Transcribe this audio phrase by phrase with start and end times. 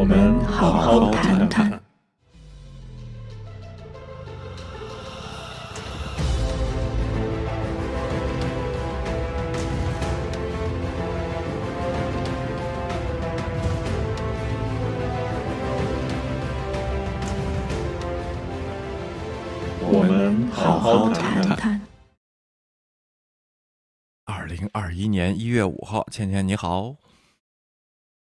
[0.00, 1.78] 我们好好谈谈。
[19.82, 21.78] 我们好好谈谈。
[24.24, 26.96] 二零二一年一月五号，倩倩你好。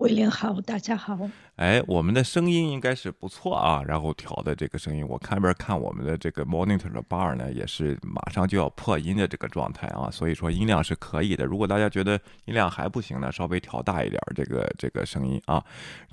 [0.07, 1.19] 威廉好，大家好。
[1.57, 3.83] 哎，我们的声音应该是不错啊。
[3.85, 10.09] 然后调的这个声音，我看边看我们的这个 monitor 的 bar 呢，也是马上就要破音的这个状态啊。
[10.09, 11.43] 所以说音量是可以的。
[11.43, 12.13] 如果大家觉得
[12.45, 15.61] 音量还不行呢，稍微调大一点这个这个声音啊。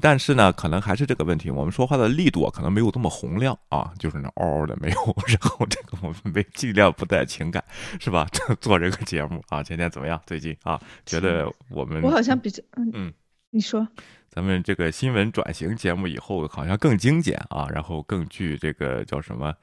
[0.00, 4.96] 但是呢，可能还是这个问题，我们说话的力度可能没有这么洪亮啊，就是那 嗷嗷的没有。
[5.28, 7.62] 然后这个我们没尽量不带情感，
[8.00, 8.26] 是吧？
[8.60, 10.20] 做这个节目啊，今天怎么样？
[10.26, 13.14] 最近啊，觉得我们我好像比较嗯嗯。
[13.54, 13.86] 你说，
[14.28, 19.54] 咱们这个新闻转型节目以后好像更精简啊，然后更具这个叫什么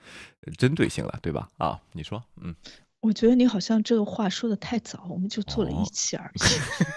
[0.58, 1.50] 针对性了，对吧？
[1.58, 2.56] 啊，你说，嗯，
[3.02, 6.40] 我觉得你好像这个话说的太早，我们就做了一期而已。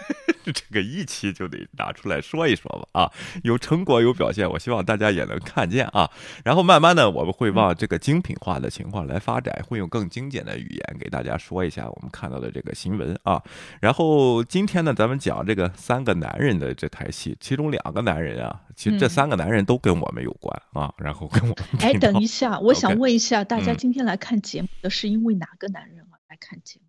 [0.53, 6.11] 这个一期就得拿出来说一说吧，啊，有成果有表现，我希望大家也能看见啊。
[6.45, 13.43] 然后慢慢的，我们会往这个精品化的情况来发展，会用更精简的语言给大家说一下我们看到的这个新闻啊。
[13.81, 20.93] 然后今天呢，咱们讲这个三个男人的这台戏，其中两个男人啊，其实这三个男人都跟我们有关啊。
[20.99, 26.19] 然后跟我们哎，等一下，我想问一下大家，今天来看节目的是因为哪个男人啊？
[26.29, 26.87] 来看节目？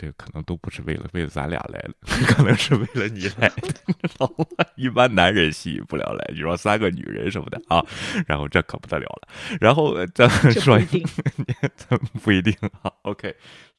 [0.00, 1.92] 这个可能都不是为了为了咱俩来的，
[2.32, 3.62] 可能是为了你来的，
[4.06, 4.44] 知道吗？
[4.76, 7.84] 一般男人吸引不了来，你说三个女人什么的啊，
[8.24, 9.28] 然后这可不得了了。
[9.60, 10.78] 然后咱们说，
[11.74, 12.92] 咱不一定啊。
[13.02, 13.34] OK。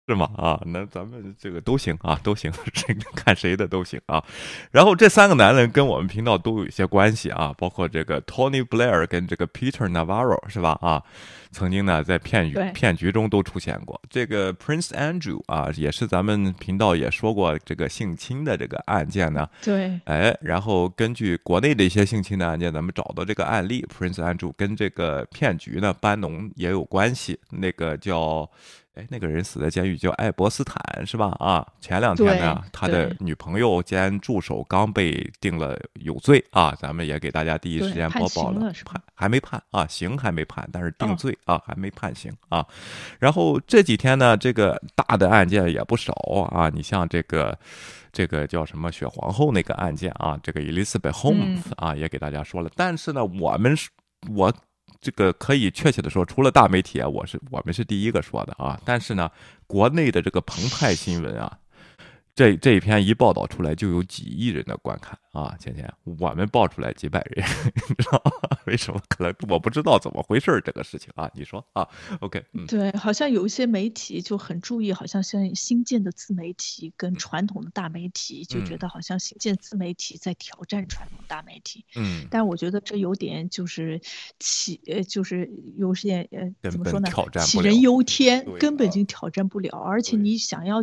[0.09, 0.27] 是吗？
[0.35, 4.23] 啊，那咱们这个都行啊，都行，谁看谁的都行啊。
[4.71, 10.75] 然后这三个男人跟我们频道都有一些关系啊，包括这个 Tony Blair 跟这个 Peter Navarro 是吧？
[10.81, 11.03] 啊，
[11.51, 14.01] 曾经呢在骗局骗局中都出现过。
[14.09, 19.47] 这个 Prince Andrew 啊，也是咱们频道也说过这个性侵的这个案件呢。
[19.61, 27.39] 对，哎，然后根据国内的一些性侵的案件，咱们找到这个案例，Prince Andrew 跟这个骗局呢班农也有关系。
[27.51, 28.49] 那个叫。
[28.95, 31.27] 哎，那个人死在监狱叫爱博斯坦是吧？
[31.39, 42.65] 啊，前两天呢，他的女朋友兼助手刚被定了有罪啊，咱们也给大家第一时间播报了，判还没判啊，刑还没判，但是定罪啊，还没判刑啊。
[43.19, 46.11] 然后这几天呢，这个大的案件也不少
[46.51, 47.57] 啊，你像这个
[48.11, 52.69] 这个叫什么雪皇后那个案件啊，这个 Elizabeth Holmes 啊，也给大家说了。
[52.75, 53.89] 但是呢，我们是
[54.29, 54.53] 我。
[55.01, 58.79] 这个可以确切的说，除了大媒体啊，我是我们是第一个说的啊。
[58.83, 59.29] 但是呢，
[59.67, 61.57] 国内的这个澎湃新闻啊。
[62.39, 65.57] 这这一篇一报道出来，就有几亿人的观看啊！
[65.59, 67.45] 倩倩，我们报出来几百人，
[67.89, 68.23] 你知道
[68.65, 69.01] 为什么？
[69.09, 71.29] 可能我不知道怎么回事这个事情啊！
[71.35, 71.85] 你说啊
[72.21, 81.83] ？OK，嗯，对，好像有一些媒体就很注意，好像像新建的自媒体跟传统的大媒体，就觉得好像新建自媒体在挑战传统大媒体。
[81.97, 83.99] 嗯，但我觉得这有点就是
[84.39, 87.09] 起，呃，就是有些呃，怎么说呢？
[87.09, 90.81] 挑战杞人忧天，根本就挑战不了，而且你想要。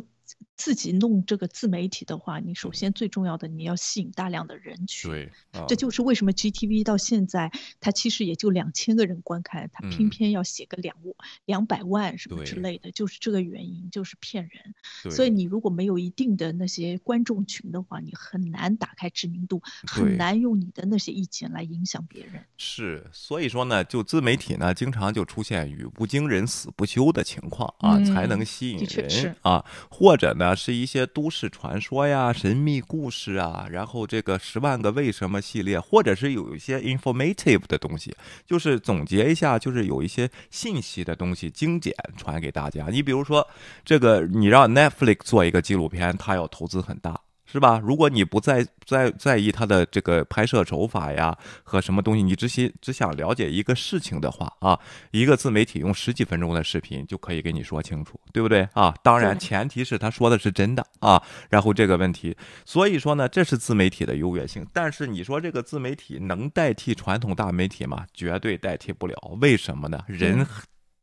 [0.57, 5.11] 自己弄这个自媒体的话，你首先最重要的你要吸引大量的人群。
[5.11, 5.31] 对，
[5.69, 10.97] 这就是为什么 GTV 到现在它其实也就两千个人观看，它偏偏要写个两
[11.45, 15.13] 两百万什么之类的，就是这个原因，就是骗人。
[15.13, 22.43] 所以你如果没有一定的那些观众群的话，你很难打开知名度，很难用你的那些意见来影响别人。
[22.57, 30.46] 是，所以说呢，就自媒体呢，经常就出现语不惊人死不休的情况啊，才能吸引人啊，或者呢。
[30.47, 38.15] 啊，是一些都市传说呀、神秘故事啊，然后这个十万个为什么系列，或者是有一些 informative 的东西，
[38.47, 42.87] 就是总结一下，就是有一些信息的东西精简传给大家。
[42.89, 43.47] 你比如说，
[43.85, 47.21] 这个你让 Netflix 做一个纪录片，它要投资很大。
[47.57, 47.81] 是吧？
[47.83, 54.79] 如果你不在在在意他的这个拍摄手法呀和什么东西，你只想只想了解一个事情的话啊，
[55.11, 58.95] 一个自媒体用十几分钟的视频就可以给你说清楚，对不对啊？
[59.03, 61.23] 当然前提是他说的是真的啊。
[61.49, 62.37] 然后这个问题，
[62.67, 64.67] 所以说呢，这是自媒体的优越性。
[64.75, 68.05] 但是你说这个自媒体能代替传统大媒体吗？
[68.13, 69.17] 绝对代替不了。
[69.41, 69.99] 为什么呢？
[70.07, 70.47] 人。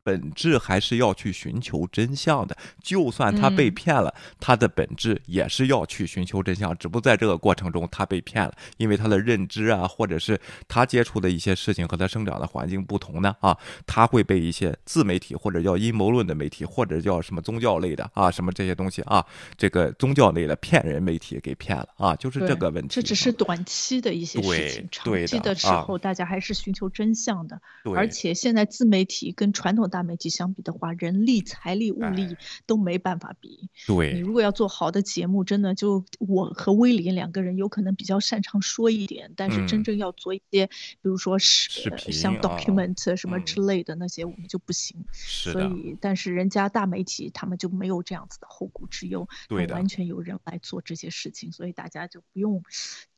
[0.04, 2.56] 本质还是要去寻求真相的。
[2.82, 6.78] 就算他被骗了，他的本质也是要去寻求真相。
[6.78, 13.58] 只不过在这个过程中，他被骗了，因为他的认知啊，或者是他接触的一些事情和他生长的环境不同呢啊，
[13.88, 19.26] 他会被一些自媒体或者叫阴谋论的媒体，或者叫什么宗教类的啊，什么这些东西啊，
[19.58, 22.90] 这个宗教类的骗人媒体给骗了啊，就是这个问题。
[22.90, 27.60] 这只是短期的一些事情，长期的时候大家还是寻求真相的。
[27.96, 32.36] 而且现在自媒体跟传统大媒体相比的话，人力、财力、物力
[32.66, 33.70] 都没办法比。
[33.86, 45.06] 对你如果要做好的节目，真的就我和威廉两个人有可能比较擅长说一点，但是真正要做一些，比如说视频、像 document 什么之类的那些，我们就不行。
[45.12, 49.28] 是所以，但是人家大媒体他们就没有这样子的后顾之忧，
[49.70, 52.64] 完全有人来做这些事情，所以大家就不用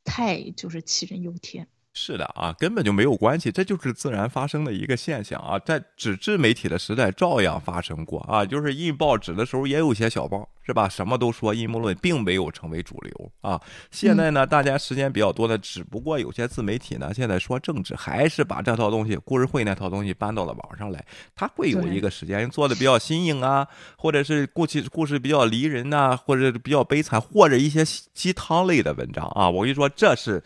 [0.04, 1.70] 太就是杞人忧天。
[1.98, 10.90] 是的啊，根本就没有关系，这就是自然发生的一个现象啊，在纸质媒体的时代照样发生过啊，就是印报纸的时候也有些小报是吧？
[10.90, 13.60] 什么都说阴谋论，并没有成为主流啊。
[13.92, 21.02] 现在呢，大家时间比较多的，只不过有些自媒体呢，现在说政治，还是把这套东西，故事会那套东西搬到了网上来。
[21.34, 23.66] 它会有一个时间做的比较新颖啊，
[23.96, 29.50] 或者是故事故事比较离人呐，或者比较悲惨，或者一些鸡汤类的文章啊。
[29.50, 30.44] 我跟你说，这是。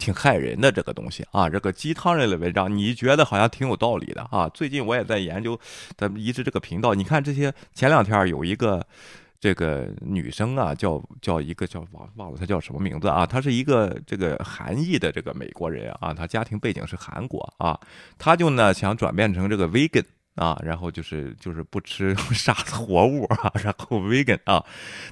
[0.00, 4.48] 挺害人的这个东西啊，这个鸡汤类的文章，你觉得好像挺有道理的啊？
[4.48, 5.56] 最近我也在研究，
[5.96, 6.94] 咱们移植这个频道。
[6.94, 8.84] 你看这些，前两天有一个
[9.38, 13.26] 这个女生啊，叫叫一个叫忘忘了她叫什么名字啊？
[13.26, 17.78] 她是一个这个韩裔的这个美国人啊，她家庭背景是韩国啊，
[18.18, 20.04] 她就呢想转变成这个 vegan。
[20.36, 24.64] 啊，然后就是就是不吃 杀活物啊，然后 vegan 啊，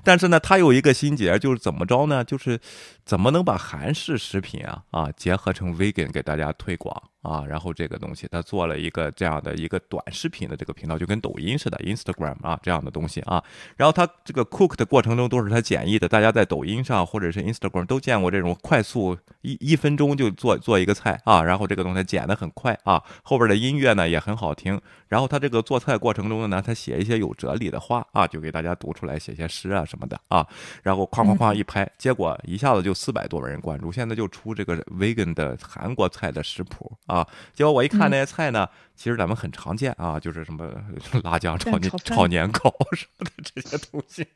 [0.02, 2.24] 但是呢，他有一个心结，就是怎么着呢？
[2.24, 2.60] 就是
[3.04, 7.07] 怎么能把韩式食品啊啊结合成 vegan 给大家推广。
[7.22, 13.42] 啊，然后这个东西他做了一个这样的一个短视频的这个频道，就跟抖音似的，Instagram 啊这样的东西啊。
[13.76, 21.42] 然后他这个 cook 的过程中都是他简易的，大家在抖音上或者是 Instagram 都见过这种快速一一分钟就做做一个菜啊。
[21.42, 24.80] 然后这个东西剪得很快啊，后边的音乐呢也很好听。
[25.08, 30.46] 然后他这个做菜过程中呢，他写一些有哲理的话啊，就给大家读出来，写些诗啊什么的啊。
[30.84, 33.90] 然后哐哐哐一拍，结果一下子就四百多万人关注。
[33.90, 36.96] 现在就出这个 vegan 的韩国菜的食谱。
[37.08, 37.17] 啊，
[37.54, 40.72] 结果我一看那些菜呢，其实咱们很常见啊，就是什么
[41.24, 44.26] 辣酱炒年炒年糕 什么的这些东西。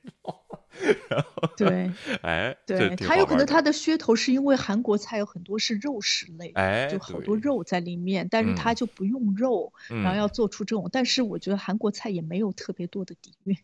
[1.11, 1.93] 然后对，
[2.23, 9.71] 哎，对，他有可能它的噱头是因为韩国菜有很多是肉食类，哎，就好多肉在里面，但是它就不用肉，
[10.03, 10.89] 然后要做出这种。
[10.91, 13.57] 但是我觉得韩国菜也没有特别多的底蕴。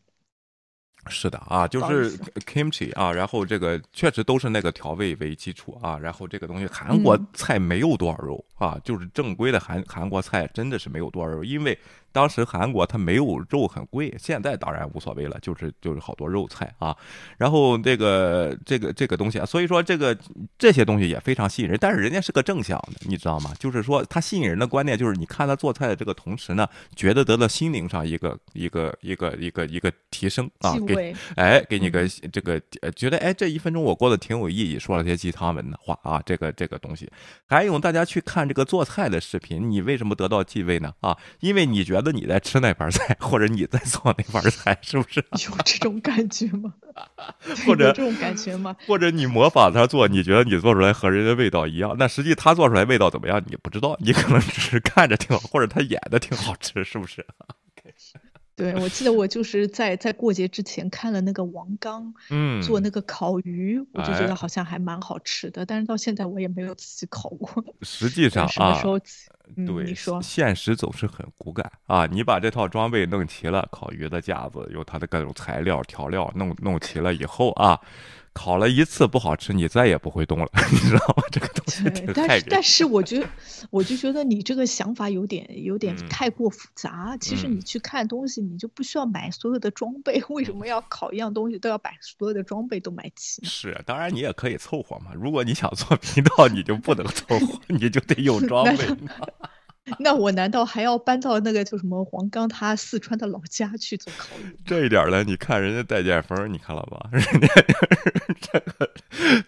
[1.09, 2.17] 是的啊，就是
[2.47, 11.79] kimchi 啊，然后这个确实都是那个调味为基础啊，然后这个东西韩国菜没有多少肉啊，就是正规的韩韩国菜真的是没有多少肉，因为。
[12.11, 16.97] 当时韩国它没有肉很贵，现在当然无所谓了，就是就是好多肉菜啊，
[17.37, 20.17] 然后这个这个这个东西啊，所以说这个
[20.59, 23.53] 这些东西也非常吸引人，但是人家是个正向的，你知道吗？
[23.59, 26.67] 就是说他吸引人的观念就是你看他做菜的这个同时呢，
[26.97, 32.61] 觉得得到心灵上一个一个一个一个一个提升啊，给哎给你个这个
[32.97, 37.11] 觉得哎这一分钟我过得挺有意义，说了些鸡汤文的话啊，这个这个东西，
[37.47, 40.93] 还有大家去看这个做菜的视频，你为什么得到继位呢？
[41.01, 41.98] 啊，因为你觉得。
[41.99, 46.73] 觉得你在吃那盘菜，或者你在做那盘菜，是不是 有这种感觉吗？
[47.67, 48.75] 或者这种感觉吗？
[48.87, 53.43] 或者你模仿他做，你觉得你做出来和人家味道一样，那实际他做出来味道怎么样？
[53.47, 57.25] 你不知道，你可能只是看着挺好，或者他演的挺好吃，是不是？
[58.59, 67.65] 对，我记得我就是在在过节之前看了那个王刚，嗯，做那个烤鱼，我就觉得好像还蛮好吃的，但是到现在我也没有自己烤过。
[67.83, 68.83] 实际上啊，
[69.55, 72.05] 对，你说，现实总是很骨感啊！
[72.07, 77.81] 你把这套装备弄齐了，烤鱼的架子有它的各种材料调料，弄弄齐了以后啊。
[78.39, 81.25] 烤了一次不好吃，你再也不会动了， 你知道吗？
[81.33, 81.83] 这个东西
[82.15, 83.29] 但是但是，我觉得
[83.71, 87.17] 我就觉得你这个想法有点有点太过复杂。
[87.21, 93.45] 其实你去看东西，你就不需要买所有的装备，为什么要烤一样东西都要把所有的装备都买齐？
[93.45, 95.11] 是，当然你也可以凑合嘛。
[95.15, 98.87] 如果你想做频道，你就不能凑合， 你就得有装备。
[99.99, 104.57] 那我难道还要搬到那个叫什么黄冈他四川的老家去做烤鱼？
[104.67, 107.09] 这一点呢，你看人家戴建峰，你看了吧？
[107.13, 107.49] 人家
[108.41, 108.91] 这个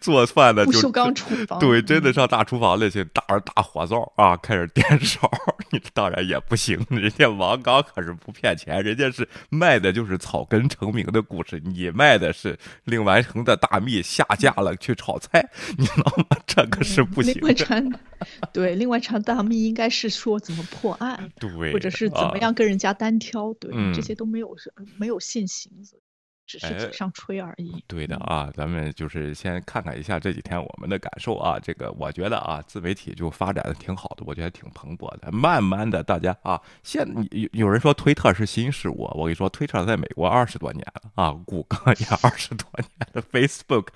[0.01, 5.31] 做饭的就不锈钢厨房，对，真的上大厨房里去，打着大火灶啊，开始颠 勺，
[5.71, 6.79] 你当然也不行。
[6.89, 16.37] 人家王刚可是不骗钱，人家是卖的就是草根成名的故事，你卖的是令完成的大秘下架了去炒菜，你知道吗？
[16.47, 17.35] 这个是不行。
[17.35, 17.93] 另外传
[18.53, 20.30] 对，另外传大秘应该是说。
[20.31, 24.57] 说怎么破案，对，或者是怎么样跟人家单挑，对，这些都没有
[24.97, 25.73] 没有现行。
[26.51, 27.73] 只是嘴上吹而已。
[27.87, 31.57] 对的啊，咱们就是先看看一下这几天我们的感受啊。
[31.63, 35.31] 这个我觉得啊，自媒体就发展的挺好的，我觉得挺蓬勃的。
[35.31, 43.87] 慢慢的，大家啊，现有有人说推特是新事物，我跟你说，推特在美国二十多年了啊，谷歌也二十多年了 Facebook，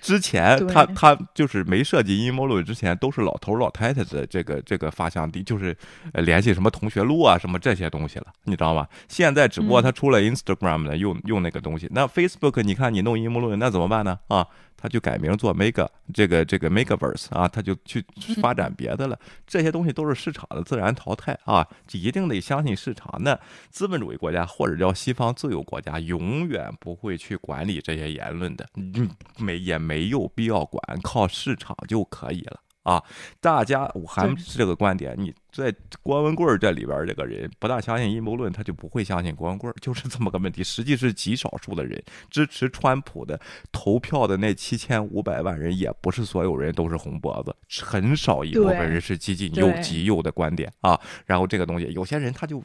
[0.00, 5.76] 之前他他就是没设计阴谋论之前，都是老头老太太的这个这个发祥地，就是
[6.12, 8.86] 联系什么同学录啊什么这些东西了，你知道吗？
[9.08, 12.03] 现在只不过他出了 Instagram 呢，用用那个东西那。
[12.06, 14.18] Facebook，你看你弄阴谋论，那怎么办呢？
[14.28, 14.46] 啊，
[14.76, 18.04] 他就改名做 Mega，这个这个 Megaverse 啊，他就去
[18.40, 19.18] 发展别的了。
[19.46, 23.14] 这些东西都是市场的自然淘汰啊，一定得相信市场。
[23.20, 23.38] 那
[23.70, 32.60] 资本主义国家或者叫西方自由国家，永远不会去管理这些言论的，嗯，没也没有必要管，靠市场就可以了。
[32.84, 33.02] 啊，
[33.40, 35.14] 大家我还是这个观点。
[35.18, 40.62] 你在郭文贵这里边这个人不大相信阴谋论，他就不会相信郭文贵，就是这么个问题。
[40.62, 42.00] 实际是极少数的人
[42.30, 43.40] 支持川普的
[43.72, 51.00] 投票的那七千五百万人，也不是所有人都是红脖子，很少一部分人是激进右极右的观点啊。
[51.26, 52.62] 然后这个东西，有些人他就。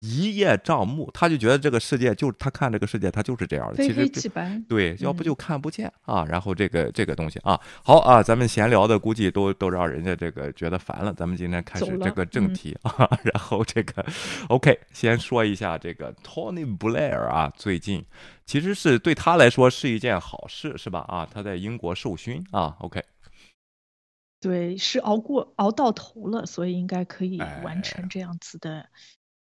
[0.00, 3.74] 一叶障目，他就觉得这个世界就他看这个世界，他就是这样的。
[3.76, 6.24] 非黑即白，对，要不就看不见啊。
[6.26, 11.14] 然后这个这个东西啊，好啊，咱们闲聊的估计都都让人家这个觉得烦了。
[11.14, 13.08] 咱们今天开始这个正题啊。
[13.24, 14.04] 然后这个
[14.48, 18.04] ，OK，先说一下这个 Tony Blair 啊，最近
[18.44, 21.00] 其实是对他来说是一件好事，是吧？
[21.08, 22.76] 啊，他在英国受勋啊。
[22.80, 23.02] OK，
[24.40, 28.90] 对，是熬过熬到头了，所以应该可以完成这样子的。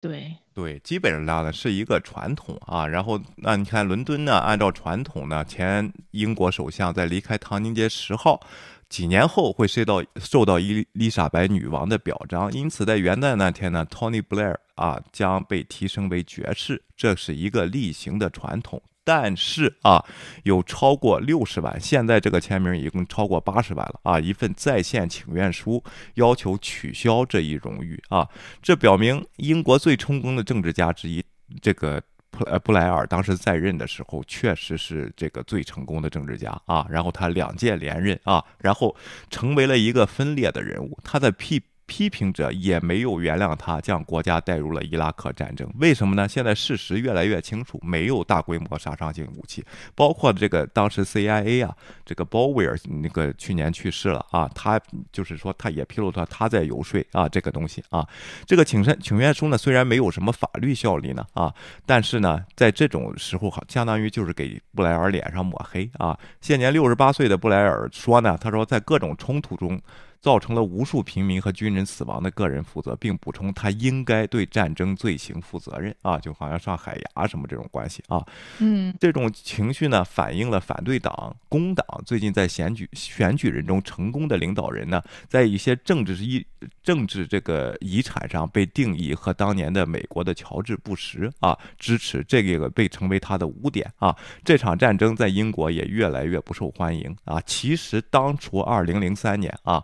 [0.02, 2.88] 对对，基本上呢是一个传统啊。
[2.88, 8.40] 然后那你看伦敦呢，按照传统呢，前英国首相在离开唐宁街十号
[8.88, 18.82] 几年后会受到受到伊丽莎白女王的表彰，因此在元旦那天呢，Tony Blair 啊将被提升为爵士，这是一个例行的传统。
[19.04, 20.06] 但是啊，
[20.44, 24.20] 有超过六十万，现在这个签名已经超过八十万了啊！
[24.20, 25.84] 一份在线请愿书
[26.16, 28.28] 要求取消这一荣誉啊，
[28.62, 31.24] 这表明英国最成功的政治家之一
[31.62, 38.96] 这个布呃布莱尔当时在任的时候确实是这个最成功的政治家啊，然后他两届连任啊，然后
[39.32, 41.64] 成为了一个分裂的人物，他的屁。
[41.90, 45.68] 批评者也没有原谅他，将国家带入了伊拉克战争。
[45.80, 46.28] 为什么呢？
[46.28, 49.66] 现在事实越来越清楚，没有大规模杀伤性武器，
[49.96, 54.80] 包括这个当时 CIA 啊，这个鲍威尔那个去年去世了啊，他
[55.12, 58.08] 就是说他也披露他他在游说啊这个东西啊，
[58.46, 61.52] 这个请申请愿书呢虽然没有什么法律效力呢啊，
[61.88, 66.16] 但是呢在这种时候好相当于就是给布莱尔脸上抹黑啊。
[66.40, 69.82] 现年六十八岁的布莱尔说呢，他说在各种冲突中。
[70.22, 75.96] 造成了无数平民和军人死亡的个人负责，并补充他应该对战争罪行负责任。
[76.02, 78.26] 啊，就好像上海牙什么这种关系啊，
[78.60, 86.46] 嗯，这种情绪呢，反映了反对党工党最近在选举选举人中成功的领导人呢，在一些政治遗
[86.84, 99.84] 政治这个遗产上被定义和当年的美国的乔治布什啊支持这个被称为他的污点啊，这场战争在英国也越来越不受欢迎啊，其实当初二零零三年啊。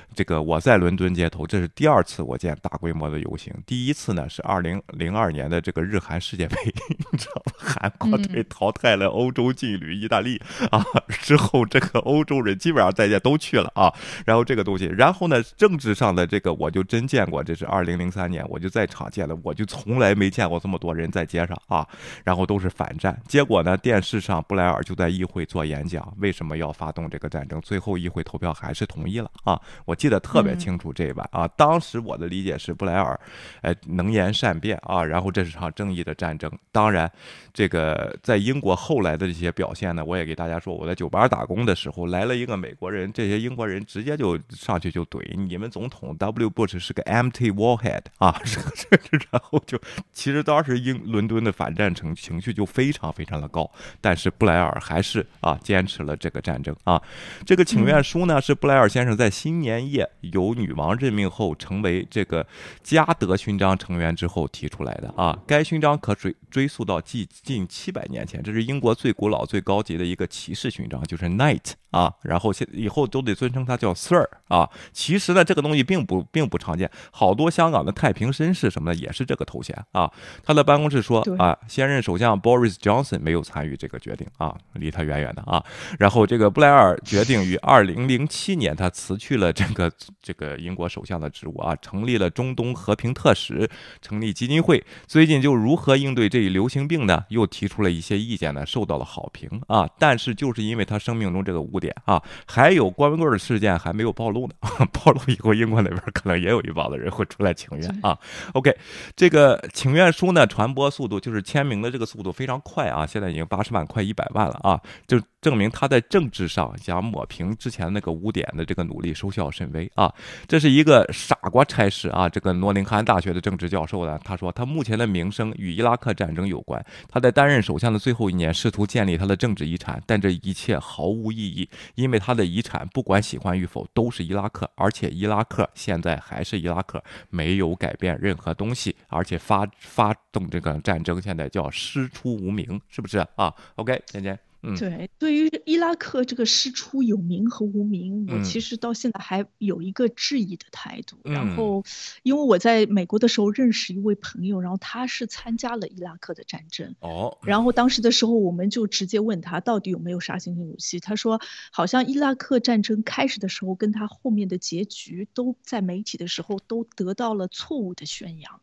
[0.13, 3.53] 这个我在伦敦街头，这是第二次我见大规模的游行。
[3.65, 6.55] 第一次呢是二零零二年的这个日韩世界杯，
[7.11, 7.53] 你知道吗？
[7.57, 10.37] 韩国队淘汰了欧洲劲旅意大利
[10.69, 10.85] 啊，
[11.21, 13.93] 之后这个欧洲人基本上在家都去了啊。
[14.25, 21.87] 然后这个东西，然后呢政治上的这个我就真见过，这是二零零三年我就在场见了，我就从来没见过这么多人在街上啊，
[22.25, 23.17] 然后都是反战。
[23.29, 27.61] 结果呢电视上布莱尔就在议会做演讲，为什么要发动这个战争？
[27.61, 29.95] 最后议会投票还是同意了啊，我。
[30.01, 33.19] 记得特别清楚这一晚啊，当时我的理解是布莱尔，
[33.61, 36.51] 哎，能言善辩啊，然后这是场正义的战争。
[36.71, 37.11] 当然，
[37.53, 48.41] 这个在英国后来的这些表现呢，我也给大家说，我在酒吧打工的时候来了一个美国人，这些英国人直接就上去就怼你们总统 W Bush 是个 empty warhead 啊，
[49.31, 49.79] 然后就
[50.11, 53.69] 其实当时英伦敦的反战情情绪就非常非常的高，
[54.01, 56.99] 但是布莱尔还是啊坚持了这个战争啊。
[57.45, 59.90] 这个请愿书呢是布莱尔先生在新年。
[59.91, 62.45] 业由女王任命后成为这个
[62.83, 74.69] 嘉德勋章成员之后提出来的啊，该勋章可追追溯到近近七百年前，这是英国最古老、最高级的一个骑士勋章，就是 Knight 啊，然后现以后都得尊称他叫 Sir 啊。
[74.93, 80.11] 其实呢，这个东西并不并不常见，好多香港的太平绅士什么的也是这个头衔啊。
[80.43, 85.63] 他的办公室说啊，现任首相 Boris Johnson 没有参与这个决定啊，离他远远的啊。
[85.99, 89.80] 然后这个布莱尔决定于二零零七年他辞去了这个。
[89.81, 93.69] 个这个英国首相的职务啊，成立了中东和平特使，
[94.01, 94.83] 成立基金会。
[95.07, 97.25] 最近就如何应对这一流行病呢？
[97.29, 99.89] 又提出了一些意见呢，受到了好评啊。
[99.97, 104.53] 但是就是因为他生命中这个污点啊，还有关文贵的事件还没有暴露呢，
[104.93, 108.17] 暴露以后，英国那边可能也有一帮子人会出来请愿啊。
[108.53, 108.75] OK，
[109.15, 115.19] 这个请愿书呢，传播速度就是签名的这个速度非常快啊，现在已经八十万，快一百万了啊，就。
[115.41, 120.13] 证明他在政治上想抹平之前那个污点的这个努力收效甚为啊！
[120.47, 122.27] 这是一个傻瓜差事啊！
[122.27, 126.83] 这个诺丁汉大学的政治教授呢，他说他目前的名声与伊拉克战争有关。
[127.09, 144.75] 他在担任首相的最后一年，试图建立他的政治遗产，但这一切毫无意义，因为他的遗产不管喜欢与否都是伊拉克，而且伊拉克现在还是伊拉克，没有改变任何东西，而且发发动这个战争现在叫师出无名，是不是啊？OK，再见简。
[144.77, 151.17] 对，对于伊拉克这个师出有名和无名，我其实到现在还有一个质疑的态度。
[151.23, 151.83] 然后，
[152.23, 156.95] 因为我在美国的时候认识一位朋友，然后他是参加了伊拉克的战争。
[156.99, 157.37] 哦。
[157.43, 160.99] 然后当时的时候，我们就直接问他到底有没有杀伤性武器。
[160.99, 161.41] 他说，
[161.71, 168.61] 好像伊拉克战争开始的时候，跟他后面的结局都在媒体的时候都得到了错误的宣扬。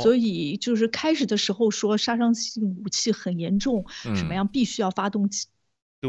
[0.00, 3.84] 所以就是开始的时候说杀伤性武器很严重，
[4.16, 5.28] 什么样必须要发动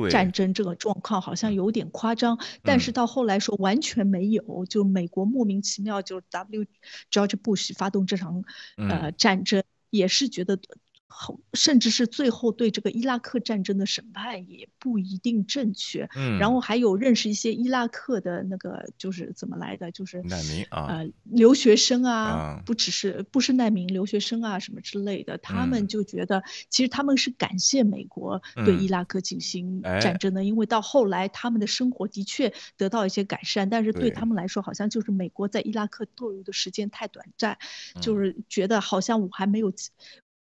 [0.10, 2.40] 战争，这个状况好像有点夸张。
[2.64, 6.66] 但是到后来说完全没有，就美国莫名其妙就 W
[7.12, 8.44] George Bush 发动这场
[8.78, 10.60] 呃战争，也是觉得。
[11.12, 16.10] 后甚至是最后对这个伊拉克战争的审判也不一定正确。
[16.16, 37.58] 嗯，然后还有认识一些伊拉克的那个就是怎么来的，就是难民啊，呃，留学生啊，不只是不是难民，留学生啊什么之类的，他们就觉得其实他们是感谢美国对伊拉克进行战争的，因为到后来他们的生活的确得到一些改善，但是对他们来说好像就是美国在伊拉克逗留的时间太短暂，
[38.00, 39.74] 就是觉得好像我还没有。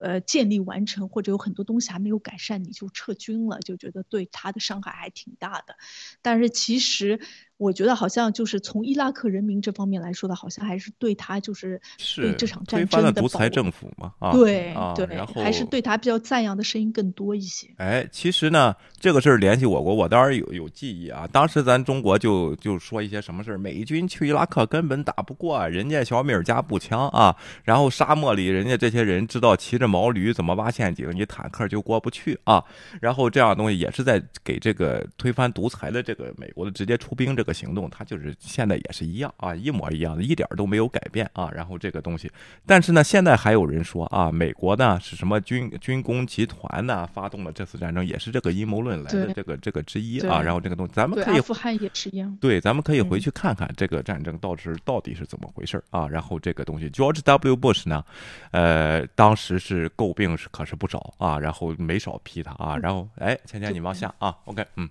[0.02, 5.76] 呃，建立完成或者有很多东西还没有改善，你就撤军了，就觉得对他的伤害还挺大的。
[6.22, 7.20] 但是其实。
[7.62, 11.80] 我觉得好像就是从伊拉克人民这方面来说的，好像还是对他就是
[12.16, 17.68] 对这场战争的独裁政府嘛，啊，对对，然后还是对他比较赞扬的声音更多一些。
[17.78, 21.30] 哎，其实呢，这个事儿联系我国，我当然有有记忆啊。
[21.32, 32.64] 当时咱中国就就说一些什么事儿，美军去伊拉克根本打不过人家小米加步枪啊，然后沙漠里人家这些人知道骑着毛驴怎么挖陷阱，你坦克就过不去啊。
[33.00, 37.51] 然后这样东西也是在给这个推翻独裁的这个美国的直接出兵这个。
[37.54, 41.50] 行动，它就是现在也是一样啊，一模一样的，一点都没有改变啊。
[41.54, 42.32] 然后这个东西，
[42.66, 50.42] 但是呢，现在还有人说啊，美国呢是什么军军工集团呢发动了这次战争，也是这个阴谋论来的这个这个之一啊。
[50.42, 56.08] 然后这个东西，咱们可以阿富汗也是一样，对，咱们可以回去看看这个战争到底是到底是怎么回事啊。
[56.08, 57.56] 然后这个东西，George W.
[57.56, 58.04] Bush 呢，
[58.52, 62.78] 呃，当时是诟病是可是不少啊，然后没少批他啊。
[62.78, 64.90] 然后哎，倩倩你往下啊，OK，嗯。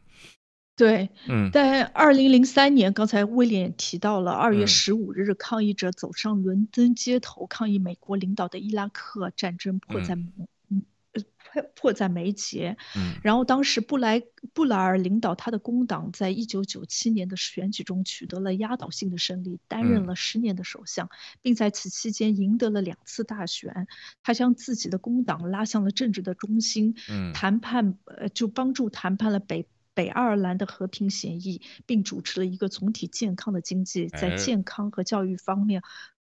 [0.81, 10.14] 对，嗯，在二零零三年，刚才威廉也提到了二月十五日，抗议者走上伦敦街头抗议美国领导的伊拉克战争迫在，
[10.71, 12.79] 嗯，迫迫在眉睫。
[12.97, 14.23] 嗯，然后当时布莱
[14.55, 21.11] 布莱尔领导他的工党在一九九七年的选举中取得了压倒性的胜利，担任了十年的首相，
[21.43, 23.87] 并在此期间赢得了两次大选。
[24.23, 29.66] 他将自己的工党拉向了政治的中心，嗯，谈判呃就帮助谈判了北。
[30.01, 35.83] 北爱尔兰的和平协议，并主持了一个总体健康的经济，在健康和教育方面。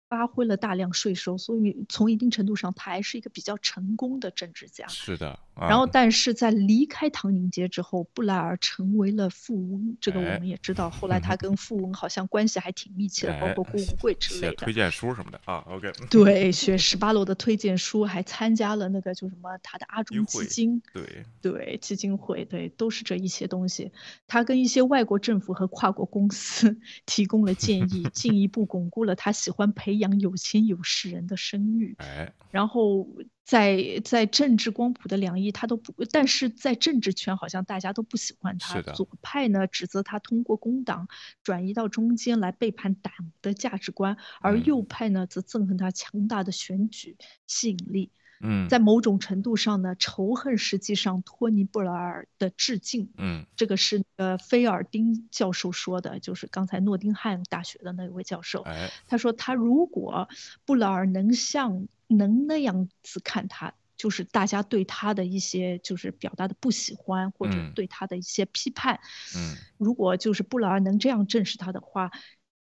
[0.08, 4.88] 发挥了大量税收，所以从一定程度上，他还是一个比较成功的政治家。
[4.88, 5.40] 是的。
[5.58, 9.96] 然后，但是在离开唐宁街之后，布莱尔成为了富翁。
[10.02, 14.56] 这个我们也知道，后来他 跟富翁好像关系还挺密切的，包括顾文贵之类的。
[14.56, 15.92] 推荐书什么的啊？OK。
[16.10, 20.82] 对，学十八楼的推荐书，还参加了那个就什么他的阿中基金。
[20.92, 23.92] 对对，基金会对，都是这一些东西。
[24.28, 31.96] 他跟一些外国政府和跨国公司提供了建议，进一步巩固了他喜欢培养有钱有势人的声誉。
[32.04, 32.34] 哎。
[32.52, 33.08] 然后。
[33.46, 38.82] 在在政治光谱的两翼，他都不，但是在政治圈好像大家都不喜欢他。
[38.82, 41.08] 左派呢指责他通过工党
[41.44, 48.12] 转移到中间来背叛党的价值观，而右派呢则憎恨他强大的选举吸引力。
[48.42, 53.12] 嗯，在某种程度上呢，仇恨实际上托尼布莱尔的致敬。
[53.16, 58.64] 嗯，这个是呃菲尔丁教授说的，就是刚才诺丁汉大学的那位教授。
[58.64, 60.28] 哎，他说他如果
[60.66, 61.88] 布莱尔能像。
[62.08, 69.00] 能那样子看他，就是大家对他的一些就是表达的不喜欢，或者对他的一些批判。
[69.36, 72.12] 嗯，如果就是布劳尔能这样正视他的话，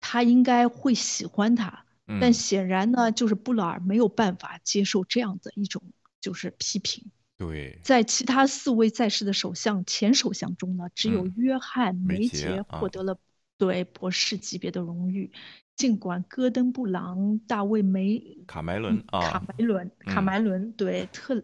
[0.02, 1.86] 他应该会喜欢他。
[2.20, 5.84] 但显然呢，就是布劳尔没有办法接受这样的一种
[6.20, 7.06] 就是批评。
[7.38, 13.20] 对，在其他四位在世的首相前首相中呢，只有约翰梅杰获得了
[13.60, 15.32] 对博士级别的荣誉。
[15.80, 21.42] 尽管戈登布朗、大卫梅、卡梅伦啊、卡梅伦、卡梅伦对特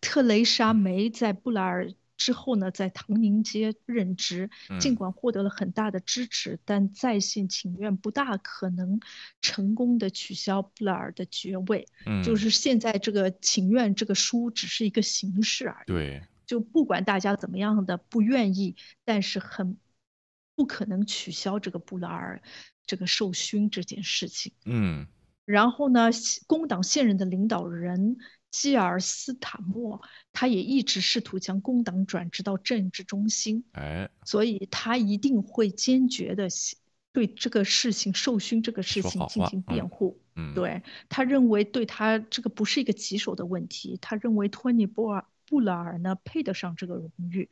[0.00, 1.90] 特雷莎梅在布莱尔。
[2.16, 4.48] 之后呢，在唐宁街任职，
[4.80, 8.98] 尽管获得了很大的支持，但在线请愿不大可能
[9.42, 11.86] 成功的取消布莱尔的爵位。
[12.06, 15.86] 嗯，就是现在这个请愿这个书只是一个形式而已。
[15.88, 19.76] 对，就不管大家怎么样的不愿意，但是很
[20.54, 22.40] 不可能取消这个布莱尔
[22.86, 24.52] 这个受勋这件事情。
[24.64, 25.06] 嗯，
[25.44, 26.10] 然后呢，
[26.46, 28.16] 工党现任的领导人。
[28.48, 30.00] 基尔斯坦默，
[30.32, 36.48] 他也一直试图将工党转职到政治中心，哎，所以他一定会坚决的
[37.12, 40.22] 对这个事情受勋这个事情进行辩护。
[40.36, 47.50] 嗯，对他认为对他这个不是一个棘手的问题，他认为托尼波尔布拉尔呢配得上这个荣誉，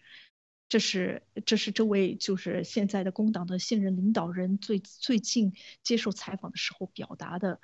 [0.68, 7.60] 这是这是这位就是现在的工党的现任领导人最最近接受采访的时候表达的。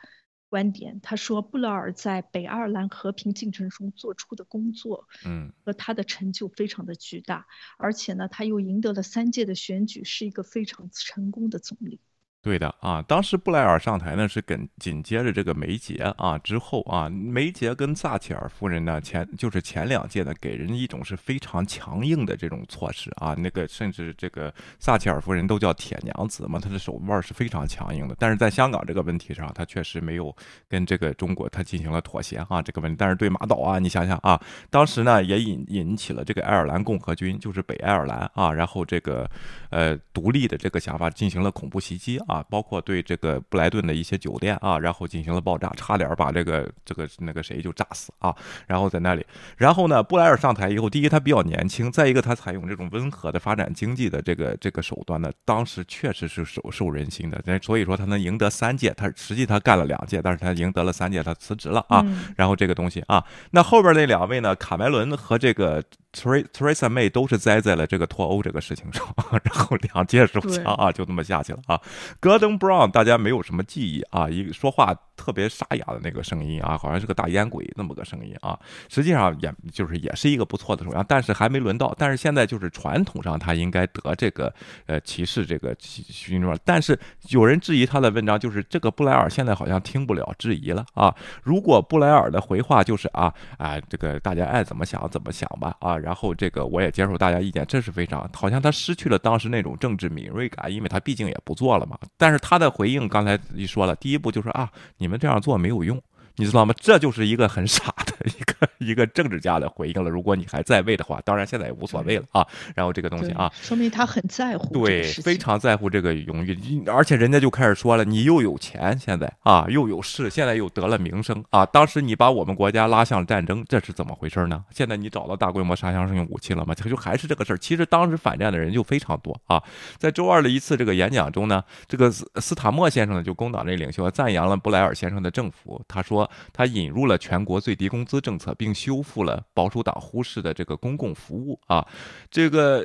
[0.48, 7.46] 观点，他说布劳尔在北爱尔兰和平进程中做出的工作，嗯，和他的成就非常的巨大，
[7.78, 12.00] 而且呢，他又赢得了三届的选举，是一个非常成功的总理。
[12.42, 28.16] 对的啊，当时布莱尔上台呢，是跟紧接着这个梅杰啊之后啊，梅杰跟撒切尔夫人呢前就是前两届呢，给人一种是非常强硬的这种措施啊，那个甚至这个撒切尔夫人都叫铁娘子嘛，她的手腕是非常强硬的。
[28.18, 30.34] 但是在香港这个问题上，他确实没有
[30.66, 32.96] 跟这个中国他进行了妥协啊这个问题。
[32.98, 39.30] 但是对马岛啊，你想想啊，当时呢也引引起了这个爱尔兰共和军，就是北爱尔兰啊，然后这个
[39.68, 42.18] 呃独立的这个想法进行了恐怖袭击。
[42.30, 48.32] 啊，包括对这个布莱顿的一些酒店啊，然后进行了爆炸，差点把这个这个那个谁就炸死啊。
[48.68, 57.42] 然后在那里，然后呢，布莱尔上台以后，第一他比较年轻，再一个他采用这种温和的发展经济的这个这个手段呢，当时确实是受受人心的。
[57.60, 62.04] 所以说他能赢得三届，他实际他干了两届，但是他赢得了三届，他辞职了啊。
[62.36, 65.82] 然后这个东西啊，那后边那两位呢，卡梅伦和这个。
[66.12, 69.06] Theresa May 都是栽在了这个脱欧这个事情上，
[69.44, 71.80] 然后两届首相啊就这么下去了啊。
[72.20, 78.58] Gordon Brown 大家没有什么记忆啊，一个说话特别沙哑的那个声音啊，好像是个大烟鬼那么个声音啊。
[78.88, 81.94] 实际上也就是也是一个不错的首相，但是还没轮到。
[81.96, 84.52] 但是现在就是传统上他应该得这个
[84.86, 91.14] 呃骑士这个勋章，但是有人质疑他的文章，就是这个布莱尔现在好像听不了质疑了啊。
[91.44, 95.99] 如果布莱尔的回话就是啊啊这个大家爱怎么想怎么想吧啊。
[96.00, 101.98] 然后这个我也接受大家意见，这是非常好像他失去了当时那种政治敏锐感，因为他毕竟也不做了嘛。
[102.16, 106.00] 但是他的回应刚才一说了，第一步就说啊，你们这样做没有用。
[106.40, 106.74] 你知道吗？
[106.80, 110.08] 这就是一个很傻的一个一个政治家的回应了。
[110.08, 112.46] 如果你还在位的话，当然现在也无所谓了啊。
[112.74, 116.58] 然后这个东西啊，说明他很在乎，对，非常在乎这个荣誉。
[116.86, 121.66] 而且人家就开始说了，你又有钱，现在啊又有势，现在又得了名声啊。
[121.66, 124.64] 当时你把我们国家拉向战争，这是怎么回事呢？
[124.70, 126.74] 现在你找到大规模杀伤性武器了吗？
[126.74, 127.58] 他 就还是这个事儿。
[127.58, 129.62] 其实当时反战的人就非常多啊。
[129.98, 136.29] 在周二的一次这个演讲中呢，这个斯斯塔默先生呢，就工党这领袖赞扬了布莱尔先生的政府，他说。
[136.52, 141.86] 他引入了全国最低工资政策，并修复了保守党忽视的这个公共服务啊。
[142.30, 142.84] 这个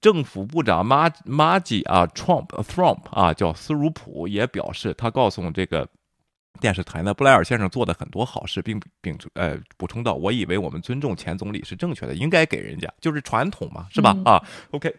[0.00, 5.88] 政府部长马马吉啊，Trump Trump 啊，叫斯鲁普也表示，他告诉这个
[6.60, 14.16] 电视台呢，布莱尔先生做的很多好事，并并呃补充到，我以为我们尊重前总理是正确的，应该给人家，就是传统嘛，是吧？
[14.24, 14.94] 啊，OK。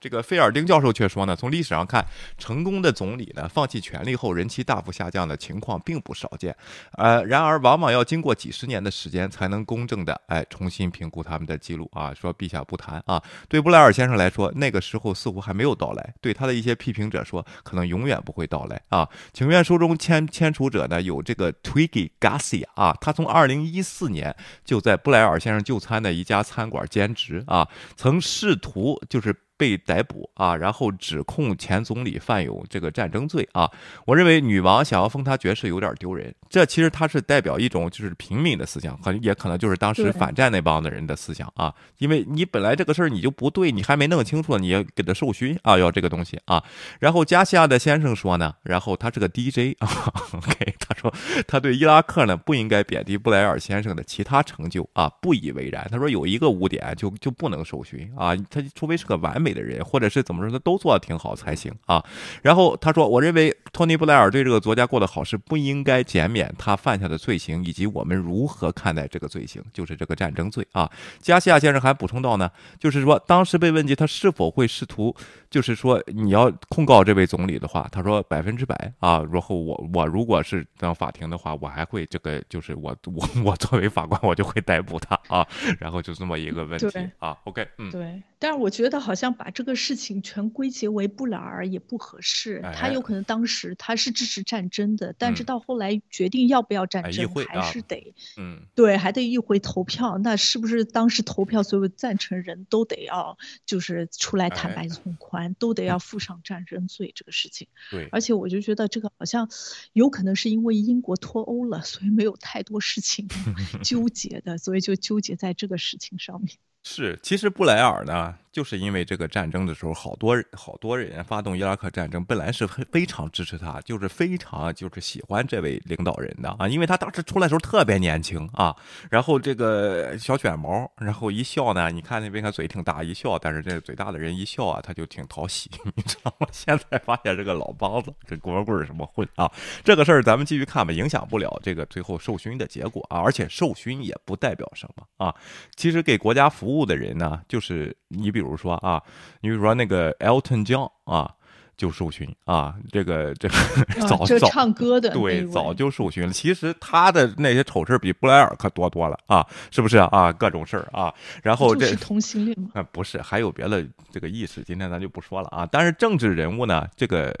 [0.00, 2.04] 这个菲尔丁教授却说呢，从历史上看，
[2.38, 6.56] 成功的总理呢放弃权力后人气大幅下降的情况并不少见。
[6.92, 12.12] 呃，然而往往要经过几十年的时间才能公正的哎重新评估他们的记录啊。
[12.12, 16.14] 说陛下不谈啊，对布莱尔先生来说，那个时候似乎还没有到来。
[16.20, 19.08] 对他的一些批评者说，可能永远不会到来啊。
[19.32, 29.32] 请愿书中签签署者呢有这个 Twiggy Garcia 啊，他从二零一四年就在布莱尔先生就餐的一家餐馆兼职啊，曾试图就是。
[29.60, 33.70] 被逮捕啊，然后指控前总理犯有这个战争罪啊。
[34.06, 36.34] 我认为女王想要封他爵士有点丢人。
[36.48, 41.72] 这其实他是代表一种就是平民的思想，很也可能就是当时反战那帮的人的思想啊。
[41.98, 46.64] 因为你本来这个事儿你就不对，你还没弄清楚，你要给他授勋啊，要这个东西啊。
[46.98, 49.86] 然后加西亚的先生说呢，然后他是个 DJ 啊，
[50.32, 51.12] OK，他说
[51.46, 55.86] 他对伊拉克呢不应该贬低布莱尔先生的其他成就啊，不以为然。
[55.90, 59.49] 他说有一个污点就就不能授勋啊，他除非是个完美。
[59.50, 62.04] 美的人，或者是怎么说，他都做的挺好才行啊。
[62.42, 70.90] 然后他说，我认为托尼布莱尔对这个作家过得好是不应该减免他犯下的罪行，以及我们如何看待这个罪行，就是这个战争罪啊。
[71.20, 75.14] 加西亚先生还补充到呢，就是说当时被问及他是否会试图，
[75.50, 79.22] 就是说你要控告这位总理的话，他说百分之百啊。
[79.32, 85.46] 然后我我如果是当法庭的话，我还会这个就是我我我作为法官，我就会逮捕他啊。
[85.78, 86.86] 然后就这么一个问题
[87.18, 87.36] 啊。
[87.44, 88.22] OK，嗯，对。
[88.40, 92.62] 但是我觉得好像把这个事情全归结为布莱尔也不合适。
[92.74, 100.16] 他有可能当时他是支持战争的，但是到后来决定要不要战争，还是得，嗯，对，还得议会投票。
[100.16, 107.68] 那是不是当时投票所有赞成人都得要就是出来坦白从宽，都得要 负上战争罪这个事情？
[107.90, 108.08] 对。
[108.10, 109.50] 而且我就觉得这个好像
[109.92, 113.28] 有可能是因为英国脱欧了，所以没有太多事情
[113.84, 116.56] 纠结的，所以就纠结在这个事情上面。
[116.82, 118.34] 是，其实布莱尔呢。
[118.52, 128.74] 就是因为这个战争的时候，好多好多人发动伊拉克战争，本来是非常支持他，就是非常就是喜欢这位领导人的啊，因为他当时出来的时候特别年轻啊，
[129.08, 136.48] 然后这个小卷毛，然后一笑呢，你看那边看嘴挺大，一笑，但是这嘴大的人一笑啊，他就挺讨喜， 你知道吗？
[136.50, 139.48] 现在发现这个老梆子跟光棍什么混啊，
[139.84, 145.32] 这个事儿咱们继续看吧，影响不了这个最后受勋的结果啊，而且受勋也不代表什么啊，
[145.76, 148.40] 其实给国家服务的人呢，就是你比。
[148.40, 149.02] 比如说啊，
[149.42, 151.36] 你比如说那个 Elton John 啊。
[151.80, 153.54] 就受勋啊，这个这个
[154.06, 156.30] 早早唱歌的对，早就受勋了。
[156.30, 160.30] 其实他的那些丑事比布莱尔可多多了啊，是不是啊？
[160.30, 161.10] 各种事儿啊，
[161.42, 162.68] 然后这是同性恋吗？
[162.74, 164.62] 啊，不是，还有别的这个意思。
[164.62, 165.66] 今天咱就不说了啊。
[165.72, 167.34] 但是政治人物呢，这个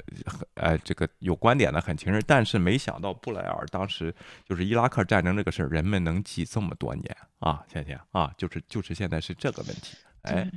[0.54, 2.18] 呃，这个有观点的很清楚。
[2.26, 4.14] 但是没想到布莱尔当时
[4.48, 9.98] 就是伊拉克战争这个事儿，人们能记这么多年啊，倩倩啊，就是就是现在是这个问题。
[10.22, 10.50] 哎，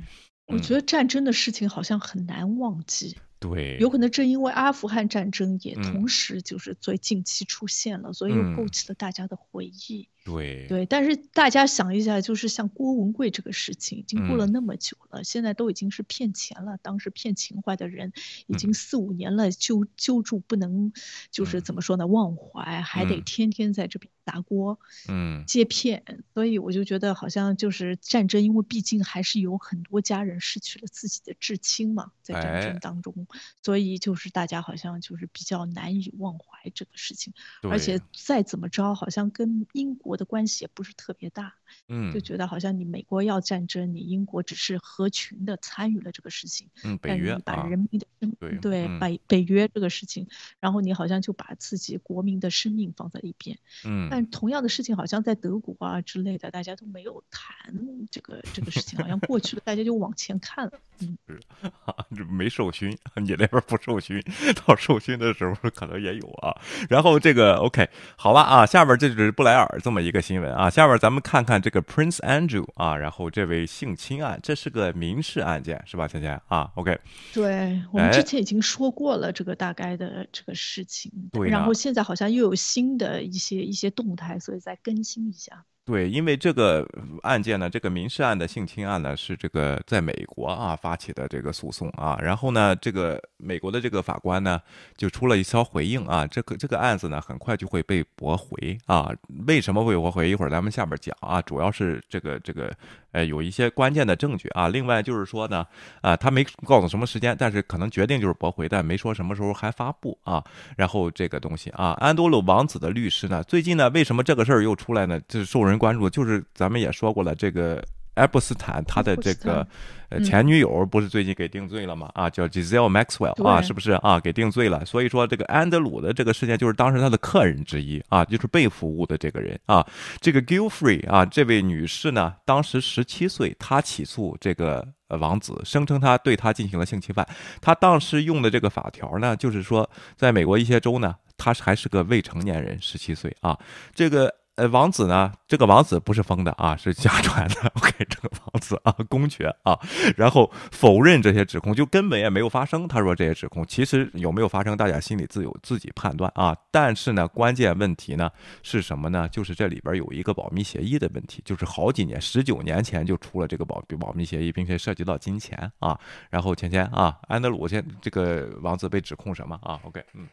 [0.46, 3.14] 我觉得战争的事情好像很难忘记。
[3.50, 10.08] 对，有可能正因为阿富汗战争也同时就是最近期出现了，所以又勾起了大家的回忆。
[10.24, 16.78] 对对，但是大家想一下，就是像郭文贵这个事情，已经过了那么久了，现在都已经是骗钱了。
[16.80, 18.10] 当时骗情怀的人
[18.46, 20.94] 已经四五年了，揪揪住不能，
[21.30, 26.02] 就是怎么说呢，忘怀，还得天天在这边砸锅，嗯，接骗。
[26.32, 33.26] 所以我就觉得好像就是战争，因为毕竟还是有很多家人失去了自己的至亲嘛，在战争当中，
[33.62, 37.34] 所以就是大家好像就是比较难以忘怀这个事情。
[37.62, 40.13] 而且再怎么着，好像跟英国。
[40.16, 41.54] 的关系也不是特别大，
[41.88, 48.06] 嗯，就觉得好像你美国要战争，你英国只是合群的参与了这个事情，嗯，北约把人民的
[48.38, 50.26] 对对，把北约这个事情，
[50.60, 57.74] 然后你好像就把自己国民的生命放在一边，嗯，但同样的事情好像在德国啊之类的，大家都没有谈
[58.10, 61.40] 这个这个事情，好像过去了，大家就往前看了，嗯， 是
[61.84, 61.94] 啊，
[62.30, 64.22] 没受勋，你那边不受勋，
[64.64, 66.54] 到受勋的时候可能也有啊，
[66.88, 70.03] 然后这个 OK 好吧啊，下边这就是布莱尔这么。
[70.04, 76.06] 一个新闻啊，下面咱们看看这个 Prince Andrew 啊，然后这位性侵案，这是个民事案件是吧？
[76.06, 76.98] 倩倩啊，OK，
[77.32, 85.64] 对我们之前已经说过了这个大概的这个事情，对，然后现在好像又有新的一些一些动态，所以再更新一下。
[85.86, 86.86] 对，因为这个
[87.22, 94.58] 案件呢，这个民事案的性侵案呢，是这个在美国啊发起的这个诉讼啊，然后呢，这个美国的这个法官呢
[94.96, 99.10] 就出了一条回应啊，这个这个案子呢很快就会被驳回啊，
[99.46, 100.30] 为什么会驳回？
[100.30, 102.72] 一会儿咱们下边讲啊，主要是这个这个。
[103.14, 104.66] 呃，有一些关键的证据啊。
[104.66, 105.64] 另外就是说呢，
[106.00, 110.42] 啊，他没告诉什么时间，但是可能决定就是驳回，但没说什么时候还发布啊。
[110.76, 115.20] 然后这个东西啊，安多鲁王子的律师呢，最近呢，为什么这个事儿又出来呢？
[115.28, 117.84] 就是受人关注，就是咱们也说过了，这个。
[118.14, 119.66] 爱伯斯坦他的这个
[120.08, 122.08] 呃前女友不是最近给定罪了吗？
[122.14, 124.20] 啊，叫 Giselle Maxwell 啊，是不是啊？
[124.20, 124.84] 给定罪了。
[124.84, 129.84] 所以说这个安德鲁的这个事件就是当时他的客人之一啊，就是被服务的这个人啊。
[130.20, 137.26] 这个 Gilfrey 啊，这位女士呢，当时十七岁，她起诉这个呃王子，声称他对他进行了性侵犯。
[137.60, 143.58] 他当时用的这个法条呢，就是说在美国一些州呢，他还是个未成年人，十七岁啊，
[143.92, 144.32] 这个。
[144.56, 145.32] 呃，王子呢？
[145.48, 147.54] 这个王子不是疯的啊，是假传的。
[147.74, 149.76] OK，这个王子啊，公爵啊，
[150.16, 152.86] 然后否认这些指控，就根本也没有发生。
[152.86, 156.56] 他说这些指控其实有没有发生，大家心里自有自己判断啊。
[156.70, 158.30] 但是呢，关键问题呢
[158.62, 159.28] 是什么呢？
[159.28, 165.98] 就是这里边有一个保密协议的问题，就是好几年，十九年前就出了这个保保密协议，并且涉及到金钱啊。
[166.30, 170.28] 然后前天啊，安德鲁先这个王子被指控什么啊？OK，嗯。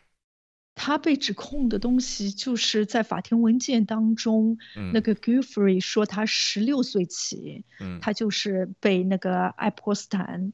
[0.73, 4.57] 他被指控的东西，就是在法庭文件当中，
[4.93, 7.65] 那个 Giffrey 说他十六岁起，
[8.01, 10.53] 他就是被那个爱泼斯坦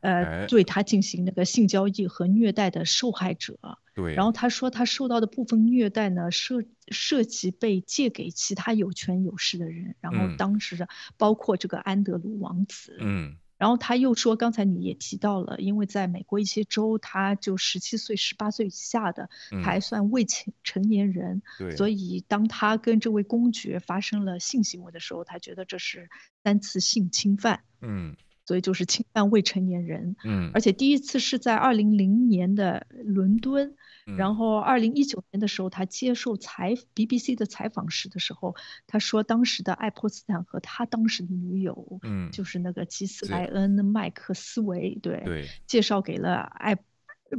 [0.00, 3.56] 呃，对他进行那个性交易和虐待的受害者。
[3.94, 12.96] 对，然后他说他受到的部分虐待呢，涉涉及被借给其他有权有势的人，然后当时包括这个安德鲁王子。
[13.00, 13.36] 嗯。
[13.58, 19.28] 然后他又说，刚才你也提到了，因为在美国一些州，他就十七岁、十八岁以下的
[19.62, 21.42] 还算未成成年人，
[21.76, 26.08] 所以当他跟这位公爵发生了性行为的时候，他觉得这是
[26.42, 27.60] 三次性侵犯。
[27.82, 28.16] 嗯。
[28.46, 33.74] 所以就是侵犯未成年人，嗯，而且第一次是在二零零年的伦敦，
[34.16, 38.54] 然后二零一九年的时候，他接受采 BBC 的采访时的时候，
[38.86, 46.78] 他说当时的爱泼斯坦和他当时的女友，嗯，就是那个吉斯莱恩麦克斯韦，对对，介绍给了爱，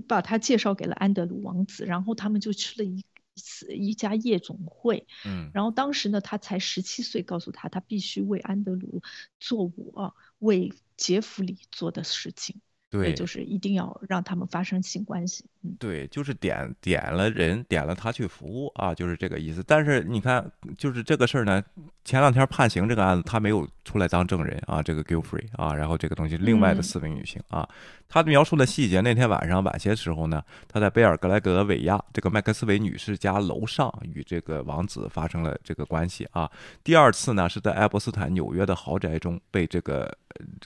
[0.07, 3.03] 把他介绍给了安德鲁王子，然后他们就去了一。
[3.41, 9.01] 次一家夜总会，嗯，然后当时呢，他才十七岁，告诉他他必须为安德鲁
[9.39, 12.59] 做我为杰弗里做的事情。
[12.89, 15.45] 对，就是一定要让他们发生性关系。
[15.61, 19.63] 嗯，对，就是点点了人，点了他去服务啊，就是这个意思。
[19.67, 21.63] 但是你看，就是这个事儿呢，
[22.03, 27.67] 前两天判刑这个案子，他没有出来当证人啊，这个 Gilfrey 啊，然后这个东西，另外的四名女性啊，
[28.09, 36.49] 他描述的细节，那天晚上晚些时候呢，他在贝尔格莱格维亚这个麦克斯韦女士家楼上与这个王子发生了这个关系啊。
[36.83, 40.11] 第二次呢，是在爱伯斯坦纽约的豪宅中被这个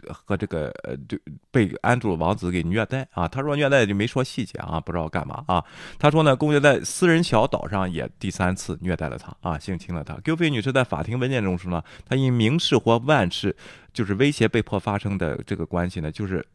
[0.08, 0.96] 和这个呃，
[1.52, 2.14] 被安住。
[2.24, 3.28] 王子给虐待啊！
[3.28, 5.62] 他说虐待就没说细节啊，不知道干嘛啊。
[5.98, 10.14] 他说呢，公爵在私人小岛上也第三次虐待了他啊，性侵了他。
[10.24, 13.54] Q 菲女士在法庭文件中说呢，她因明示或暗示。
[13.94, 16.46] 就是威胁被迫发生的这个关系呢，就是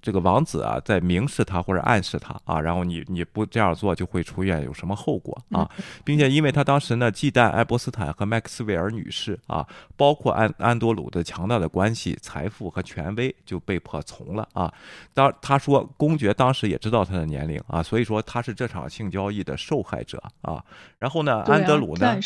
[0.00, 5.68] 这个王子啊，在明示他或者暗示他啊，然后你你不这样做就会出现有什么后果啊，
[6.04, 14.72] 并且因为他当时呢忌惮爱伯斯坦和麦克斯韦尔女士啊，包括安安多鲁的强大的关系、财富和权威，就被迫从了啊。
[15.14, 20.62] 当他说公爵当时也知道他的年龄啊，所以说他是这场性交易的受害者啊。
[20.98, 22.20] 然后呢，安德鲁呢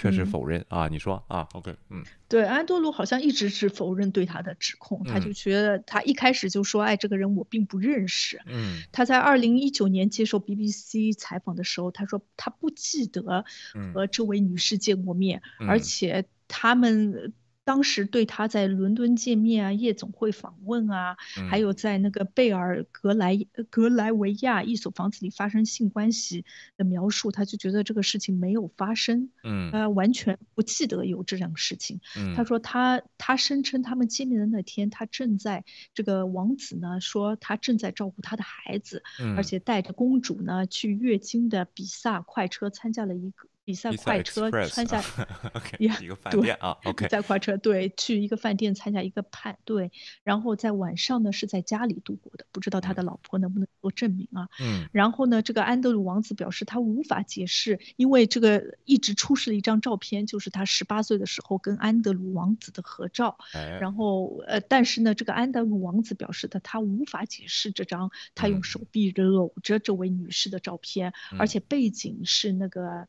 [0.00, 2.02] 确实否认啊，你说啊，OK，嗯。
[2.26, 8.40] 对，安多鲁好像一直是否认对他的指控，他就觉得他一开始就说，哎，这个人我并不认识。
[8.46, 13.44] 嗯，他在二零一九年接受 BBC 采访的时候，他说他不记得
[13.92, 17.34] 和这位女士见过面，而且他们。
[17.70, 21.16] 当时对他在伦敦见面啊、夜总会访问啊，
[21.48, 23.38] 还有在那个贝尔格莱
[23.70, 26.44] 格莱维亚一所房子里发生性关系
[26.76, 32.00] 的描述，他就觉得这个事情没有发生，嗯，他完全不记得有这样事情。
[32.34, 39.04] 他说他他声称他们见面的那天，他正在这个王子呢说他正在照顾他的孩子，
[39.36, 43.46] 而且带着公主呢去月经的比萨快车参加了一个。
[43.70, 45.02] 比赛快车参加
[45.78, 49.90] 一个饭店啊，OK，在快车对去一个饭店参加一个派对，
[50.22, 54.48] 然后在晚上呢是在家里度过的，不知道他的老婆能不能做证明啊？
[54.60, 63.38] 嗯，然后呢，这个安德鲁王子表示他无法解释，因为这个一直出示了一张照片，就是他十八岁的时候跟安德鲁王子的合照，
[63.80, 73.08] 然后呃，但是呢，这个安德鲁王子表示的他无法解释这张他用手臂搂着这位女士的照片，而且背景是那个。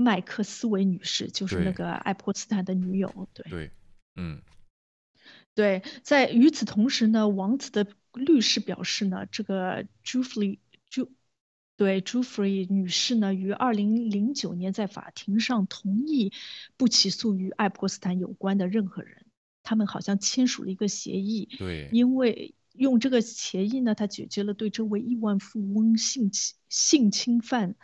[0.00, 3.44] 麦克斯韦女士就是那个爱泼斯坦的女友，对。
[3.50, 3.70] 对，
[4.16, 4.40] 嗯，
[5.54, 10.58] 对，在与此同时呢，王子的律师表示呢，这个朱弗里
[10.88, 11.12] 朱
[11.76, 16.32] 对朱弗里女士呢，于二零零九年在法庭上同意
[16.78, 19.26] 不起诉与爱泼斯坦有关的任何人，
[19.62, 27.74] 他们好像签署了一个协议，对，因为用这个协议呢，他解决了对这位亿万富翁性侵性侵犯。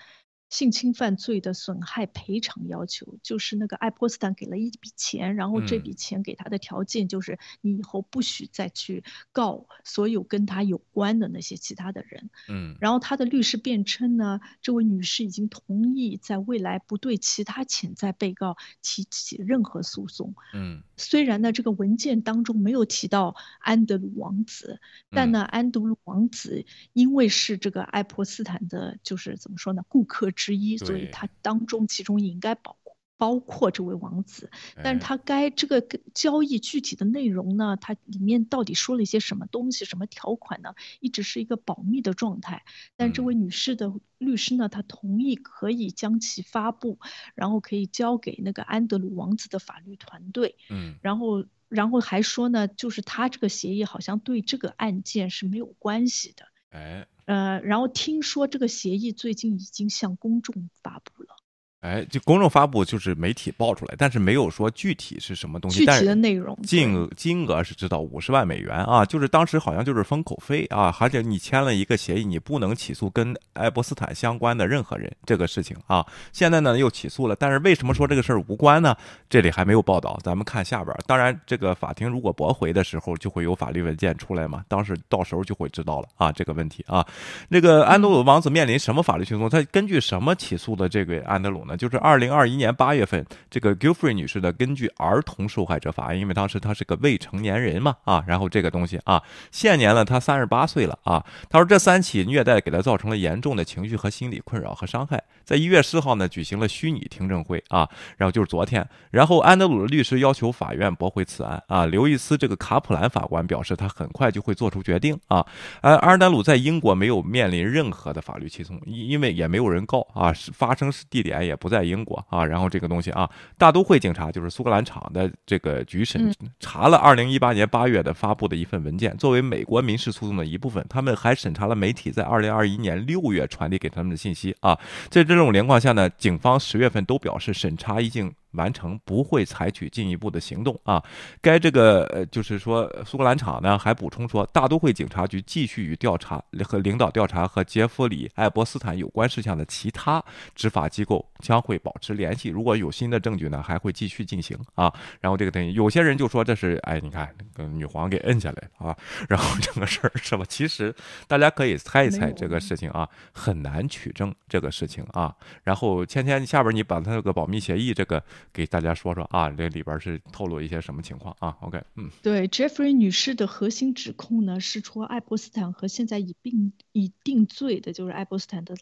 [0.48, 12.30] 性侵犯罪的损害赔偿要求，就是那个爱泼斯坦给了一笔钱，然后这笔钱给他的条件就是你以后不许再去告所有跟他有关的那些其他的人。
[12.48, 20.34] 嗯，然后他的律师辩称呢，这位女士已经同意在未来不对其他潜在被告提起任何诉讼。
[20.54, 24.80] 嗯，虽然呢这个文件当中没有提到安德鲁王子，
[25.10, 30.30] 但呢安德鲁王子因为是这个爱泼斯坦的，就是怎么说呢，顾客。
[30.36, 32.76] 之一，所以他当中其中应该包
[33.18, 34.50] 包括这位王子，
[34.84, 35.80] 但是他该这个
[36.12, 37.78] 交易具体的内容呢？
[37.80, 40.74] 它里面到底说了一些什么东西、什么条款呢？
[41.00, 42.62] 一直是一个保密的状态。
[42.94, 46.98] 但这位女士的律师呢，他同意可以将其发布，
[47.34, 50.56] 然后可以交给那个安德鲁王子的法律团队。
[50.68, 56.46] 嗯，然后然后还说呢，就是他这个协议好像对这个案件是没有关系的。
[56.68, 57.06] 哎。
[57.26, 61.36] 呃，然后听说这个协议最近已经向公众发布了。
[61.82, 76.04] 哎，就公众发布就是媒体爆出来，但是没有说具体是什么东西，具体的内容，金金额是知道五十万美元啊，就是当时好像就是封口费啊，而且你签了一个协议，你不能起诉跟爱博斯坦相关的任何人这个事情啊。
[76.32, 78.96] 现在呢又起诉了，但是为什么说这个事儿无关呢？
[79.28, 80.96] 这里还没有报道，咱们看下边。
[81.06, 87.06] 当然，这个法庭如果驳回的时候，就会有法律文件出来嘛，当时到时候就会知道了啊这个问题啊。
[87.48, 89.48] 那个安德鲁王子面临什么法律诉讼？
[89.48, 91.76] 他根据什么起诉的这个安德鲁呢？
[91.76, 101.24] 就是二零二一年八月份，这个 Gilfrey 女士呢，根据儿童受害者法，因为当时她是个未成年人嘛，啊，然后这个东西啊，现年呢，她三十八岁了啊。
[101.50, 111.86] 她说这三起虐待给她造成了严重的情绪和心理困扰和伤害，在一月四号呢举行了虚拟听证会啊，然后就是昨天，然后安德鲁的律师要求法院驳回此案啊。
[111.86, 115.44] 刘易斯这个卡普兰法官表示，他很快就会做出决定啊。
[115.80, 122.06] 而安德鲁在英国没有面临任何的法律诉讼，因因为也没有人告啊，发生地点也不在英。
[122.06, 123.28] 国啊，然后这个东西啊，
[123.58, 134.78] 大都会警察就是苏格兰场的这个局审查了二零一八年八月的发布的一份文件，作为美国民事诉讼的一部分，他们还审查了媒体在二零二一年六月传递给他们的信息啊，
[135.10, 138.32] 在这种情况下呢，警方十月份都表示审查已经。
[138.52, 141.02] 完成不会采取进一步的行动啊！
[141.42, 150.24] 该这个呃，就是说苏格兰场呢还补充说，大都会警察局继续与调查和领导调查和杰弗里·艾伯斯坦有关事项的其他
[150.54, 152.48] 执法机构将会保持联系。
[152.48, 154.92] 如果有新的证据呢，还会继续进行啊。
[155.20, 158.96] 然后这个东西，有些人就说这是哎，你看那个女皇给摁下来啊。
[159.28, 160.44] 然后这个事儿是吧？
[160.48, 160.94] 其实
[161.28, 165.34] 大家可以猜一猜这个事情啊，很难取证这个事情啊。
[165.62, 168.22] 然后芊芊下边你把他那个保密协议这个。
[168.52, 178.74] 给大家说说啊，这里边是透露一些什么情况啊？OK，嗯，对，Jeffrey 女士的核心指控呢，是说爱泼斯坦和现在已并已定罪的，就是爱泼斯坦的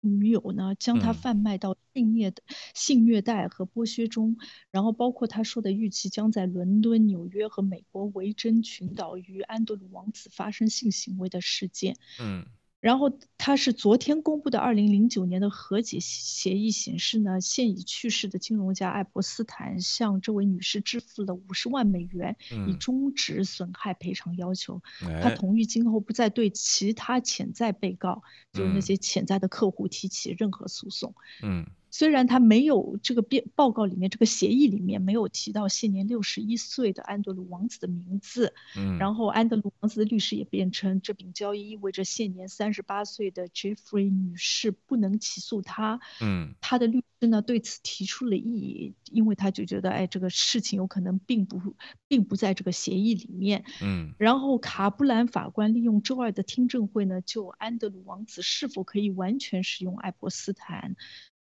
[0.00, 2.42] 女友呢，将他贩卖到性虐的
[2.74, 4.36] 性虐待和剥削中，
[4.70, 12.46] 然后包括他说的预期将在伦敦、纽约和美国维珍群岛与安德鲁王子发生性行为的事件，嗯。
[12.80, 22.36] 然后他是昨天公布的二零零九年的和解协议显示呢，现已去世的金融家爱博斯坦向这位女士支付了五十万美元，
[22.68, 24.80] 以终止损害赔偿要求。
[25.22, 28.22] 他同意今后不再对其他潜在被告，
[28.52, 31.14] 就是那些潜在的客户提起任何诉讼。
[31.42, 31.66] 嗯。
[31.90, 51.74] 虽然他没有这个变报告里面这个协议里面没有提到现年六十一岁的安德鲁王子的名字，嗯，然后安德鲁王子的律师也辩称这笔交易意味着现年三十八岁的 Jeffrey 女士不能起诉他，嗯，他的律师呢对此提出了异议，因为他就觉得哎这个事情有可能并不
[52.06, 60.96] 并不在这个协议里面，嗯，然后卡布兰法官利用周二的听证会呢就安德鲁王子是否可以完全使用爱博斯坦。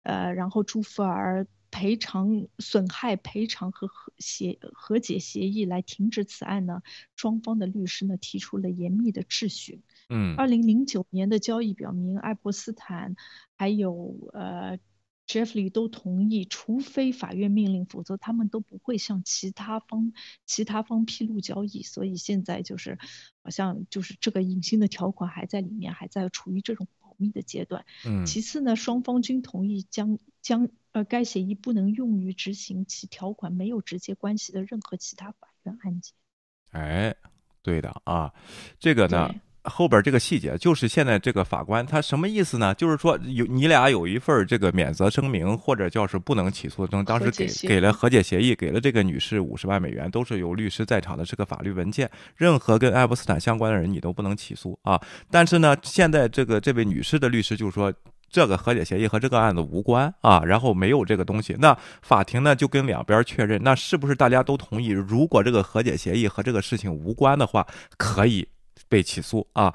[0.04, 6.84] 呃，然后朱福尔赔偿损害赔偿和和协和解协议来停止此案呢？
[7.16, 9.82] 双方的律师呢提出了严密的质询。
[10.10, 13.16] 嗯，二零零九年的交易表明，爱泼斯坦
[13.56, 14.78] 还有呃
[15.26, 20.14] Jeffrey 都同意，除非法院命令，否则他们都不会向其他方
[20.46, 21.82] 其他方披露交易。
[21.82, 23.00] 所以现在就是
[23.42, 26.88] 好像就是这个隐性的条款还在里面，还在处于这种。
[27.24, 36.14] 密的阶段，嗯，其次呢，双方均同意将将呃该协议不能用于执行其条款没有直接关系的任何其他法院案件。
[36.72, 37.16] 哎，
[37.62, 38.34] 对的啊，
[38.78, 39.34] 这个呢。
[39.64, 42.74] 后边这个细节就是现在这个法官他什么意思呢？
[42.76, 52.10] 就是说有你俩有一份这个免责声明或者叫是不能起诉证，当时给给了和解协议，给了这个女士五十万美元，都是有律师在场的，是个法律文件。
[52.36, 55.02] 任何跟爱泼斯坦相关的人你都不能起诉啊。
[55.32, 57.94] 但是呢，现在这个这位女士的律师就是说
[58.30, 61.56] 这个和解协议和这个案子无关啊，然后没有这个东西。
[61.60, 64.90] 那法庭呢就跟两边确认，那是不是大家都同意？
[64.90, 68.46] 如果这个和解协议和这个事情无关的话，可以。
[68.90, 69.74] 被起诉啊，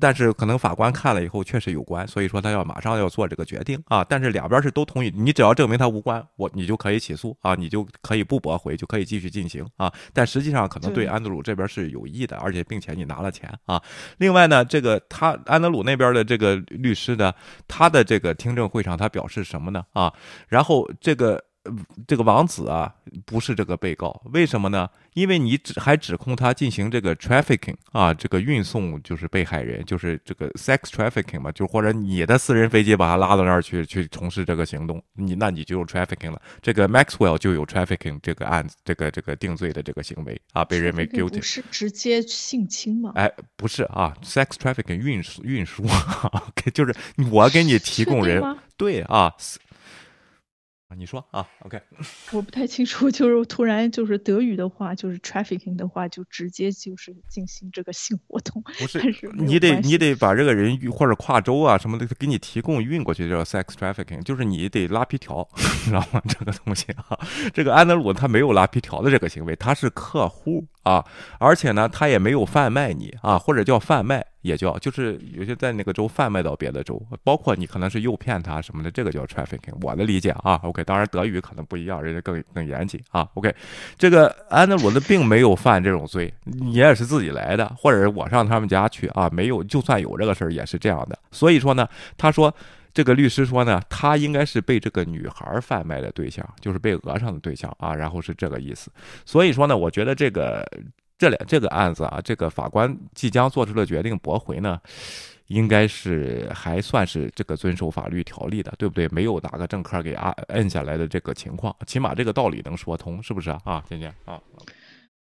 [0.00, 4.04] 但是可能法官看了以后确实有关，所以说他要马上要做这个决定啊。
[4.04, 9.92] 但是两边是都同意，你只要证明他无关，我你就可以起诉啊，你就可以不驳回，就可以继续进行啊。
[10.12, 13.82] 但实际上可能对安德鲁这边是有益的，而且并且你拿了钱啊。
[14.18, 17.32] 另外呢，这个他安德鲁那边的这个律师呢，
[17.68, 20.12] 他的这个听证会上他表示什么呢啊？
[20.48, 21.42] 然后这个。
[22.06, 22.92] 这个王子啊，
[23.24, 24.88] 不是这个被告，为什么呢？
[25.14, 36.40] 因为你指还指控他进行这个 trafficking 啊，这个运送就是被害人，就是这个 sex trafficking 嘛，就或者你的私人飞机把他拉到那儿去去从事这个行动，你那你就有 trafficking 了。
[36.60, 41.36] 这个 Maxwell 就有 trafficking 这个案子，这个这个定罪的这个行为啊，被认为 guilty。
[41.36, 43.12] 不是直接性侵吗？
[43.14, 45.82] 哎，不是啊，sex trafficking 运输运输，
[46.74, 46.94] 就是
[47.30, 48.42] 我给你提供人，
[48.76, 49.32] 对啊。
[50.88, 51.80] 啊，你说啊，OK，
[52.30, 59.00] 我不太清楚，就是突然就是德语的话，就是 trafficking 的话，就直接就是进行这个性活动，不是？
[59.34, 65.46] 你得你得把这个人或者跨州啊什么的给你提供运过去叫 sex trafficking，就是你得拉皮条，
[65.84, 66.22] 知道吗？
[66.28, 67.18] 这个东西啊，
[67.52, 71.04] 这个安德鲁他没有拉皮条的这个行为，他是客户啊，
[71.40, 74.24] 而且呢，他也没有贩卖你啊，或者叫贩卖。
[74.46, 79.74] 也叫就是有些在那个州贩卖到别的州，包括你可能是诱骗他什么的，这个叫 trafficking。
[79.82, 83.54] 我的理解啊，OK，当然德语可能不一样，人家更更严谨啊，OK。
[83.98, 91.18] 这个安德鲁的并没有犯这种罪，你也是自己来的，或者我上他们家去啊，没有，就算有这个事儿也是这样的。
[91.32, 92.54] 所以说呢，他说
[92.94, 98.90] 这个律师说呢，他应该是被这个女孩贩卖的对象，就是被讹上的对象啊，然后是这个意思。
[99.24, 100.64] 所以说呢，我觉得这个。
[101.18, 104.80] 这两这个案子啊，这个法官即将做出的决定驳回呢，
[105.46, 109.08] 应该是还算是这个遵守法律条例的，对不对？
[109.08, 113.60] 没有哪个政客给按摁下来的这个情况，起码这个道理能说通，是不是啊？
[113.64, 114.40] 啊，姐姐啊。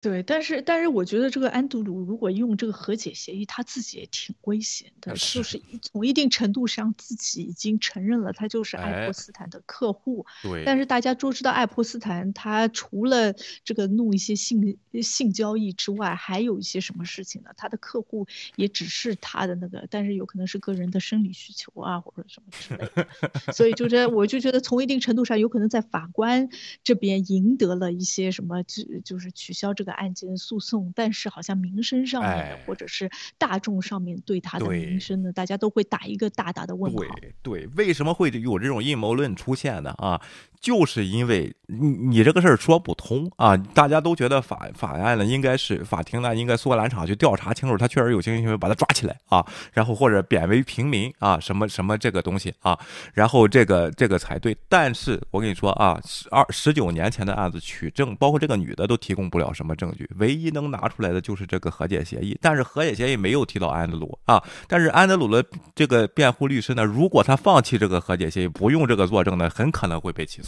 [0.08, 10.26] 对，但是但是我觉得这个安德鲁如果用这个和解协议，他自己也挺危险的，就是从一定程度上自己已经承认了他就是爱泼斯坦的客户。
[10.42, 10.64] 对。
[10.64, 13.34] 但是大家都知道爱泼斯坦他除了
[13.66, 17.50] 这个弄一些性性交易之外，还有一些什么事情呢？
[17.58, 23.08] 他的客户也只是他的那个，但是有可能是个人的生理需求啊或者什么之类的。
[23.52, 26.48] 所以就是我就觉得从一定程度上有可能在法官
[26.82, 29.97] 这边赢得了一些什么，就就是取消这个。
[29.98, 37.00] 案件诉讼，但是好像民生上面，或者是大众上面对他的名声呢，大家都会打一个大大的问号。
[37.20, 39.94] 对对，为什么会有这种阴谋论出现呢？
[39.98, 40.22] 啊？
[40.62, 52.78] 就是因为你你这个事儿说不通啊，大家都觉得法法案呢应该是法庭呢应该苏格兰场去调查清楚，他确实有性行为，把他抓起来啊，然后或者贬为平民啊，什么什么这个东西啊，
[53.14, 54.56] 然后这个这个才对。
[54.70, 62.38] 但是我跟你说啊，十二十九年前的案子取证，包括这个女的都提供不了什么证据，唯一能拿出来的就是这个和解协议。
[62.42, 65.46] 但是和解协议没有提到安德鲁啊，但是安德鲁的
[65.76, 70.47] 这个辩护律师呢，如果他放弃这个和解协议，不用这个作证呢，很可能会被起诉。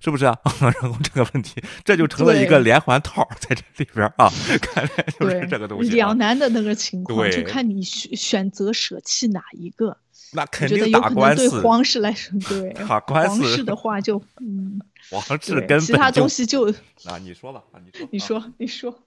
[0.00, 0.36] 是不是啊？
[0.60, 4.28] 然后这个问题，这就成了一个连环套在这里边啊。
[4.60, 9.96] 看来就是这个东西，两难的那个情况，就看你选选择舍弃哪一个。
[10.32, 11.48] 那肯定打官司。
[11.48, 13.40] 对皇室来说， 对打官司。
[13.40, 14.78] 皇室的话就嗯，
[15.10, 16.70] 皇室跟其他东西就
[17.04, 18.98] 啊，你说吧，啊，你说，你说，你说。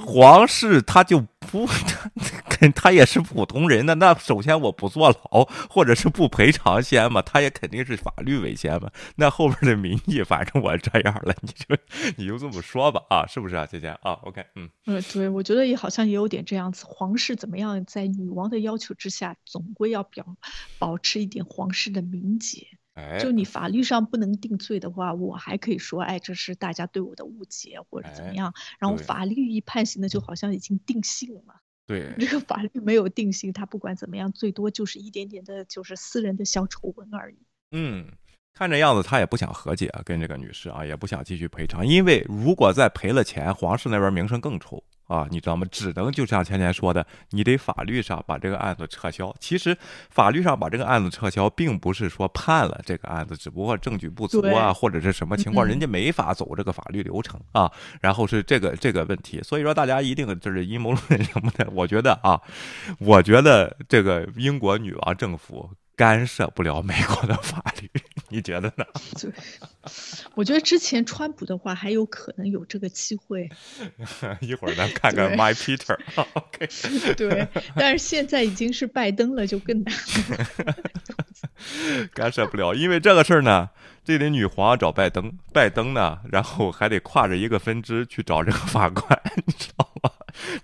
[0.00, 3.94] 皇室他就不，他他也是普通人的。
[3.96, 8.90] 那首先我不坐牢，或者是不赔偿先嘛，他也肯定是法律为先嘛。
[9.16, 11.76] 那后边的民意，反正我这样了，你就
[12.16, 16.84] 你就这么说吧，啊，是不是啊，姐姐啊？OK，嗯，嗯，对，我觉得也好像也有点这样子。
[16.86, 20.24] 皇室怎么样，在女王的要求之下，总归要表
[20.78, 22.66] 保持一点皇室的名节。
[23.18, 28.52] 就你法律上不能定罪的话，我还可以说，哎，这是大家对我的误解或者怎么样。
[28.78, 31.54] 然后法律一判刑呢，就好像已经定性了嘛。
[31.86, 37.38] 对，这个法律没有定性，他不管怎么样，最多就是一点点的，就是私人的小丑闻而已。
[37.70, 38.06] 嗯，
[38.54, 44.82] 看这样子，他也不想和解啊，跟这个女士啊，也不想继续赔偿，因为如果再赔了钱，皇室那边名声更臭。
[45.12, 45.66] 啊，你知道吗？
[45.70, 49.34] 只能就像前天说的，你得法律上把这个案子撤销。
[49.38, 49.76] 其实
[50.08, 57.70] 法律上把这个案子撤销，并不是说判了这个案子，只不过证据不足啊，或者是什么情况，人家没法走这个法律流程啊。
[58.00, 61.68] 然后是这个这个问题，所以说大家一定就是阴谋论什么的。
[61.72, 62.40] 我觉得啊，
[62.98, 65.70] 我觉得这个英国女王政府。
[65.94, 67.88] 干涉不了美国的法律，
[68.32, 68.84] 你觉得呢？
[69.20, 69.30] 对，
[70.34, 73.48] 我觉得之前川普的话还有可能有这个机会。
[74.40, 75.98] 一会儿咱看看 My Peter。
[76.32, 77.14] OK。
[77.14, 80.74] 对，但是现在已经是拜登了，就更难了。
[82.14, 83.68] 干涉不了，因为这个事儿呢，
[84.02, 90.10] 这得女皇找拜登，拜登呢，然后还得跨着一个分支去找这个法官，你知道吗？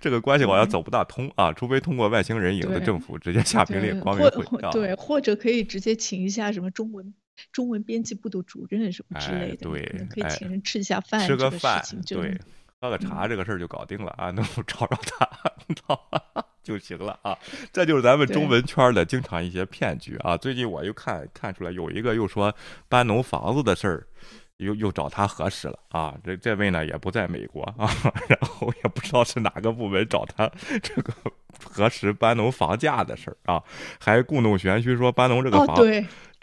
[0.00, 7.14] 这个关系好像走不大通啊，除非通过外星人影的政府直接下命令，光明会对，或者可以直接请一下什么中文
[7.52, 12.38] 中文编辑部的主任什么之类的，对，可以请人吃一下饭，吃个饭，对，
[12.80, 17.36] 喝个茶，这个事儿就搞定了啊，能找着他， 就行了啊。
[17.72, 20.36] 这就是咱们中文圈的经常一些骗局啊。
[20.36, 22.54] 最近我又看看出来有一个又说
[22.88, 24.06] 搬农房子的事儿。
[24.58, 26.16] 又又找他核实了啊！
[26.24, 27.88] 这这位呢也不在美国啊，
[28.28, 30.50] 然后也不知道是哪个部门找他
[30.82, 31.14] 这个
[31.62, 33.62] 核实搬农房价的事儿啊，
[34.00, 35.76] 还故弄玄虚说搬农这个房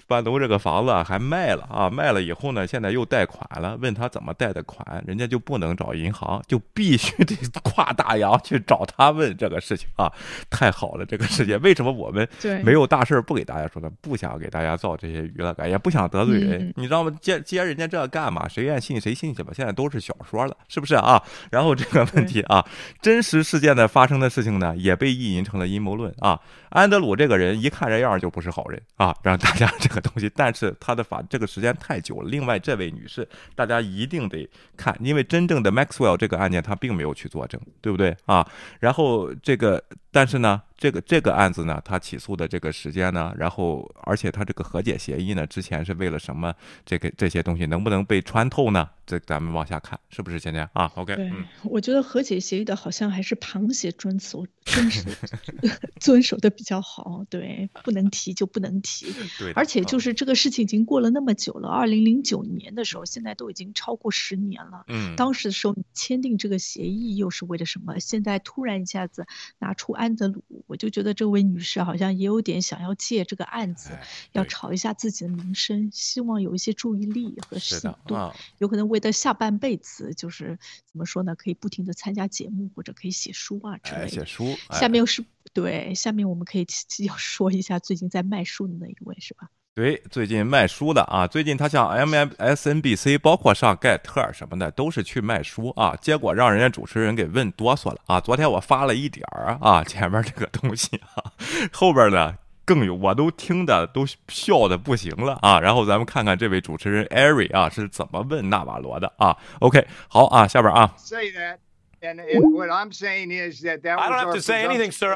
[0.08, 10.12] 班农这个房子还卖了啊，卖了以后呢，现在又贷款了，问他怎么贷的款，人家就不能找银行，就必须得 跨大洋去找他问这个事情啊，
[10.50, 12.28] 太好了，这个世界为什么我们
[12.64, 13.90] 没有大事不给大家说呢？
[14.02, 17.12] 不想给大家造这些娱乐感，也不想得罪人，你知道吗？
[17.22, 18.48] 接接人家这干嘛？
[18.48, 19.52] 谁愿信谁信去吧。
[19.56, 21.22] 现在都是小说了，是不是啊？
[21.50, 22.64] 然后这个问题啊，
[23.02, 26.40] 真实事件的发生的事情呢，也被意淫成了阴谋论啊。
[26.70, 30.30] 安德鲁这个人一看这样就不是好人啊，让大家这个东西。
[30.36, 32.30] 但是他的法这个时间太久了。
[32.30, 38.46] 另外，这位女士，大家一定得看，因为真正的 Maxwell 这个案件他并没有去作证，对不对啊？
[38.82, 39.82] 然后这个，
[40.12, 40.62] 但是呢。
[40.78, 46.54] 这个这个案子呢，他起诉的这个时间呢，然后而且他这个和解协议呢，之前是为了什么？
[46.86, 48.90] 这个这些东西能不能被穿透呢？
[49.06, 51.32] 这咱们往下看，是不是现在啊？OK，对，
[51.64, 55.10] 我觉得和解协议的好像还是螃蟹遵守遵守
[56.02, 57.24] 遵守的比较好。
[57.30, 59.14] 对，不能提就不能提。
[59.40, 64.86] 对，而且就是这个事情已经过了那么久了，二零零九年的时候，现在都已经超过十年了。
[64.88, 68.00] 嗯，当时的时候签订这个协议又是为了什么？
[68.00, 69.26] 现在突然一下子
[69.60, 70.44] 拿出安德鲁。
[70.68, 73.92] 我就觉得这位女士好像也有点想要借这个案子，
[74.32, 78.16] 要炒一下自己的名声，希望有一些注意力和吸引度，
[78.58, 81.36] 有可能为了下半辈子，就是怎么说呢？
[81.36, 84.08] 可以不停的参加节目，或者可以写书啊之类的。
[84.10, 84.56] 写书。
[84.72, 86.66] 下面又是对，下面我们可以
[87.06, 89.50] 要说一下最近在卖书的那一位，是吧？
[89.76, 95.94] 对，最近卖书的啊，最近他像 M M S N B C，包括上盖特什么的，都是去卖书啊。
[96.00, 98.22] 结果让人家主持人给问哆嗦了啊。
[98.22, 101.30] 昨天我发了一点儿啊，前面这个东西啊，
[101.74, 105.60] 后边呢更有，我都听的都笑的不行了啊。
[105.60, 109.36] 然后咱们看看这位主持人艾瑞啊是怎么问纳瓦罗的啊。
[109.60, 110.96] OK，好啊，下边啊。
[110.96, 111.58] Say that,
[112.00, 112.24] and
[112.54, 115.16] what I'm saying is that that I don't have to say anything, sir.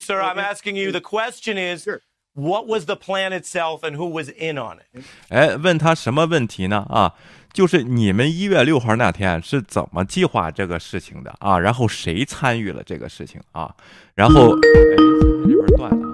[0.00, 0.90] Sir, I'm asking you.
[0.90, 1.88] The question is.
[2.34, 5.02] What was the plan itself and who was in on it？
[5.30, 6.86] 哎，问他什么问题呢？
[6.88, 7.14] 啊，
[7.52, 11.58] 就是你们一月六号那天是怎么计划这个事情的啊？
[11.58, 13.74] 然后谁参与了这个事情啊？
[14.14, 14.96] 然后，哎，
[15.44, 16.06] 这边断了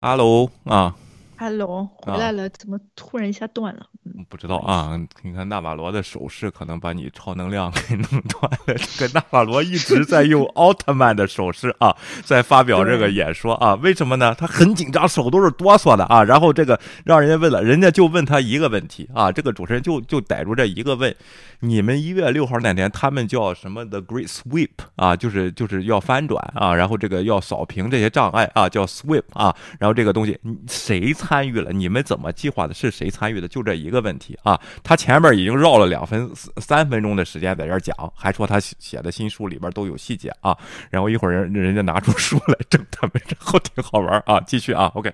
[0.00, 0.16] 啊。
[0.16, 0.96] Hello 啊。
[1.44, 3.84] Hello，回来了，怎么突然一下断了？
[4.30, 8.74] 不知道啊，你看纳瓦罗的手势可能把你超能量给弄断了。
[8.74, 13.74] 这个纳瓦罗一直在用 奥特曼的手势啊，在发表这个演说啊。
[13.74, 14.34] 为什么呢？
[14.34, 16.24] 他很紧张，手都是哆嗦的啊。
[16.24, 19.30] 然后这个让人家问了，人家就问他一个问题啊。
[19.30, 21.14] 这个主持人就就逮住这一个问：
[21.60, 29.54] 你们一月六号那天，他们叫什么？The Great Sweep 啊，就是就是要翻转啊，然后这个要扫平这些障碍啊，叫 Sweep 啊。
[29.78, 31.12] 然后这个东西谁？
[31.34, 32.72] 参与了，你们怎么计划的？
[32.72, 33.48] 是谁参与的？
[33.48, 34.60] 就这一个问题啊！
[34.84, 40.56] 他前面已经绕了两分三分钟的时间在这讲，还说他写的新书里边都有细节啊。
[40.90, 44.40] 然后一会儿人人家拿出书来证他们，然后挺好玩啊。
[44.46, 45.12] 继续啊，OK。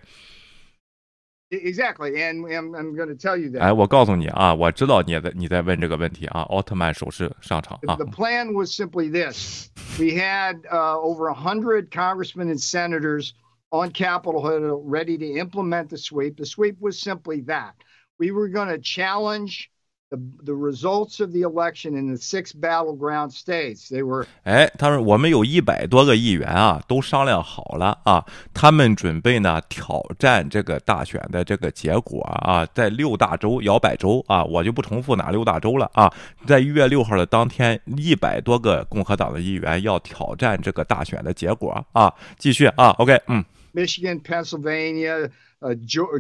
[1.48, 3.60] Exactly, and I'm I'm going to tell you that.
[3.60, 6.42] 哎，我告诉你啊，我知道你在你在问这个问题啊。
[6.42, 7.96] 奥特曼手势上场啊。
[7.96, 13.30] The plan was simply this: we had uh, over a hundred congressmen and senators.
[13.70, 16.36] On Capitol Hill ready to implement the sweep.
[16.36, 17.74] The sweep was simply that.
[18.18, 19.70] We were going to challenge
[20.10, 23.88] the the results of the election in the six battleground states.
[23.88, 36.12] They were 哎，他说我们有一百多个议员啊，都商量好了啊，他们准备呢挑战这个大选的这个结果啊，在六大州摇摆州啊，我就不重复哪六大州了啊，
[36.44, 43.44] 在一月六号的当天，一百多个共和党的议员要挑战这个大选的结果啊，继续啊，OK，嗯。
[43.74, 45.30] Michigan, Pennsylvania,
[45.62, 45.74] uh,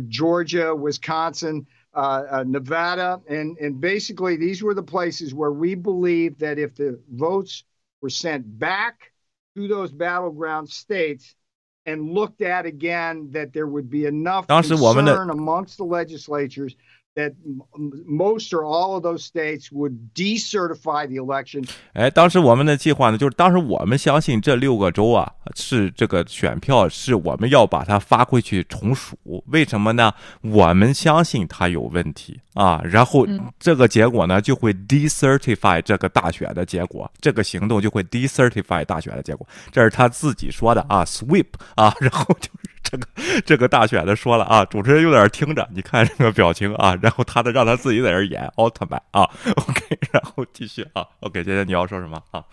[0.08, 6.40] Georgia, Wisconsin, uh, uh, Nevada, and and basically these were the places where we believed
[6.40, 7.64] that if the votes
[8.00, 9.12] were sent back
[9.56, 11.34] to those battleground states
[11.86, 16.76] and looked at again, that there would be enough concern amongst the legislatures
[17.20, 17.34] that
[18.06, 21.68] most or all of those states would decertify the election。
[21.92, 29.16] 哎，当时我们的计划呢，就是当时我们相信这六个州啊，是这个选票是我们要把它发回去重数。
[29.46, 30.12] 为什么呢？
[30.40, 33.26] 我们相信它有问题啊，然后
[33.58, 39.46] 这个结果呢就会 decertify 这个大选的结果，这个行动就会 decertify 大选的结果。
[39.70, 42.79] 这是他自己说的啊，sweep 啊，然后就是。
[42.90, 43.06] 这个
[43.46, 49.22] 这个大选的说了啊，主持人有点听着，你看这个表情啊，然后他的让他自己在这演奥特曼啊
[49.56, 52.44] ，OK， 然后继续啊，OK，姐姐你要说什么啊？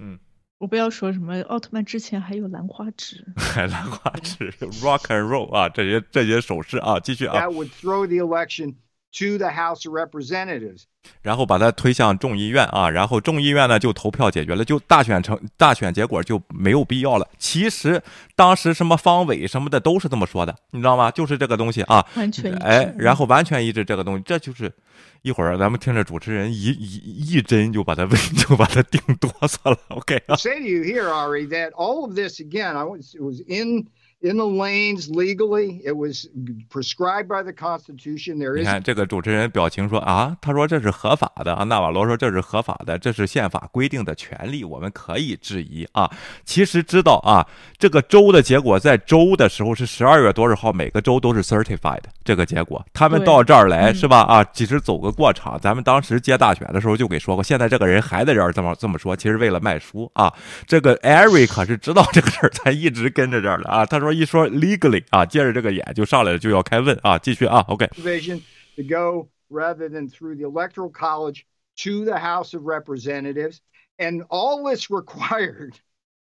[0.00, 0.18] 嗯，
[0.58, 4.50] 我不要说什么奥特曼之前还有兰花指， 还兰花指
[4.82, 7.34] ，Rock and Roll 啊，这些这些手势啊，继续啊。
[7.38, 8.74] That would throw the election
[9.18, 10.84] to the House of Representatives.
[11.20, 17.28] 然后把它推向众议院啊，然后众议院呢就投票解决了，就大选成大选结果就没有必要了。
[17.38, 18.02] 其实
[18.34, 21.10] 当时什么方伟什么的都是这么说的，你知道吗？
[21.10, 24.72] 就是这个东西啊，完全哎，然后完全一致这个东西，这就是
[25.20, 29.78] 一会儿咱们听着主持人一一一针就把它问 就把它定哆嗦了。
[29.88, 30.36] OK 啊。
[30.36, 33.88] Say to you here, Ari, that all of this again, I was it was in.
[34.24, 35.82] In the lanes legally.
[35.84, 36.26] It was
[36.70, 38.38] prescribed by the Constitution.
[38.38, 38.60] There is.
[38.60, 41.64] 你看这个主持人表情说啊，他说这是合法的啊。
[41.64, 46.10] 纳瓦罗说这是合法的，这是宪法规定的权利，我们可以质疑啊。
[46.44, 47.46] 其实知道啊，
[47.78, 52.82] 这个州的结果在州的时候是十二月多少号，每个州都是 certified 这个结果。
[52.94, 54.22] 他们到这儿来是吧？
[54.22, 55.60] 啊，其实走个过场。
[55.60, 60.32] 咱们当时接大选的时候就给说过，现在这个人还在这儿这么这么说，其实为了卖书啊。
[60.66, 63.84] 这个 Eric 可是知道这个事儿，才一直跟着这儿的啊。
[63.84, 64.13] 他说。
[64.13, 68.41] 一说 legally 啊，接着这个眼就上来了，就要开问啊，继续啊，OK。Division
[68.75, 71.45] to go rather than through the electoral college
[71.77, 73.59] to the House of Representatives,
[73.97, 75.73] and all this required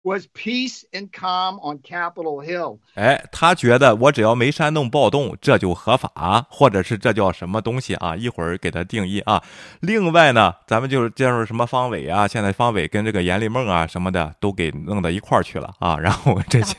[0.07, 2.77] Was peace and calm on Capitol Hill。
[2.95, 8.15] 哎，他觉得我只要没煽动暴动，这就合法，或者是这叫什么东西啊？
[8.15, 9.43] 一会儿给他定义啊。
[9.81, 15.97] 另外呢，咱们就是介绍什么方伟啊，现在方伟跟这个严立梦啊什么的都给弄到一块儿去了啊。
[15.99, 16.73] 然后这些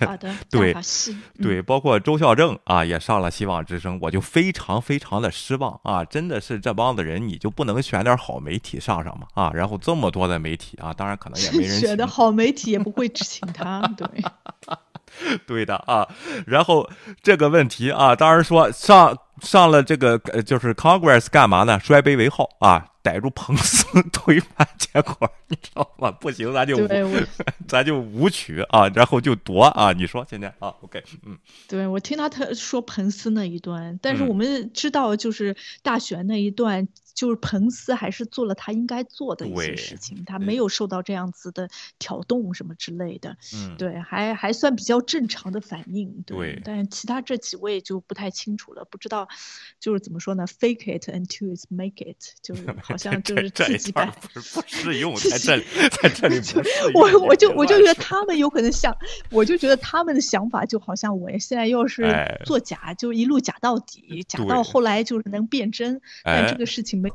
[0.50, 0.74] 对
[1.42, 6.02] 对，包括周孝正啊也上了希望之声，我就非常非常的失望啊！
[6.04, 9.26] 真的是这帮子人，你就不能选点好媒体上上吗？
[9.34, 13.12] 啊，然后这么多的媒体啊，当然可能也没人 选的好媒体也不会。
[13.24, 14.06] 请他对，
[15.46, 16.08] 对的啊，
[16.46, 16.88] 然后
[17.22, 21.78] 这个问题啊，当然说上上了这个呃，就是 Congress 干嘛呢？
[21.80, 26.10] 摔杯为号啊，逮住彭斯推翻结果，你知道吗？
[26.10, 26.86] 不行，咱就
[27.66, 31.38] 咱就舞曲啊，然后就夺啊，你说现在啊，OK，嗯，
[31.68, 36.86] 对我听到他说彭斯那一段，但是我们知道就是大选那一段。
[37.18, 46.62] 就是彭斯还是做了他应该做的一些事情，他没有受到这样子的挑动什么之类的，嗯，对，还还算比较正常的反应，对。
[46.64, 49.26] 但是其他这几位就不太清楚了，不知道
[49.80, 55.64] 就是怎么说呢？Fake it until it's make it，就是 好像就是自己摆不不适用在这里，
[56.00, 56.38] 在这里
[56.94, 57.00] 不。
[57.00, 58.96] 我我就我就觉得他们有可能想，
[59.32, 62.04] 我就觉得他们的想法就好像我现在要是
[62.44, 67.07] 做假，就一路假到底，假到后来就是能变真，但这个事情没。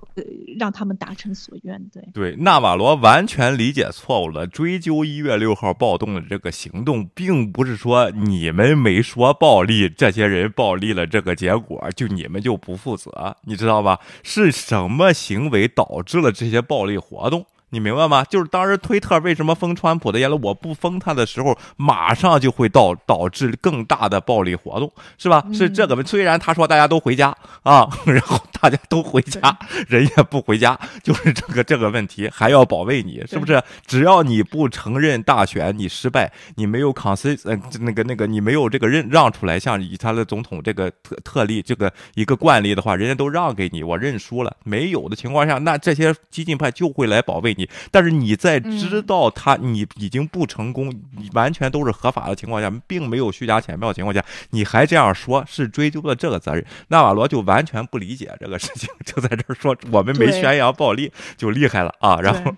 [0.57, 4.45] 让他们达成所愿，对对，纳瓦罗完全理解错误了。
[4.47, 13.99] 追究一月六号暴动的这个行动，并不是说你们没说暴力，这些人暴力了，这个结果就你们就不负责，你知道吧？
[14.23, 17.45] 是什么行为导致了这些暴力活动？
[17.73, 18.23] 你明白吗？
[18.25, 25.43] 就是当时推特为什么封川普的言论，我不封他的时候，马上就会导导致更大的暴力活动，是吧？
[25.51, 26.03] 是这个。
[26.03, 29.57] 虽然他说大家都回家啊，然后大家都回家，
[29.87, 33.59] 人也不回家，就是这个这个问题还要保卫你，是不是？
[33.87, 44.55] 只要你不承认大选你失败，你没有 cons 呃那个那个你没有这个认让出来，像以他的总统这个特特例这个一个惯例的话，人家都让给你，我认输了。
[44.63, 47.62] 没有的情况下，那这些激进派就会来保卫你。
[47.91, 56.65] 但是你在知道他你已经不成功，你完全都是合法的情况下，并没有虚假浅票的情况下，你还这样说，是追究了这个责任。
[56.89, 62.19] 纳瓦罗就完全不理解这个事情， 就在这儿说我们没宣扬暴力就厉害了啊。
[62.19, 62.53] 然后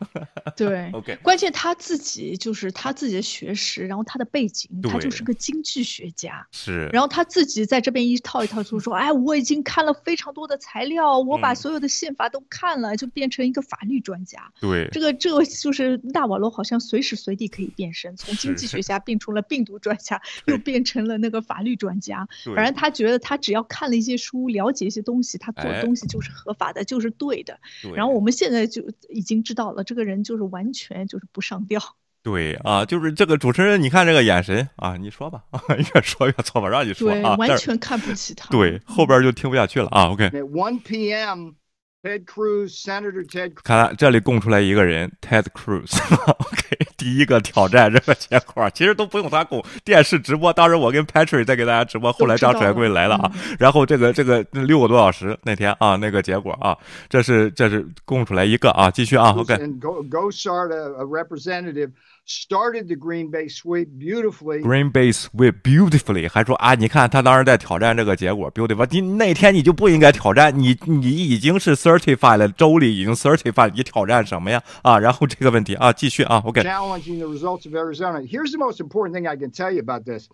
[0.55, 6.89] 对， OK，关键他自己就是他自己的学识，然后他的背景，他就是个经济学家，是。
[6.91, 14.51] 然后他自己在这边一套一套就说，哎，我已经看了非常多的材料，我把所有的宪法都看了，就变成一个法律专家。
[14.59, 14.87] 对。
[14.95, 22.25] 这个这个就是纳瓦罗，好像随时随地可以变身，从经济学家变成了病毒专家， 又变成了那个法律专家。
[22.55, 27.59] 反正他觉得他只要看了一些书，了解一些东西，他做的东西就是合法的，就是对的。
[27.93, 31.81] 然后我们现在就已经知道了，这个人就是完全就是不上吊。
[32.23, 35.43] 对啊，就是这个主持人，你看这个眼神啊，你说吧，
[35.77, 38.49] 越说越错吧，让你说啊，完全看不起他。
[38.49, 40.09] 对，后边就听不下去了啊。
[40.09, 40.29] OK。
[40.29, 41.51] One p.m.
[42.05, 43.53] Ted Cruz, Senator Ted。
[43.63, 45.97] 看来这里供出来一个人，Ted Cruz。
[46.37, 50.53] OK，第一个挑战这个结果，其实都不用他供，电视直播。
[50.53, 53.31] 当时我跟 Patrick 在给大家直播，后来张传贵来了啊。
[53.57, 56.77] 然后这个这个六个多小时那天啊，那个结果啊，
[57.09, 59.57] 这是这是供出来一个啊，继续啊，OK。
[59.79, 61.89] Go go start a representative.
[62.25, 64.61] Started the Green Bay sweep beautifully.
[64.61, 74.61] Green Bay sweep beautifully，还说啊，你看他当时在挑战这个结果 beautiful，你那天你就不应该挑战，你你已经是 certified 了，州里已经 certified，你挑战什么呀？
[74.81, 76.61] 啊，然后这个问题啊，继续啊，OK。
[76.61, 78.21] Challenging the results of Arizona.
[78.21, 80.27] Here's the most important thing I can tell you about this.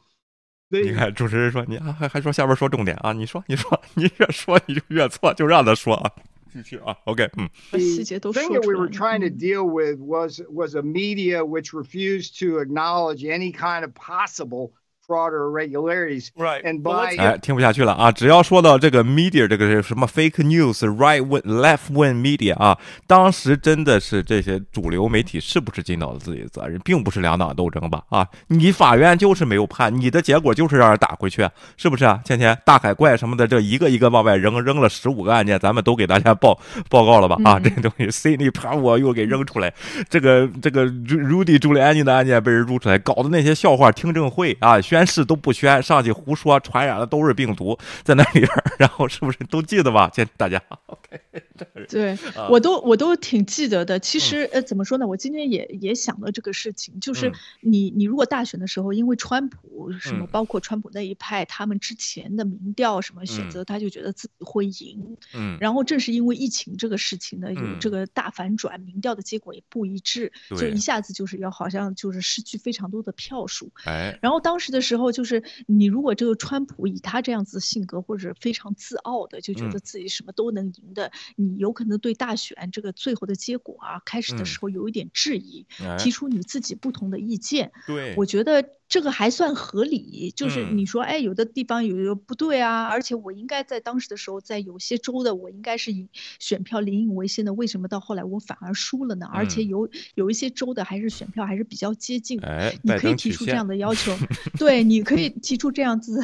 [0.69, 6.09] 你看主持人说你啊还还说下边说重点啊，你说你说你越说你就越错，就让他说啊。
[6.85, 7.29] Ah, okay.
[7.33, 7.45] Hmm.
[7.71, 12.39] The thing that we were trying to deal with was was a media which refused
[12.39, 14.73] to acknowledge any kind of possible
[15.11, 16.29] fraud or irregularities.
[16.35, 16.63] Right.
[16.63, 18.09] And by 哎，听不下去了啊！
[18.11, 28.01] 只要说到这个 media 这个什么 fake news、right wing、left wing media 啊，当时真的是这些主流媒体是不是尽到了自己的责任，并不是两党斗争吧？
[28.09, 31.45] 啊，你法院就是没有判，你的结果就是让人打回去，
[31.75, 32.21] 是不是啊？
[32.23, 36.57] 倩倩，大海怪什么的，这一个一个往外扔，扔了十五个案件，咱们都给大家报
[36.89, 37.37] 报告了吧？
[37.43, 39.73] 啊，这东西 c i 啪我又给扔出来，
[40.09, 45.00] 这个这个 Rudy 朱利安尼的案件被人撸出来，搞的那些笑话听证会啊，宣。
[45.01, 48.47] 宣誓都不宣，上去胡说，传染的都是病毒在那里边
[48.77, 50.11] 然后是不是都记得吧？
[50.13, 51.19] 先大家， OK，
[51.89, 52.15] 对
[52.49, 53.97] 我都我都挺记得的。
[53.99, 55.07] 其实呃，怎么说呢？
[55.07, 57.31] 我今天也也想了这个事情，就是
[57.61, 75.01] 你你如果大选的时候，因为川普什么，包括川普那一派，他们之前的民调什么选择，他就觉得自己会赢，嗯，然后正是因为疫情这个事情呢，有这个大反转，民调的结果也不一致，就一下子就是要好像就是失去非常多的票数，哎，然后当时的时。
[75.01, 85.65] 时候就是你，如果这个川普以他这样子的性格，或者非常自傲的，就觉得自己什么都能赢的，你有可能对大选这个最后的结果啊，开始的时候有一点质疑，
[85.97, 87.71] 提出你自己不同的意见。
[87.87, 88.80] 对，我觉得。
[88.91, 99.25] 这个还算合理，就是你说，哎，有的地方有有不对啊，而且我应该在当时的时候，在有些州的我应该是以选票领引为先的，为什么到后来我反而输了呢？
[99.31, 104.13] 而且有有一些州的还是选票还是比较接近，哎，你可以提出这样的要求，
[104.59, 106.21] 对，你可以提出这样子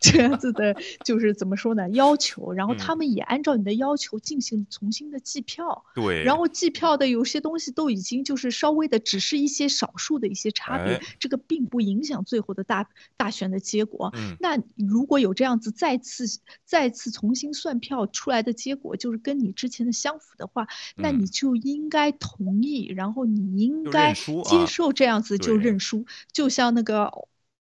[0.00, 1.86] 这样子的，就是怎么说呢？
[1.90, 12.16] 要求，然后他们也按照你的要求进行重新的计票，对，然后计票的有些东西都已经就是稍微的，只是一些少数的一些差别，这个并不影响。
[12.16, 12.88] 响最后的大
[13.18, 16.24] 大选的结果，那如果有这样子再次
[16.64, 27.12] 再次重新算票出来的结果，就是跟你之前的相符的话，那你就应该同意，然后你应该接受这样子就认输，就像那个。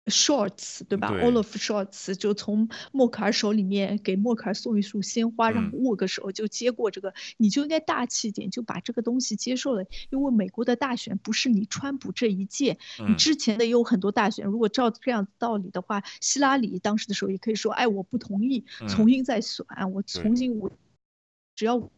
[0.07, 9.85] Shorts 对吧？Olaf Shorts 就从默克尔手里面给默克尔送一束鲜花，然后握个手就接过这个，你就应该大气一点，就把这个东西接受了。
[10.11, 12.79] 因为美国的大选不是你川普这一届，
[13.09, 14.45] 你之前的也有很多大选。
[14.45, 20.73] 如果照这样道理的话，希拉里当时的时候也可以说：“哎，我不同意，重新再选，我重新我
[21.55, 21.89] 只要。”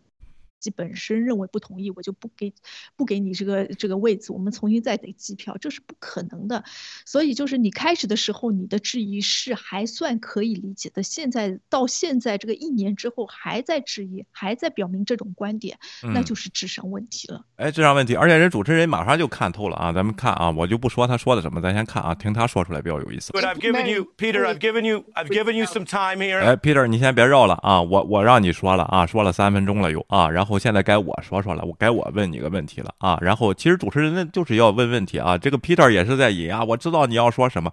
[0.70, 2.52] 本身认为不同意，我就不给
[2.96, 6.64] 不给你这个这个位置，我们重新再给机票，这是不可能的。
[7.06, 11.02] 所以就是你开始的时候，你的质疑是还算可以理解的。
[11.02, 17.44] 现在到现在这个一年之后还在质疑，还在表明这种观点，那就是智商问题了。
[17.56, 19.92] 哎，智商问题，而且人主持人马上就看透了啊！
[19.92, 23.32] 咱们看啊，我就不说他说的什么，咱先看啊，听他说出来比较有意思。
[23.32, 24.44] But I've given you, Peter.
[24.44, 26.40] I've given you, I've given you some time here.
[26.40, 27.80] 哎，Peter，你先别绕了啊！
[27.80, 31.29] 我我让你说了啊，说了三分钟了又啊，然后现在该我说。
[31.29, 33.15] 说说了，我该我问你个问题了啊！
[33.21, 35.37] 然后其实主持人呢就是要问问题啊。
[35.37, 37.71] 这个 Peter 也是在引啊，我知道你要说什么。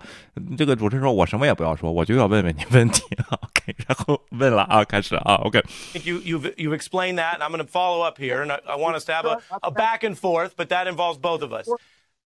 [0.59, 3.03] 这个主持人说我什么也不要说，我就要问问你问题。
[3.31, 5.37] OK，然后问了啊，开始啊。
[5.37, 8.95] OK。You you've you've explained that, and I'm going to follow up here, and I, I want
[8.95, 11.67] us to have a, a back and forth, but that involves both of us.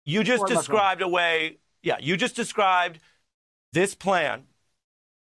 [0.03, 2.99] You just described a way, yeah, you just described
[3.73, 4.43] this plan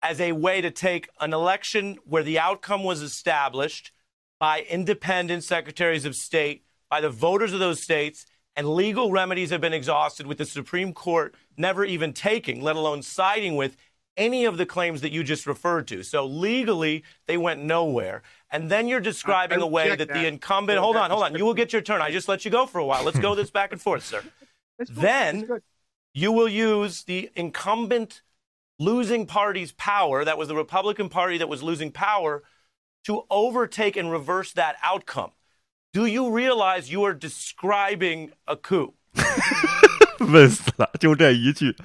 [0.02, 3.94] as a way to take an election where the outcome was established
[4.39, 8.27] by independent secretaries of state, by the voters of those states,
[8.57, 13.03] and legal remedies have been exhausted with the Supreme Court never even taking, let alone
[13.03, 13.77] siding with,
[14.19, 16.03] any of the claims that you just referred to.
[16.03, 18.23] So legally, they went nowhere.
[18.51, 21.45] And then you're describing a way that, that, the incumbent, hold on, hold on, you
[21.45, 22.03] will get your turn.
[22.03, 23.05] I just let you go for a while.
[23.05, 24.23] Let's go this back and forth, sir.
[24.91, 25.49] then
[26.13, 28.23] you will use the incumbent
[28.81, 32.43] losing party's power, that was the Republican Party that was losing power,
[33.06, 35.32] to overtake and reverse that outcome.
[35.92, 38.96] Do you realize you are describing a coup?
[40.20, 41.76] 问死了，就这一句，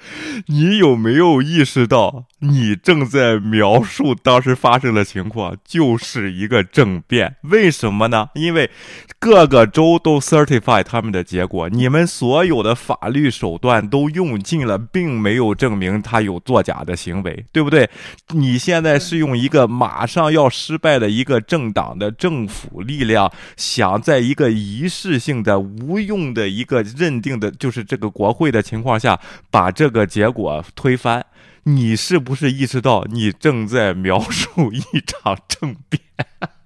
[0.47, 7.36] 你有没有意识到， 你正在描述当时发生的情况就是一个政变？
[7.44, 8.28] 为什么呢？
[8.34, 8.70] 因为
[9.18, 17.88] 各个州都 certify 他们的结果，你们所有的法律手段都用尽了，并没有证明他有作假的行为，对不对？
[18.34, 28.34] 你现在是用一个马上要失败的一个政党的政府力量，想在一个仪式性的、无用的一个认定的，就是这个国。
[28.34, 31.24] 会的情况下，把这个结果推翻，
[31.64, 36.02] 你是不是意识到你正在描述一场政变？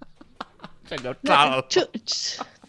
[0.88, 1.88] 这就炸了，这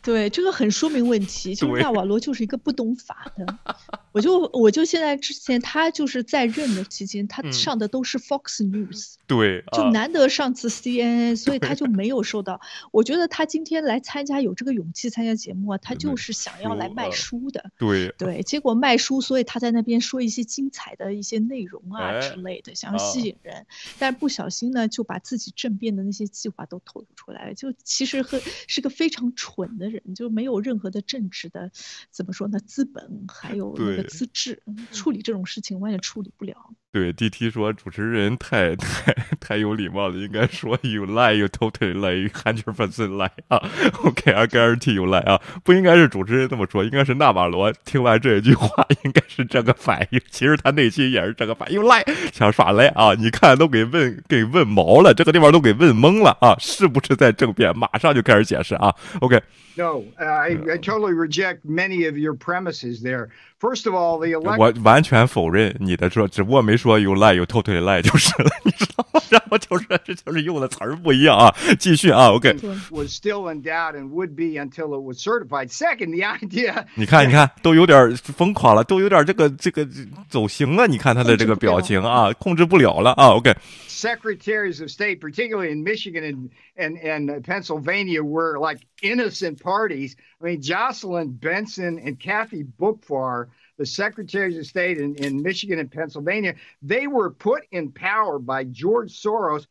[0.01, 3.57] 对这个很说明问题，其实纳瓦罗就是一个不懂法的。
[4.11, 12.59] 我就我就现在之前他就是在任的期间，他上的都是 Fox News，对，就难得上次 CNN，所以他就没有受到。
[12.91, 17.71] 我觉得他今天来参加有这个勇气参加节目啊，他就是想要来卖书的。
[17.77, 18.09] 对。
[18.17, 23.65] 对，结果卖书，所以他在那边说一些精彩的一些内容啊之类的，想要吸引人，
[23.97, 27.53] 但不小心呢就把自己政变的那些计划都透露出来了。
[27.53, 31.71] 就其实很是个非常蠢的人，就没有任何的政治的
[32.11, 34.09] 怎么说呢资本，还 有那个。
[34.09, 34.61] 资质
[34.91, 36.73] 处理这种事情完全处理不了。
[36.91, 43.61] 对，DT 说主持人太太太有礼貌了，应该说 you lie, you totally lie, hundred percent lie 啊。
[44.03, 50.19] OK，I guarantee you lie 啊，不应该是主持人这么说，应该是纳瓦罗听完这一句话应该是这个反应。
[50.31, 53.13] 其实他内心也是这个反应，you lie 想耍赖啊！
[53.13, 56.55] 你看都给问给问毛了，这个地方都给问懵了啊！
[56.57, 57.71] 是不是在政变？
[57.77, 58.91] 马上就开始解释啊。
[59.21, 59.39] OK。
[59.75, 63.29] No, I, I totally reject many of your premises there.
[63.60, 64.58] First of all, the election.
[64.58, 69.20] 我完全否认你的说，只不过没说有赖有 totally 赖就是了，你知道吗？
[69.30, 71.54] 然后就是这就是用的词儿不一样啊。
[71.78, 75.70] 继续啊，OK。Was still in doubt and would be until it was certified.
[75.70, 76.84] Second, the idea.
[76.94, 79.88] 你看，你看，都有点疯狂了，都有点这个这个
[80.28, 80.86] 走形了。
[80.86, 83.28] 你看他的这个表情啊，控制不了了啊。
[83.28, 90.16] OK。Secretaries of State, particularly in Michigan and and and Pennsylvania, were like innocent parties.
[90.42, 93.46] I mean, Jocelyn Benson and Kathy Bookfar,
[93.79, 98.65] the secretaries of state in, in Michigan and Pennsylvania, they were put in power by
[98.65, 99.67] George Soros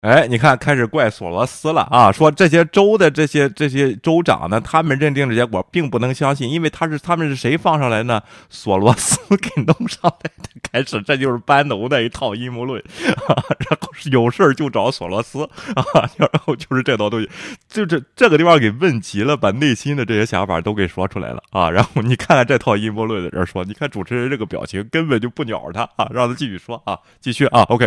[0.00, 2.10] 哎，你看，开始怪索罗斯了啊！
[2.10, 8.22] 说这些州的这些这些州长呢，他们认定的结果并不能相信，因为他是他们是谁放上来呢？
[8.48, 10.48] 索罗斯 给弄上来的。
[10.72, 13.44] 开始，这就是班农的一套阴谋论啊！
[13.58, 15.42] 然后有事儿就找索罗斯
[15.74, 15.84] 啊！
[16.16, 17.28] 然后就是这套东西，
[17.68, 21.70] 就这这个地方给问急了，把内心的这些想法都给说出来了啊！
[21.70, 26.08] 然后你看看这套阴谋论的人说，你看主持人这个表情根本就不鸟他啊！
[26.10, 27.86] 让他继续说啊，继续啊，OK。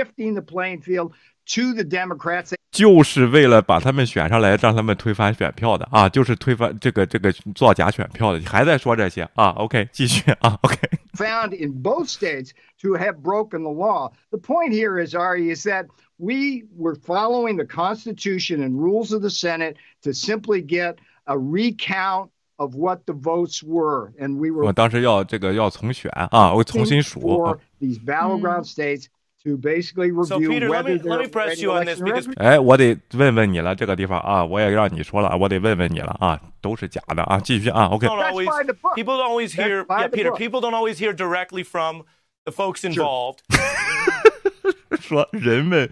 [0.00, 1.12] shifting the playing field
[1.46, 9.50] to the Democrats，就是为了把他们选上来，让他们推翻选票的啊，就是推翻这个这个造假选票的，还在说这些啊？
[9.50, 10.58] OK，继续啊？
[10.62, 12.50] OK。Found in both states
[12.82, 14.12] to have broken the law.
[14.30, 15.86] The point here is, Ari, is that
[16.18, 22.30] we were following the Constitution and rules of the Senate to simply get a recount
[22.58, 24.64] of what the votes were, and we were.
[24.66, 27.20] 我当时要这个要重选啊，我重新数。
[27.20, 29.06] For these battleground states
[29.44, 32.26] to basically review so Peter, whether let me, let me press you on this because
[32.36, 38.48] 哎，我得问问你了，这个地方啊，我也让你说了，我得问问你了啊，都是假的啊，继续啊，OK。Always,
[38.96, 40.32] people don't always hear, yeah, Peter.
[40.32, 42.04] People don't always hear directly from
[42.44, 43.38] the folks involved.
[44.99, 45.89] 说人们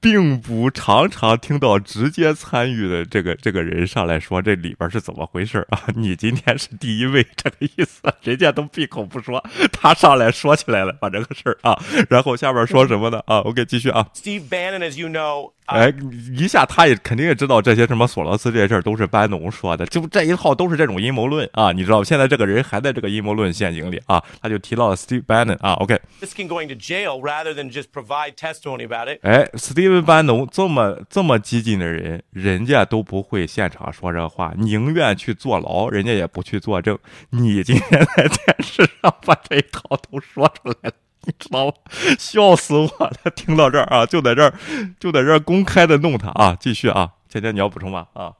[0.00, 5.82] 并不常常听到直接参与的这个这个人上来说这里边是怎么回事啊？
[5.94, 11.78] 你今天是第一位，这个意思，人家都闭口不说，他上来说起来了，把这个事儿啊，
[12.08, 13.20] 然后下边说什么呢？
[13.26, 14.08] 啊，OK，继续啊。
[14.14, 15.92] Steve Bannon, as you know，哎，
[16.36, 26.00] 一下他也肯定也知道这些什么索罗斯这些事儿都是班农说的，就这一套都是这种阴谋论啊，你知道现在这个人还在这个阴谋论陷阱里啊，他就提到了 Steve Bannon 啊，OK。
[26.22, 29.18] Risking going to jail rather than just provide test only about it。
[29.22, 36.96] 哎，Steve 因为班农这么这么激进的人，人家都不会现场说这话，宁愿去坐牢，人家也不去作证。
[37.30, 40.92] 你今天在电视上把这一套都说出来了，
[41.24, 41.72] 你知道吗？
[42.18, 43.30] 笑死我了！
[43.34, 44.54] 听到这儿啊，就在这儿，
[45.00, 46.56] 就在这儿公开的弄他啊！
[46.60, 48.06] 继续啊，芊芊你要补充吗？
[48.12, 48.32] 啊。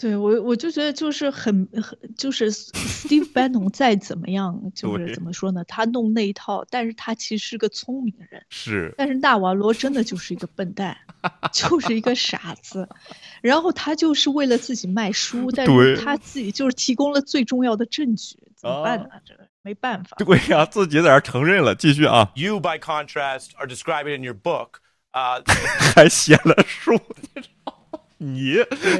[0.00, 5.62] 对我，我就觉得就是很很，就是 Steve Bannon 再怎么样，就是怎么说呢？
[5.64, 8.42] 他弄那一套，但是他其实是个聪明人。
[8.48, 8.94] 是。
[8.96, 10.96] 但是纳瓦罗真的就是一个笨蛋，
[11.52, 12.88] 就是一个傻子。
[13.42, 19.08] 然后他就是为了自己卖书，但是他自己就是提供了最重要的证据，怎么办呢？
[19.26, 20.16] 这个没办法。
[20.16, 21.74] 对呀，自己在这承认了。
[21.74, 22.32] 继续啊。
[22.34, 24.76] You, by contrast, are describing in your book.
[25.10, 25.42] 啊，
[25.94, 26.98] 还写了书。
[28.22, 28.56] 你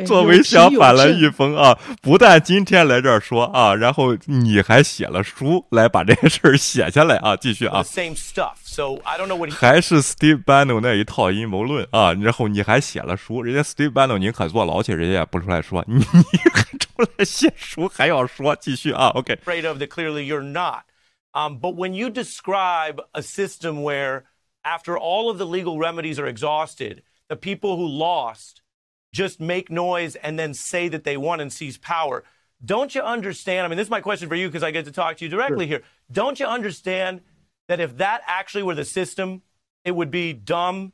[0.07, 7.83] 作为相反了一封啊，不但今天来这儿说啊，然后你还写了书来把这些事儿写下来啊，继续啊。
[7.83, 9.51] Same stuff, so I don't know what.
[9.51, 19.37] 还是 Steve Bannon 那一套阴谋论啊，然后你还写了书，人家 Steve Bannon 宁可坐牢去，人家也不出来说，你还出来写书还要说，继续啊，OK。
[19.45, 20.85] Afraid of that clearly you're not,
[21.33, 24.23] um, but when you describe a system where
[24.63, 28.60] after all of the legal remedies are exhausted, the people who lost
[29.13, 32.25] just make noise and then say that they won and seize power.
[32.65, 33.65] Don't you understand?
[33.65, 35.31] I mean, this is my question for you because I get to talk to you
[35.31, 35.79] directly sure.
[35.79, 35.83] here.
[36.13, 37.23] Don't you understand
[37.69, 39.43] that if that actually were the system,
[39.85, 40.93] it would be dumb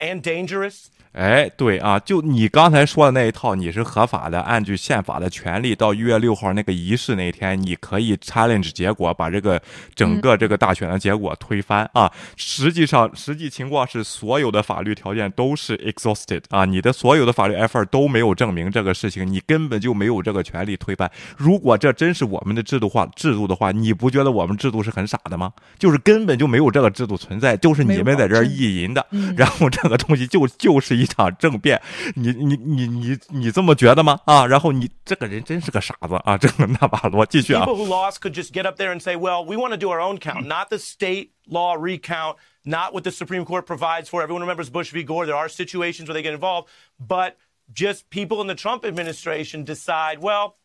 [0.00, 0.86] and dangerous?
[1.12, 9.60] 哎，对啊，就你刚才说的那一套，你是合法的，按据宪法的权利，到一月六号那个仪式那天，你可以 challenge 结果，把这个
[9.96, 12.08] 整个这个大选的结果推翻啊。
[12.36, 21.10] 实际上，实际情况是，所有的法律条件都是 exhausted 啊，你的所有的法律 effort 都没有证明这个事情，你根本就没有这个权利推翻。
[21.36, 25.52] 如果这真是我们的制度化制度的话，你不觉得我们制度是很傻的吗？
[25.76, 29.04] 就是根本就没有这个制度存在，就是你们在这儿意淫的，
[29.36, 31.81] 然后这个东西就就是一场政变。
[32.15, 34.19] 你你你你你这么觉得吗？
[34.25, 36.37] 啊，然后你这个人真是个傻子啊！
[36.37, 37.65] 这个纳瓦罗继续啊。
[37.65, 39.99] People who lost could just get up there and say, "Well, we want to do our
[39.99, 44.41] own count, not the state law recount, not what the Supreme Court provides for." Everyone
[44.41, 45.03] remembers Bush v.
[45.03, 45.25] Gore.
[45.25, 47.37] There are situations where they get involved, but
[47.73, 50.55] just people in the Trump administration decide, "Well,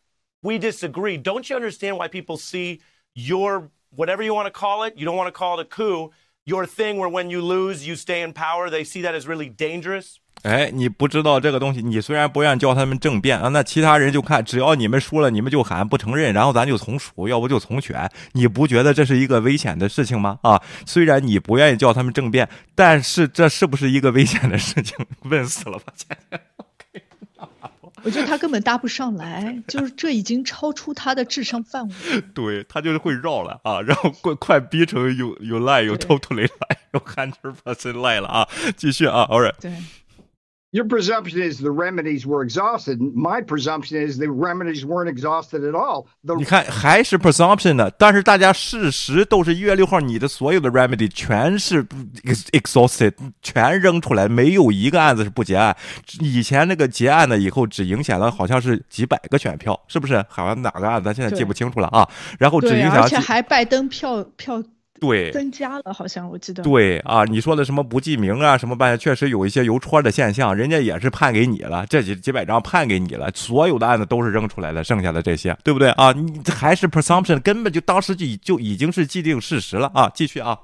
[0.43, 2.81] we disagree." Don't you understand why people see
[3.13, 4.95] your whatever you want to call it?
[4.97, 6.11] You don't want to call it a coup.
[6.48, 8.70] Your thing where when you lose, you stay in power.
[8.70, 10.18] They see that as really dangerous.
[10.42, 18.08] 哎，你不知道这个东西，你虽然不愿意叫他们政变啊，那其他人就看，只要你们输了，你们就喊不承认，然后咱就从属，要不就从选。
[18.34, 20.38] 你不觉得这是一个危险的事情吗？
[20.42, 25.04] 啊，虽然你不愿意叫他们政变，但是这是不是一个危险的事情？
[25.24, 26.38] 问死了吧，姐姐。
[28.06, 31.94] 我觉得他根本搭不上来，就是这已经超出他的智商范围。
[32.32, 39.54] 对他就是会绕了啊，然后快快逼成有有赖有 totally 赖有 hundred percent 赖了啊，继续啊，all right。
[39.60, 39.72] 对。
[40.72, 42.98] Your presumption is the remedies were exhausted.
[43.00, 46.06] My presumption is the remedies weren't exhausted at all.
[46.36, 51.84] 你看还是 presumption 呢，但是大家事实都是一月六号，你的所有的 remedy 全是
[52.52, 55.74] exhausted，全扔出来，没有一个案子是不结案。
[56.20, 60.22] 以前那个结案的以后只影响了好像是几百个选票，是不是？
[60.28, 62.06] 好像哪个案子咱现在记不清楚了啊。
[62.38, 64.62] 然后只影响，而且还拜登票票。
[65.00, 66.62] 对，增加了，好像我记得。
[66.62, 68.98] 对啊，你说的什么不记名啊，什么办？
[68.98, 76.12] 确实有一些邮戳的现象，人家也是判给你了，这几几百张判给你了，所有的案子都是扔出来的，剩下的这些，对不对啊？
[76.12, 80.10] 你还是 presumption，根本就当时就就已经是既定事实了啊！
[80.14, 80.58] 继续啊。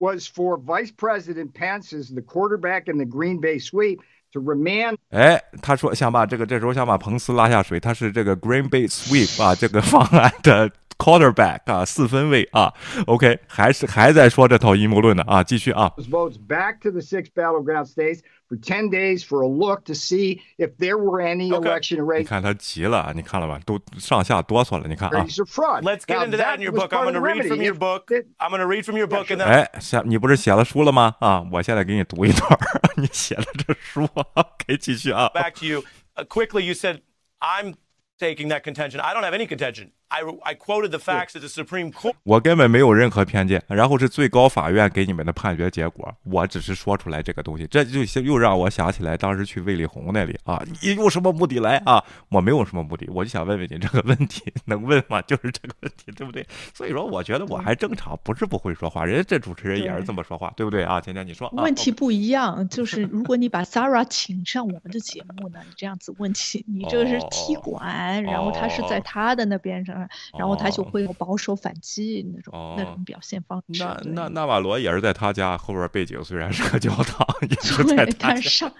[0.00, 4.00] Was for Vice President Pence's the quarterback in the Green Bay sweep
[4.32, 4.96] to remand。
[5.10, 10.70] 哎，他说想把这个这时候想把彭斯拉下水，他是这个 Green Bay sweep 啊这个方案的。
[10.97, 12.73] quarterback 啊，四分卫啊，
[13.07, 15.93] OK，还是还在说这套阴谋论呢啊，继续啊。
[15.97, 18.19] Votes back to the six battleground states
[18.49, 22.19] for ten days for a look to see if there were any election irregularities.
[22.19, 23.57] 你看他急了，你看了吧？
[23.65, 25.23] 都上下哆嗦了，你看啊。
[25.23, 26.89] Let's get into that in your book.
[26.89, 28.11] I'm going to read from your book.
[28.37, 29.45] I'm going to read from your book and then.
[29.45, 31.15] 哎，下你不是写了书了吗？
[31.19, 32.59] 啊，我现在给你读一段
[32.97, 35.31] 你写的这书，可以继续啊。
[35.33, 35.83] Back to you.
[36.17, 36.99] Uh, quickly, you said
[37.39, 37.75] I'm
[38.19, 38.99] taking that contention.
[38.99, 39.91] I don't have any contention.
[40.14, 42.14] I I quoted the facts that the Supreme Court.
[42.22, 52.02] 我根本没有任何偏见，然后是最高法院给你们的判决结果，我只是说出来这个东西，这就又让我想起来当时去魏立红那里啊，你用什么目的来啊？
[52.28, 55.20] 我没有什么目的，我就想问问你这个问题，能问吗？
[55.22, 56.46] 就是这个问题，对不对？
[56.72, 61.00] 所以说，我觉得我还正常，不是不会说话，人家这主持人也是这么说话，对不对啊？
[61.00, 70.03] 今天你说问题不一样，就是如果你把 Sarah 请上我们的节目呢，你这样子问题，你这个是踢馆，然后他是在他的那边上，
[70.38, 70.84] 然后他就。
[70.84, 73.82] 会有保守反击那种那种表现方式。
[73.82, 78.70] 那那纳瓦罗也是在他家后边，背景虽然是个教堂，也是在他上。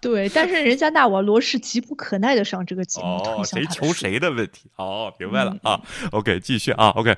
[0.00, 3.08] 对，但是人家纳瓦罗是急不可耐的上这个节目。
[3.08, 4.70] 哦，谁求谁的问题？
[4.76, 5.78] 哦，明白了啊。
[6.12, 6.90] OK，继续啊。
[6.90, 7.14] OK。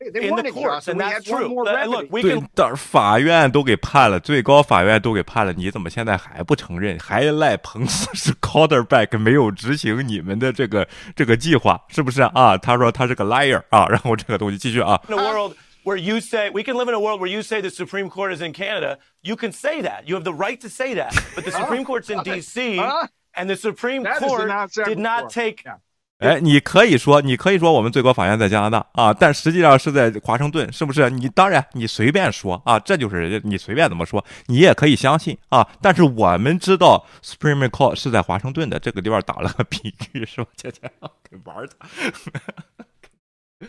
[0.00, 1.48] in the courts, and that's true.
[1.48, 6.98] Look, we 对，但是法院都给判了，最高法院都给判了，你怎么现在还不承认？
[6.98, 12.58] 还赖彭斯是 quarterback 没有执行你们的这个这个计划，是不是啊？
[12.58, 15.00] 他说他是个 liar 啊，然后这个东西继续啊。
[15.08, 17.70] In a world where you say we can live in a world where you say the
[17.70, 20.04] Supreme Court is in Canada, you can say that.
[20.04, 21.14] You have the right to say that.
[21.34, 22.78] But the Supreme Court's in D.C.
[23.34, 24.50] and the Supreme Court
[24.84, 25.64] did not take
[26.21, 31.09] 哎，你可以说，你可以说我们最高法院在加拿大啊，但实际上是在华盛顿，是不是？
[31.09, 35.67] 你当然你随便说啊，这就是人家你随便怎么说，你也可以相信啊。
[35.81, 40.47] 但是我们知道 Supreme Court 是在华盛顿的这个地方打了个比喻，是吧？
[40.55, 40.91] 姐姐
[41.27, 41.89] 给玩他，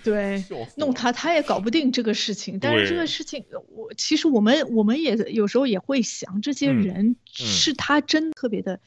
[0.05, 0.45] 对，
[0.77, 2.59] 弄他他也搞不定这个事情。
[2.61, 8.79] 但是这个事情，我其实我们我们也有时候也会想，这些人是他真特别的。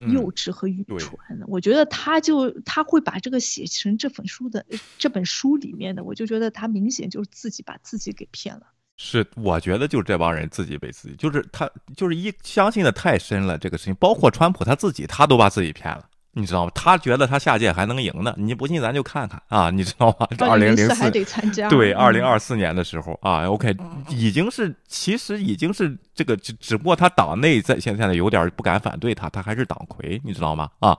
[0.00, 4.64] 幼稚和愚蠢，我觉得他就他会把这个写成这本书的
[4.98, 8.66] 这本书里面的，我就觉得他明显就是自己把自己给骗了。
[8.98, 16.08] 是，我觉得就是这帮人自己被自己，就是他就是一相信的太深了这个事情，包括川普他自己，他都把自己骗了。
[16.38, 16.72] 你知道吗？
[16.74, 18.34] 他觉得他下届还能赢呢。
[18.36, 20.28] 你不信，咱就看看啊，你知道吗？
[20.46, 21.66] 二零零四还得参加。
[21.70, 23.74] 对，二零二四年的时候啊，OK，
[24.10, 30.68] 已经是其实已经是这个，只只不过他党内在现现在有点不敢反对他，他还是党魁，你知道吗？
[30.80, 30.96] 啊，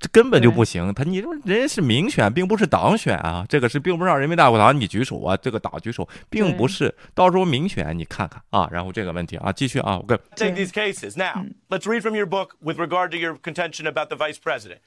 [0.00, 0.92] 这根本就不行。
[0.94, 6.94] 他你说人家是民选，并不是党选啊，这个是并不是让人民大会堂你举手啊，这个党举手，并不是。
[7.14, 11.44] 到时候民选你看看啊，然后这个问题啊，继续啊，我跟 take these cases now.
[11.68, 14.77] Let's read from your book with regard to your contention about the vice president.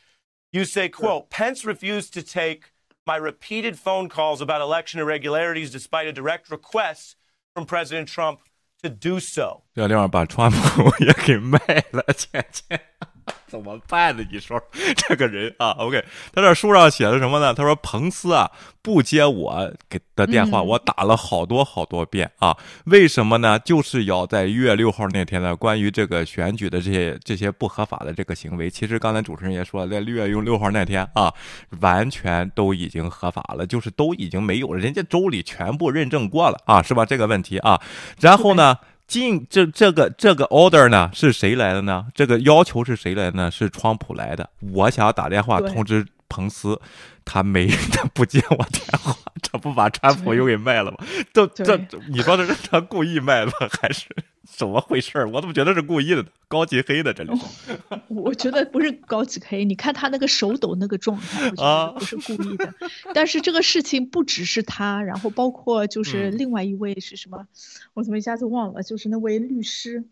[0.53, 2.73] You say, quote, Pence refused to take
[3.07, 7.17] my repeated phone calls about election irregularities despite a direct request
[7.55, 8.41] from President Trump
[8.83, 9.65] to do so.
[9.75, 11.59] 这地方把川普也给卖
[11.93, 12.81] 了，倩倩。
[13.48, 14.26] 怎么办呢？
[14.32, 14.62] 你说
[14.96, 16.04] 这个人啊，OK，
[16.34, 17.54] 他这书上写的什么呢？
[17.54, 18.50] 他说彭斯啊
[18.82, 22.56] 不接我给的电话，我打了好多好多遍啊。
[22.86, 23.60] 为什么呢？
[23.60, 31.34] 就是要在一月六号那天呢，关于这个选举的这些这些不合法的这个行为，其实刚才主持人也说了，在六月六号那天啊，
[31.82, 37.06] 完全都已经合法了，就是都已经没有了，人家州里全部认证过了啊，是吧？
[37.06, 37.82] 这个问题啊，
[38.20, 38.78] 然后呢？
[39.12, 42.06] 进这这个这个 order 呢是谁来的呢？
[42.16, 43.52] 这个要求是谁来的呢？
[43.52, 44.50] 是川普来的。
[44.72, 46.80] 我想打电话通知彭斯，
[47.26, 50.98] 他没， 他不接我电话，这不把川普又给卖了吗？
[51.34, 51.78] 这这，
[52.10, 53.52] 你说这是他故意卖的
[53.82, 54.06] 还是？
[54.44, 56.26] 怎么回事我怎么觉得是故意的？
[56.48, 57.32] 高级黑的，这里。
[58.10, 62.74] 我觉得不是高级黑，你看他那个手抖那个状态，啊，不是故意的。
[63.14, 67.48] 但是这个事情不只是他，然后包括就是另外一位是什么？
[67.94, 68.82] 我怎么一下子忘了？
[68.82, 70.04] 就是那位律师。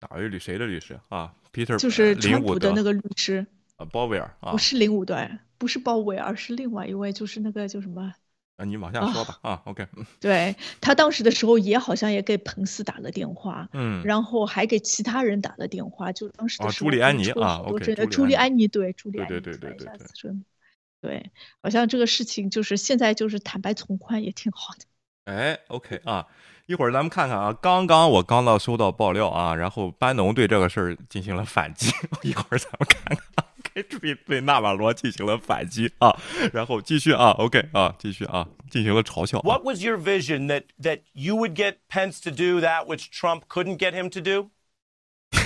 [0.00, 0.38] 哪位律？
[0.38, 3.44] 谁的律师啊？Peter，就是川普的那个律师。
[3.76, 4.52] 啊，鲍威尔啊。
[4.52, 5.28] 不是林伍德，
[5.58, 8.14] 不是鲍威尔，是另外一位，就是那个叫什么？
[8.58, 9.86] 啊，你往下说吧啊，OK。
[10.18, 20.34] 对他当时的时候也好像也给彭斯打了电话，嗯，然后还给其他人打了电话，就当时的时候，朱莉安妮啊，OK，朱莉安妮对，朱莉安妮对对对对对，
[21.00, 21.30] 对，
[21.62, 24.84] 好像这个事情就是现在就是坦白从宽也挺好的。
[25.32, 26.26] 哎，OK 啊，
[26.66, 31.92] 一会儿咱们看看啊，刚刚我刚到收到爆料啊，然后班农对这个事儿进行了反击，
[32.24, 33.47] 一会儿咱们看看。
[33.84, 36.14] 对对纳瓦罗进行了反击啊，
[36.52, 39.40] 然后继续啊，OK 啊，继续啊，进行了嘲笑。
[39.40, 43.78] What was your vision that that you would get Pence to do that which Trump couldn't
[43.78, 44.50] get him to do？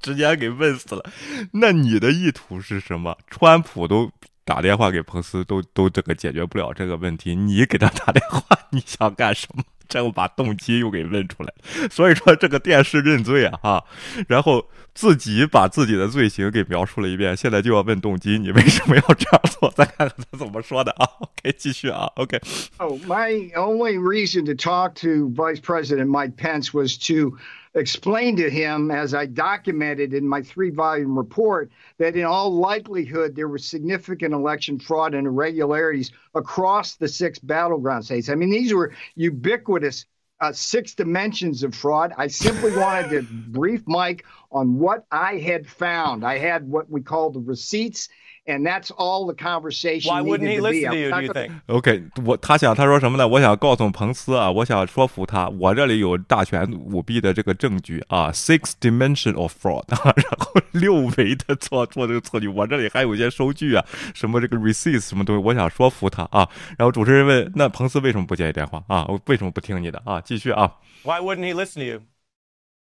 [0.00, 1.10] 直接给问死了。
[1.52, 3.16] 那你的意图是什么？
[3.30, 4.12] 川普都
[4.44, 9.64] 打电话给彭斯，都都这个解决不了这个问题，你给他打电话，你想干什么？
[9.88, 11.52] 这又把动机又给问出来，
[11.90, 13.84] 所以说这个电视认罪啊，哈，
[14.28, 19.71] 然后自己把自己的罪行给描述了一遍，现在就要问动机，你为什么要这样做？
[19.71, 21.07] 再看看他怎么说的啊？
[21.19, 27.37] OK，继续啊，OK。Oh, my only reason to talk to Vice President Mike Pence was to
[27.75, 31.69] explained to him, as I documented in my three volume report,
[31.99, 38.05] that in all likelihood there was significant election fraud and irregularities across the six battleground
[38.05, 38.27] states.
[38.27, 40.05] I mean, these were ubiquitous
[40.44, 42.12] uh, six dimensions of fraud.
[42.18, 46.24] I simply wanted to brief Mike on what I had found.
[46.24, 48.10] I had what we call the receipts
[48.46, 50.12] and that's all the conversation.
[50.12, 51.10] Why wouldn't he listen to you?
[51.10, 51.52] Do you think?
[51.66, 53.26] OK，我他想他说什么呢？
[53.26, 63.84] 我想告诉彭斯啊，我想说服他，我这里有大权舞弊的这个证据啊，six dimension of fraud，然后六维的做做这个错据，我这里还有一些收据啊，
[64.14, 66.48] 什么这个 receipts 什么东西，我想说服他啊。
[66.76, 69.06] 然后主持人问，那彭斯为什么不接你电话啊？
[69.26, 70.20] 为什么不听你的啊？
[70.20, 70.70] 继续啊。
[71.02, 72.00] Why wouldn't he listen to you?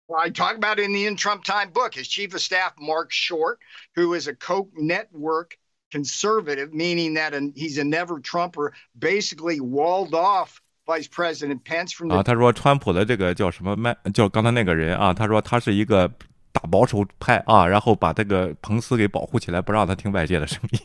[0.09, 1.94] Well, I talk about it in the In Trump Time book.
[1.94, 3.59] His chief of staff, Mark Short,
[3.94, 5.56] who is a Koch network
[5.90, 12.10] conservative, meaning that he's a never Trumper, basically walled off Vice President Pence from.
[12.10, 16.09] 啊，他说川普的这个叫什么麦，叫刚才那个人啊，他说他是一个
[16.52, 20.80] 大保守派啊，然后把这个彭斯给保护起来，不让他听外界的声音。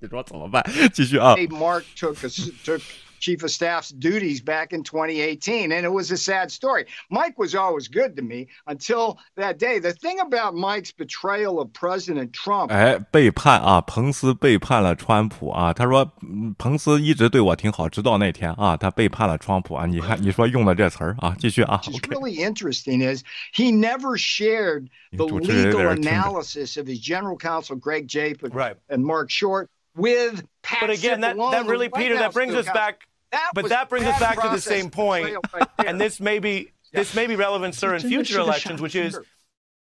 [0.00, 0.64] 你说怎么办？
[0.94, 1.34] 继续啊。
[1.50, 2.28] Mark took a,
[2.64, 2.80] took
[3.20, 5.72] chief of staff's duties back in 2018.
[5.72, 6.86] And it was a sad story.
[7.10, 9.78] Mike was always good to me until that day.
[9.78, 15.72] The thing about Mike's betrayal of President Trump，哎，背叛啊，彭斯背叛了川普啊。
[15.72, 16.12] 他说，
[16.58, 19.86] 彭斯一直对我挺好，直到那天啊，他背叛了川普啊。
[19.86, 21.80] 你看，你说用的这词儿啊，继续啊。
[21.84, 23.22] What's really interesting is
[23.52, 28.76] he never shared the legal analysis of his general counsel Greg Japek right.
[28.88, 33.08] and Mark Short with Pat But again, that, that really, Peter, that brings us back
[33.31, 36.71] that but that brings us back to the same point, right and this may be
[36.93, 39.19] this may be relevant, sir, in future elections, which is.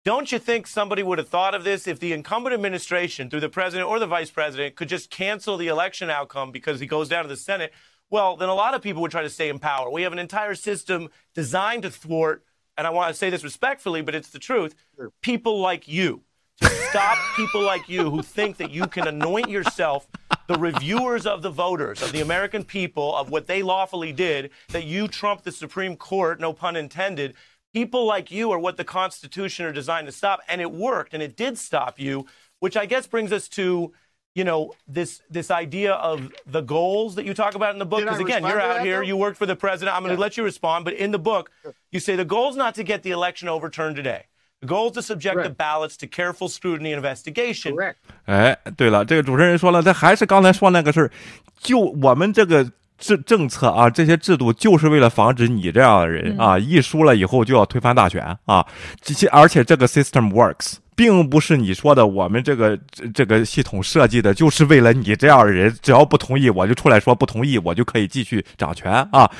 [0.04, 3.48] Don't you think somebody would have thought of this if the incumbent administration, through the
[3.48, 7.22] president or the vice president, could just cancel the election outcome because he goes down
[7.22, 7.72] to the Senate?
[8.10, 9.88] Well, then a lot of people would try to stay in power.
[9.88, 12.42] We have an entire system designed to thwart
[12.76, 14.74] and I want to say this respectfully, but it's the truth,
[15.20, 16.22] people like you.
[16.60, 20.06] To stop people like you who think that you can anoint yourself
[20.52, 24.84] the reviewers of the voters, of the American people, of what they lawfully did, that
[24.84, 27.34] you trump the Supreme Court, no pun intended.
[27.72, 30.40] People like you are what the Constitution are designed to stop.
[30.48, 32.26] And it worked, and it did stop you,
[32.60, 33.92] which I guess brings us to
[34.34, 38.00] you know this this idea of the goals that you talk about in the book
[38.00, 40.20] because again you're out here you worked for the president i'm going to yeah.
[40.20, 41.50] let you respond but in the book
[41.90, 44.24] you say the goal is not to get the election overturned today
[44.62, 47.74] the goal is to subject the ballots to careful scrutiny and investigation.
[47.74, 47.96] Correct.
[48.26, 51.10] 哎，对了，这个主持人说了，他还是刚才说那个事儿，
[51.60, 58.64] 就我们这个政政策啊，这些制度就是为了防止你这样的人啊，一输了以后就要推翻大选啊，
[59.32, 60.74] 而且这个 system works。
[60.96, 62.76] 并不是你说的，我们这个
[63.14, 69.30] 这个系统设计的就是为了你这样的人，只要不同意，我就出来说不同意，我就可以继续掌权啊。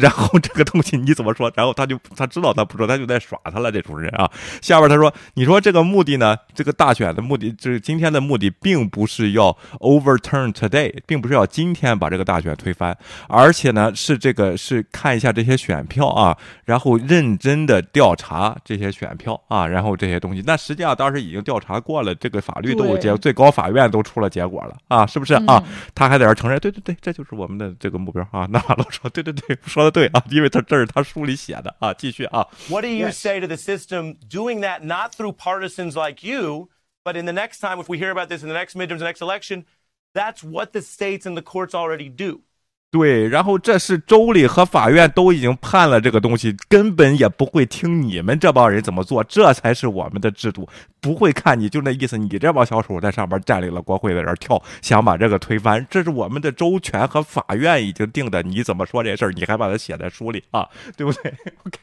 [0.00, 1.50] 然后这个东西你怎么说？
[1.54, 3.68] 然后他就他知道他不说，他就在耍他了。
[3.68, 4.28] 这种人啊，
[4.62, 6.34] 下边他说，你说这个目的呢？
[6.54, 12.96] 这个大选的目的，就是今天的目的，并不是要 overturn today，并不是要今天把这个大选推翻，
[13.28, 20.42] 而且呢，是这个是看一下这些选票啊，然后认真的调查这些选票啊，然后这些东西。
[20.46, 21.08] 那实际上当。
[21.08, 25.64] 时已经调查过了，这个法律都有结，最高法院都出了结果了啊，是不是啊？
[25.94, 28.46] 他还在这承认，对对对，这就是我们的这个目标啊。
[28.50, 31.94] 那马龙说，对对对，说的对啊，因为他这是他书里写的啊。
[31.94, 32.46] 继续啊。
[32.68, 36.68] What do you say to the system doing that not through partisans like you,
[37.04, 39.06] but in the next time, if we hear about this in the next midterms, the
[39.06, 39.64] next election,
[40.12, 42.42] that's what the states and the courts already do.
[42.90, 50.66] 对，然后这是州里和法院都已经判了这个东西，根本也不会听你们这帮人怎么做，这才是我们的制度，
[50.98, 60.66] 不会看你就那意思，你这帮小丑在上边占领了国会，在这跳，想把这个推翻，这是我们的州权和法院已经定的，你怎么说这事儿，你还把它写在书里啊，
[60.96, 61.30] 对不对
[61.66, 61.78] ？OK，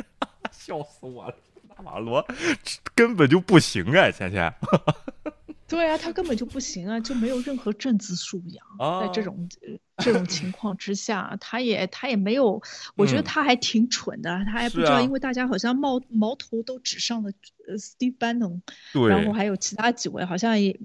[0.50, 1.34] 笑死我了，
[1.76, 2.26] 大马罗
[2.94, 4.50] 根本就不行啊，芊芊。
[5.68, 8.66] 对啊，他根本就不行啊，就没有任何政治素养。
[9.00, 9.48] 在这种
[9.98, 12.62] 这种情况之下，他也他也没有，
[12.96, 17.30] 我觉得他还挺蠢的，他还不知道，因为大家好像矛矛头都指向了
[17.68, 18.60] 呃 Steve Bannon，
[19.08, 20.78] 然后还有其他几位，好像也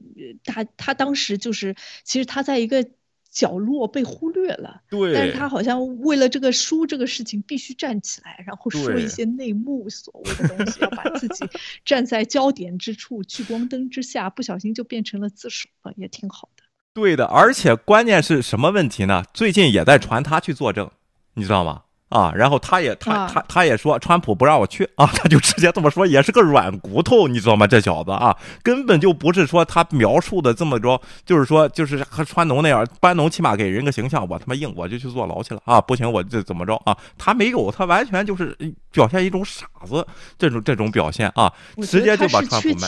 [0.44, 2.86] 他他当时就是，其实他在一个。
[3.34, 11.44] 角落被忽略了，对，但是他好像为了这个书这个事情必须站起来，然后说一些内幕所谓的东西，要把自己
[11.84, 16.64] 站在焦点之处、聚光灯之下，不小心就变成了自首了，也挺好的。
[16.94, 19.24] 对的，而且关键是什么问题呢？
[19.34, 20.92] 最近也在传他去作证，
[21.34, 21.86] 你知道吗？
[22.14, 27.66] 啊，然后他也他他他也说，川普不让我去啊，他就直接这么说，也是个软骨头，你知道吗？
[27.66, 36.96] 这小子啊，根本就不是说他描述的这么着，就是说就是和川农那样，班农起码给人个形象，我他妈硬我就去坐牢去了啊，不行我这怎么着啊？
[37.18, 38.56] 他没有，他完全就是
[38.92, 40.06] 表现一种傻子
[40.38, 42.88] 这种这种表现啊，直接就把川普卖。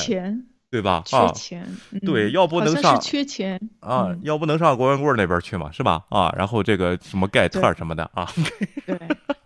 [0.69, 1.03] 对吧？
[1.05, 6.03] 缺钱，对，要不能上缺钱啊，要不能上郭文贵那边去嘛，是吧？
[6.09, 8.29] 啊，然后这个什么盖特什么的啊，
[8.85, 8.99] 对，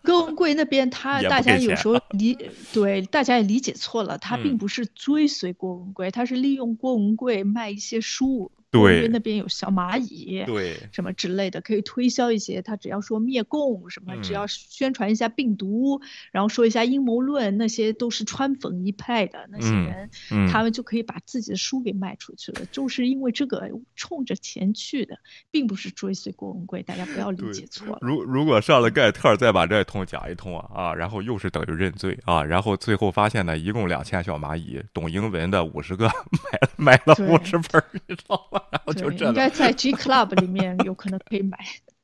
[0.03, 2.37] 郭文贵那边 他大家有时候理
[2.73, 8.51] 对大家也理解错了，他并不是追随郭文贵，他是利用郭文贵卖一些书。
[8.71, 12.61] 对，因为那边有小蚂蚁，对，什么之类的，可以推销一些。
[12.61, 16.01] 他只要说灭共什么，只要宣传一下病毒，
[16.31, 20.09] 然后说一下阴谋论，那些都是川粉一派的那些人，
[20.51, 22.61] 他们就可以把自己的书给卖出去了。
[22.71, 25.17] 就是因为这个冲着钱去的，
[25.49, 27.97] 并不是追随郭文贵，大家不要理解错了。
[28.01, 36.07] 如如果上了盖特，再把这一通讲一通啊啊，然后又是等于认罪啊，然后最后发现呢，一共两千小蚂蚁，懂英文的五十个，
[36.77, 38.59] 买买了五十本，你知道吗？
[38.72, 41.57] 然后就这，应该在 G Club 里面有可能可以买。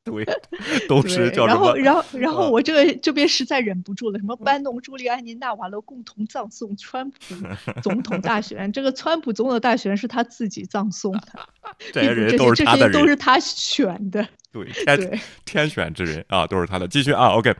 [0.04, 0.24] 对，
[0.88, 4.18] 都是叫然后，然后，然后我这个这边实在忍不住了。
[4.20, 7.16] 什么班农、朱利安尼、纳瓦罗共同葬送川普
[7.82, 8.70] 总统大选？
[8.70, 11.22] 这个川普总统大选是他自己葬送的，
[11.92, 14.24] 这些人都是他的人，都是他选的。
[14.52, 16.86] 对，天天选之人啊，都是他的。
[16.86, 17.52] 继续啊，OK。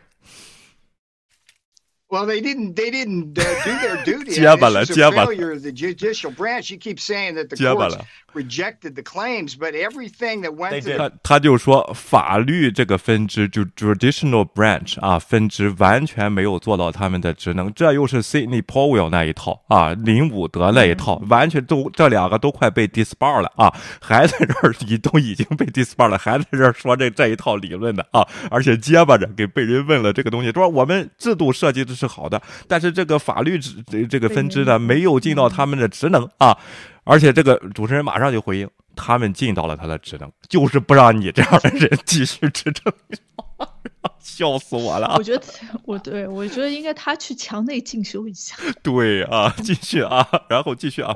[2.09, 2.77] Well, they didn't.
[2.77, 4.31] They didn't uh, do their duty.
[4.31, 6.71] This is a failure of the judicial branch.
[6.71, 7.97] You keep saying that the courts
[8.33, 17.75] rejected the claims, but everything that went to 他他就说法律这个分支就 traditional branch 啊，分支完全没有做到他们的职能。
[17.75, 31.96] 这又是 Sidney Powell 那一套啊，林伍德那一套，完全都这两个都快被 disbar 了啊，还在这儿已都已经被 disbar 了，还在这儿说这这一套理论的啊，而且结巴着给被人问了这个东西，说我们制度设计的。
[31.97, 36.57] 是好的，但是这个法律这这个分支呢，没有尽到他们的职能啊！
[37.05, 42.93] 而且这个主持人马上就回应，他们尽到了他的职能，就是不让你这样的人继续执政。
[44.21, 45.15] 笑死我了！
[45.17, 45.43] 我觉得，
[45.85, 48.55] 我对我觉得应该他去墙内进修一下。
[48.83, 51.15] 对啊，继续啊，然后继续啊。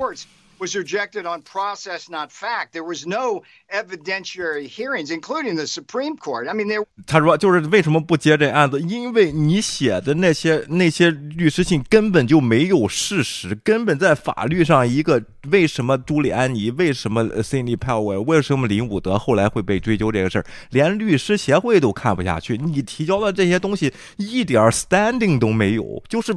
[0.61, 2.73] Was rejected on process, not fact.
[2.73, 3.41] There was no
[3.73, 6.47] evidentiary hearings, including the Supreme Court.
[6.47, 6.85] I mean, there.
[7.07, 8.79] 他说，就是为什么不接这案子？
[8.79, 22.55] 因为你写的那些那些律师信根本就没有事实，根本在法律上一个为什么朱利安尼，为什么 Cindy Powell，为什么林伍德后来会被追究这个事儿，连律师协会都看不下去。
[22.57, 26.31] 你提交的这些东西一点 standing 都没有，就是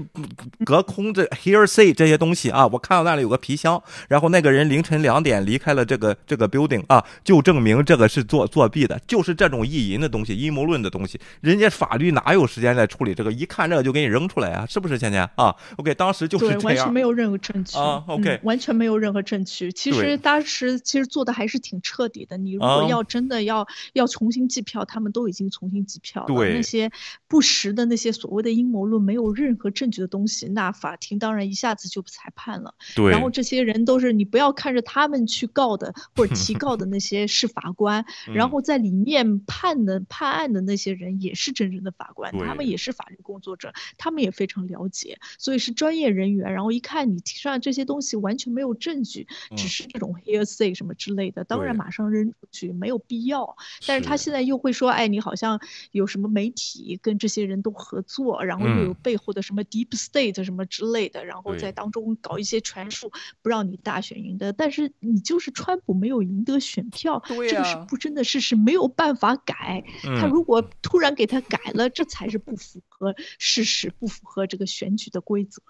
[0.65, 2.67] 隔空这 hearsay 这些东西啊。
[2.67, 3.83] 我看到那里有个皮箱。
[4.21, 11.21] 后那个人凌晨两点离开了这个这个 building 啊，就证明这个是作作弊的，就是这种意淫的东西、阴谋论的东西。
[11.41, 13.33] 人家法律哪有时间来处理这个？
[13.33, 14.95] 一看这个就给你扔出来啊，是不是？
[14.99, 19.73] 倩倩啊，OK，当时就是这样完全没有任何证据啊，OK，完全没有任何证据。
[19.73, 22.37] 其实当时其实做的还是挺彻底的。
[22.37, 26.29] 你如果要真的要要重新计票，他们都已经重新计票了。
[26.29, 26.89] 对那些
[27.27, 32.73] 不实的那些所谓的阴谋论，没有任何证据的东西，那法庭当然一下子就裁判了。
[32.95, 34.04] 对，然后这些人都是。
[34.05, 38.05] 是你不要看着他们去告的或者 提告的那些是法官，
[38.35, 46.53] 然后在里面判的判案的那些人也是真正的法官，他们也是法律工作者，他们也非常了解，所以是专业人员。
[46.53, 49.27] 然后一看你提上这些东西完全没有证据，
[49.57, 53.57] 只是这种 hearsay 什么之类的，当然马上扔出去没有必要。
[53.87, 55.61] 但是他现在又会说，哎，你好像
[55.93, 63.11] 有什么媒体跟这些人都合作，然后又有背后的什么 deep state 什么之类的，然后在当中搞一些传输，
[63.43, 64.01] 不让你大。
[64.05, 69.83] 选赢的，但是你就是川普没有赢得选票，这个是不争的事实，没有办法改。
[70.21, 75.61] 他如果突然给他改了，这才是不符合事实，不符合这个选举的规则。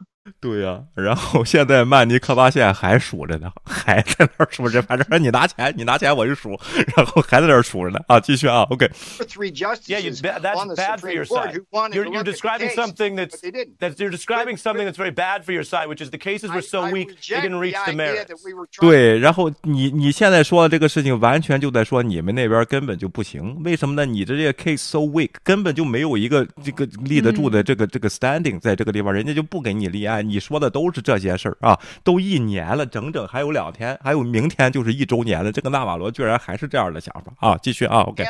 [0.40, 4.80] 对呀，然后现在曼尼科巴县还数着呢，还在那儿数着。
[4.80, 6.58] 反正你拿钱，你拿钱我就数，
[6.96, 8.00] 然后还在那儿数着呢。
[8.08, 8.88] 啊，继续啊，OK。
[9.86, 11.60] Yeah, you, that's bad for your side.
[11.92, 13.38] You're, you're describing something that's
[13.80, 16.62] that you're describing something that's very bad for your side, which is the cases were
[16.62, 18.30] so weak they didn't reach the merits.
[18.80, 23.62] 对，然后你你现在说的这个事情，完全就在说你们那边根本就不行。
[23.62, 24.06] 为什么呢？
[24.06, 30.28] 你的这个 case so weak，根本就没有一个这个立得住的这个这个 standing 在这个地方，人家就不给你立案。
[30.28, 35.50] 你说的都是这些事儿啊，都一年了，整整还有两天，还有明天就是一周年了。
[35.50, 37.58] 这个纳瓦罗居然还是这样的想法啊！
[37.62, 38.24] 继续啊，OK。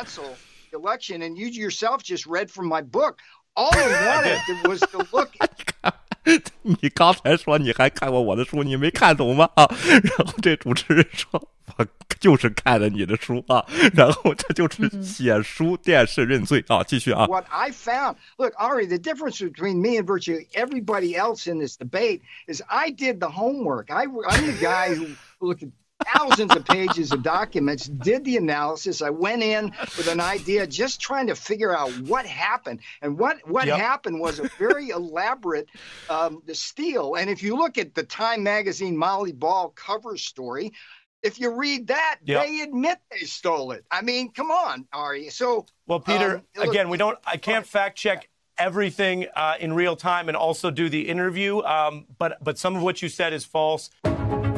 [0.73, 3.19] Election and you yourself just read from my book.
[3.55, 5.31] All I wanted was to look.
[6.63, 9.49] 你刚才说你还看过我的书，你没看懂吗？
[9.55, 9.69] 啊！
[10.03, 11.49] 然后这主持人说。
[11.77, 11.87] 我
[12.21, 13.65] 就是看了你的书啊，
[13.95, 17.27] 然后这就是写书电视认罪啊，继续啊。
[17.27, 22.21] What I found, look, Ari, the difference between me and virtually everybody else in this debate
[22.47, 23.91] is I did the homework.
[23.91, 25.71] I, I'm the guy who looked at
[26.13, 29.03] thousands of pages of documents, did the analysis.
[29.03, 32.81] I went in with an idea, just trying to figure out what happened.
[33.03, 33.79] And what, what yep.
[33.79, 35.69] happened was a very elaborate
[36.09, 37.15] um, steal.
[37.15, 40.73] And if you look at the Time Magazine Molly Ball cover story,
[41.23, 42.45] if you read that, yep.
[42.45, 43.85] they admit they stole it.
[43.91, 45.31] I mean, come on, Ari.
[45.31, 47.19] So, well, Peter, um, again, we don't.
[47.27, 48.29] I can't fact check
[48.59, 51.63] everything uh, in real time and also do the interview.
[51.63, 53.91] Um, but but some of what you said is false.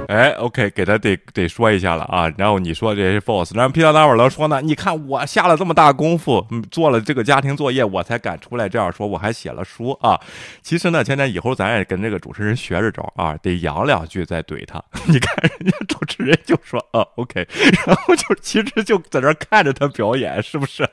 [0.07, 2.33] 哎，OK，给他得得说一下了啊。
[2.39, 10.21] 然后你说这是 false，然后皮特达瓦勒说呢，你看我下了这么大功夫，做了这个家庭作业，我才敢出来这样说，我还写了书啊。
[10.63, 14.83] 其实呢，现在以后咱也跟这个主持人学着招啊，得扬两句再怼他。
[15.09, 17.47] 你看人家主持人就说啊，OK，
[17.87, 20.89] 然后就其实就在这看着他表演，是不是？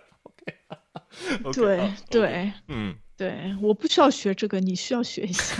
[1.43, 2.95] OK，对对，嗯。
[3.15, 5.55] 对，我不需要学这个，你需要学一下。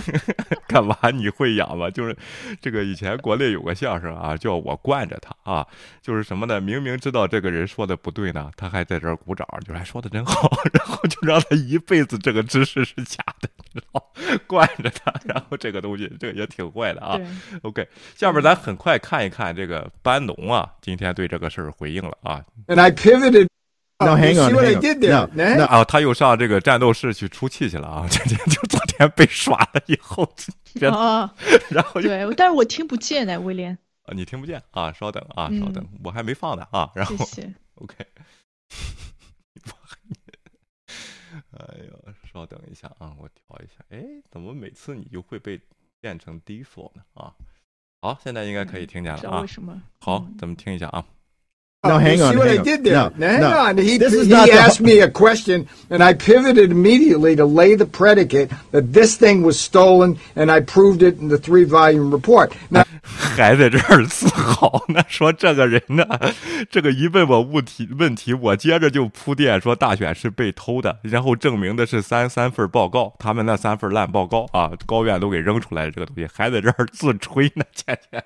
[0.66, 0.96] 干嘛？
[1.14, 1.88] 你会养吗？
[1.88, 2.16] 就是
[2.60, 5.66] 这个以前国内有个相声啊，叫我惯着他啊，
[6.02, 6.60] 就是什么呢？
[6.60, 14.12] 明明知道这个人说的不对呢，他还在这儿鼓掌，就还说的真好， 然后就让他一辈子这个知识是假的，知道
[14.48, 17.16] 惯着他，然后这个东西这个也挺坏的啊。
[17.62, 22.44] OK，下面咱很快看一看这个班农啊，今天对这个事儿回应了啊。
[22.66, 23.46] And I pivoted.
[24.00, 24.50] No, hang on.
[24.50, 25.28] See what I did there?
[25.34, 28.06] 那啊，他又上这个战斗室去出气去了啊！
[28.10, 30.24] 这天就昨天被耍了以后，
[30.90, 31.32] 啊，
[31.70, 33.78] 然后 对，但是我听不见呢，威廉。
[34.02, 34.92] 啊，你听不见啊？
[34.92, 36.90] 稍等啊，稍等，我还没放呢啊。
[36.94, 37.14] 然后
[37.76, 37.94] ，OK。
[41.56, 43.84] 哎呦，稍等一下啊，我调一下。
[43.90, 45.58] 哎，怎么每次你就会被
[46.00, 47.02] 变成 default 呢？
[47.14, 47.32] 啊，
[48.02, 49.40] 好，现在应该可以听见了啊。
[49.40, 49.80] 为什么？
[50.00, 51.04] 好，咱们听一下啊。
[51.84, 52.32] No, hang on.
[52.32, 53.12] See what hang I did there?
[53.16, 53.50] No, hang no.
[53.50, 53.78] on.
[53.78, 57.84] He, this is he asked me a question, and I pivoted immediately to lay the
[57.86, 62.52] predicate that this thing was stolen, and I proved it in the three-volume report.
[62.70, 66.06] Now, 还在这儿自豪呢，说这个人呢，
[66.70, 78.24] 这个一问我问题问题，我接着就铺垫说大选是被偷的，然后证明的是三三份报告，他们那三份烂报告啊，高院都给扔出来了，这个东西还在这儿自吹呢，倩倩。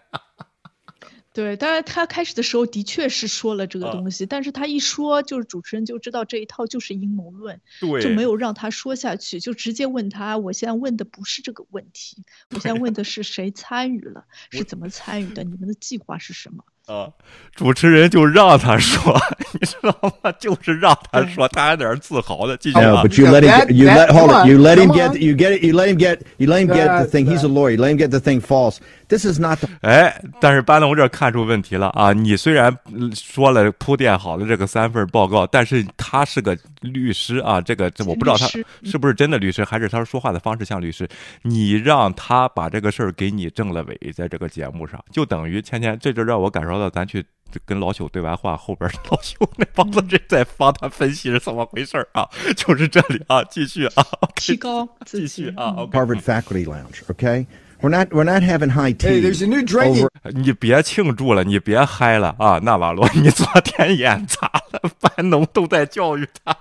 [1.38, 16.64] 对，当然他开始的时候的确是说了这个东西，但是他一说，就是主持人就知道这一套就是阴谋论，对，就没有让他说下去，就直接问他，我现在问的不是这个问题，我现在问的是谁参与了， 是怎么参与的，你们的计划是什么？
[16.88, 17.06] 啊，
[17.54, 19.14] 主持人就让他说，
[19.52, 20.32] 你知道吗？
[20.40, 22.78] 就是让他说，他还在那自豪的继续。
[22.78, 25.74] But you let him, you let hold it, you let him get, you get it, you
[25.74, 27.26] let him get, you let him get the thing.
[27.26, 27.72] He's a lawyer.
[27.72, 28.78] You let him get the thing false.
[29.08, 29.58] This is not.
[29.82, 32.12] 哎，但是班农这看出问题了啊！
[32.12, 32.74] 你虽然
[33.14, 41.08] 说了铺垫好了这个三份报告，但是他是个律师啊，这个这我不知道他是不是真的律师，还是他说话的方式像律师。
[41.42, 46.78] 你让他把这个事儿给你正了伪，在这个节目上，就等于天天这就让我感受。
[46.78, 47.24] 到咱去
[47.64, 52.28] 跟老朽对完话，后边老朽那帮子人在帮他分析是怎么回事啊？
[52.56, 54.06] 就是这里啊，继续啊，
[54.36, 55.74] 提高，继续啊。
[55.90, 57.46] Harvard Faculty Lounge, OK?
[57.80, 59.06] We're not, we're not having high tea.
[59.06, 60.08] Hey, there's a new drinking.
[60.34, 62.58] 你别庆祝了，你别嗨了啊！
[62.58, 66.56] 纳瓦罗，你昨天演砸了，班农都在教育他。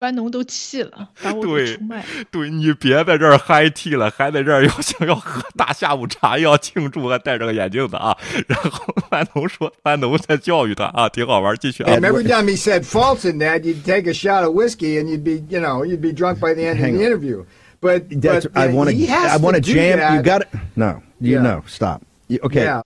[0.00, 2.04] 班农都气了，把我给出卖了。
[2.30, 8.16] 对你别在这儿嗨 T 了，还在这儿要想要喝大下午茶，要庆祝，还戴着个眼镜子啊。
[8.48, 11.92] 然后班农说，班农在教育他啊，挺好玩，继续啊。
[11.92, 15.22] And every time he said false in that, you'd take a shot of whiskey and you'd
[15.22, 17.44] be, you know, you'd be drunk by the end of the interview.
[17.82, 20.16] But that's I want to, I want to jam.
[20.16, 20.48] You got it?
[20.76, 22.00] No, you know, stop.
[22.30, 22.82] Okay.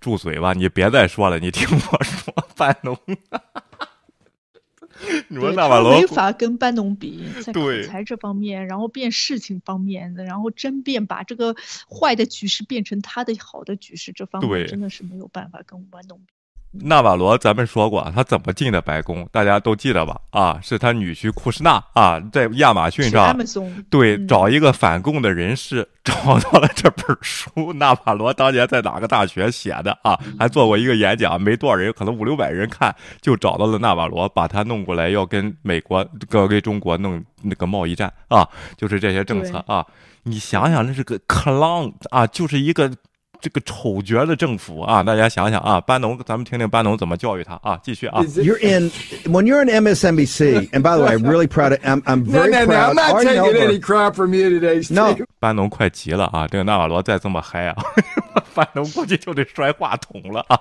[0.00, 2.96] 住嘴吧，你别再说了，你听我说，班农。
[5.28, 11.54] 你说纳瓦罗没法跟班农比，在口才这方面，然后变事情方面的，然后争辩把这个
[11.88, 16.35] 坏的局势变成他的好的局势，这方面真的是没有办法跟班农比。
[16.82, 20.20] 纳瓦罗，咱们说过他怎么进的白宫，大家都记得吧？
[20.30, 23.36] 啊，是他女婿库什纳啊，在亚马逊上
[23.90, 27.72] 对找一个反共的人士， 找到了这本书。
[27.74, 30.18] 纳瓦罗当年在哪个大学写的啊？
[30.38, 39.84] 还做过一个演讲，没多少人，可能五六百人看，就找到了纳瓦罗，把他弄过来，要跟美国、跟跟中国弄那个贸易战啊，就是这些政策啊。
[40.24, 42.92] 你想想，那是个 clown 啊，就是一个。
[43.40, 48.22] 这个丑角的政府啊，大家想想啊，班农，咱们听听班农怎么教育他啊，继续啊。
[48.22, 48.90] You're in
[49.24, 51.80] when you're in MSNBC, and by the way, I'm really proud of.
[51.82, 52.94] I'm I'm very no, no, proud.
[52.94, 54.86] No, I'm not taking any crap from you today.
[54.92, 57.76] No，班农快急了啊，这个纳瓦罗再这么嗨啊，
[58.54, 60.56] 班农估计就得摔话筒了啊。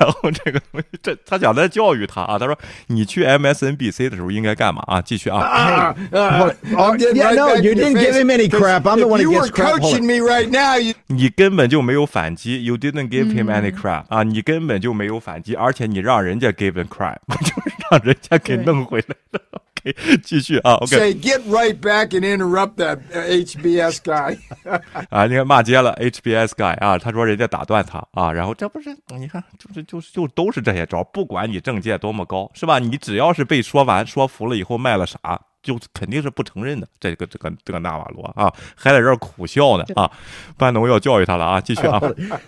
[0.00, 5.02] 然后这个东西，这他想在教育他啊，他说你去 MSNBC 的时候应该干嘛啊？
[5.02, 5.94] 继续啊。
[6.10, 8.86] Yeah, no, you didn't give him any crap.
[8.86, 9.68] I'm the one who gets crap.
[9.68, 10.76] You were coaching me right now.
[11.08, 12.06] 你根本就没有。
[12.16, 14.22] 反击，You didn't give him any crap 啊！
[14.22, 19.40] 你根本就没有反击，而且你让人家 give him crap， 就是让人家给弄回来了。
[19.84, 20.76] OK，继续啊。
[20.76, 24.38] OK，Say get right back and interrupt that HBS guy
[25.10, 25.26] 啊！
[25.26, 26.96] 你看骂街了，HBS guy 啊！
[26.96, 32.78] 他说人家打断他啊，然后这不是你看，就是就是就都是这些招，不管你政界多么高，是吧？
[32.78, 35.18] 你只要是被说完说服了以后卖了傻。
[35.66, 40.08] 就肯定是不承认的，这个这个这个纳瓦罗啊，还在这儿苦笑呢啊！
[40.56, 42.00] 班农要教育他了啊，继续啊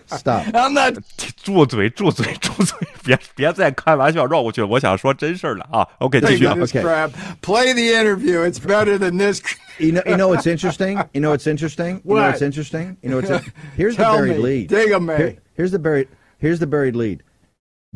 [0.07, 0.45] ！Stop！
[1.43, 2.79] 住嘴，住嘴，住嘴！
[3.05, 8.49] 别别再开玩笑绕过去了，我想说真事儿了啊！OK，继续啊！OK，Play the interview.
[8.49, 9.43] It's better than this.
[9.79, 11.05] You know, you know what's interesting?
[11.13, 12.01] You know what's interesting?
[12.05, 12.97] You know what's interesting?
[13.03, 13.45] You know what's
[13.77, 14.71] here's the buried lead.
[15.57, 16.09] Here's the buried
[16.39, 17.23] here's the buried lead.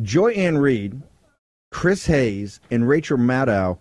[0.01, 1.01] Joy Ann Reed,
[1.71, 3.77] Chris Hayes, and Rachel Maddow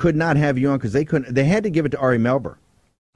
[0.00, 1.34] could not have you on because they couldn't.
[1.34, 2.56] They had to give it to Ari Melber,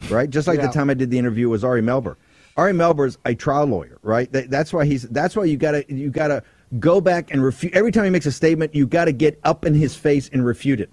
[0.09, 0.29] right?
[0.29, 0.67] Just like yeah.
[0.67, 2.17] the time I did the interview was Ari Melber.
[2.57, 4.31] Ari Melber is a trial lawyer, right?
[4.33, 5.03] That, that's why he's.
[5.11, 6.43] That's why you gotta you gotta
[6.79, 7.75] go back and refute.
[7.75, 10.45] Every time he makes a statement, you got to get up in his face and
[10.45, 10.91] refute it.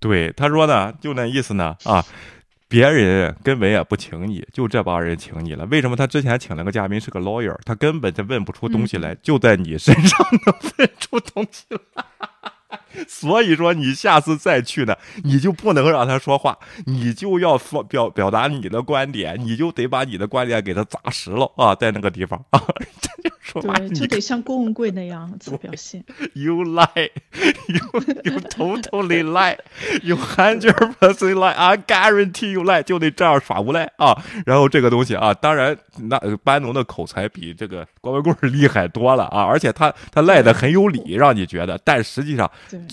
[0.00, 2.04] 对，他说呢，就那意思呢啊。
[2.70, 5.64] 别人根本也不请你，就这帮人请你了。
[5.70, 12.04] 为什么他之前请了个嘉宾是个 lawyer，他根本就问不出东西来，嗯、就在你身上能问出东西来。
[13.07, 22.61] 所以说，你下次再去呢，你就不能让他说话，你就要说表表达你的观点，你就得把你的观点给他砸实了啊，在那个地方 啊，
[23.01, 26.03] 这就说话，就得像郭文贵那样子表现。
[26.33, 27.09] You lie,
[27.67, 29.57] you you totally lie,
[30.01, 31.53] you hundred percent lie.
[31.53, 34.17] I guarantee you lie，就得这样耍无赖啊。
[34.45, 42.49] 然后这个东西啊，当然那班农的口才比这个郭文贵厉害多了啊，而且他他赖的很有理，让你觉得，但实际上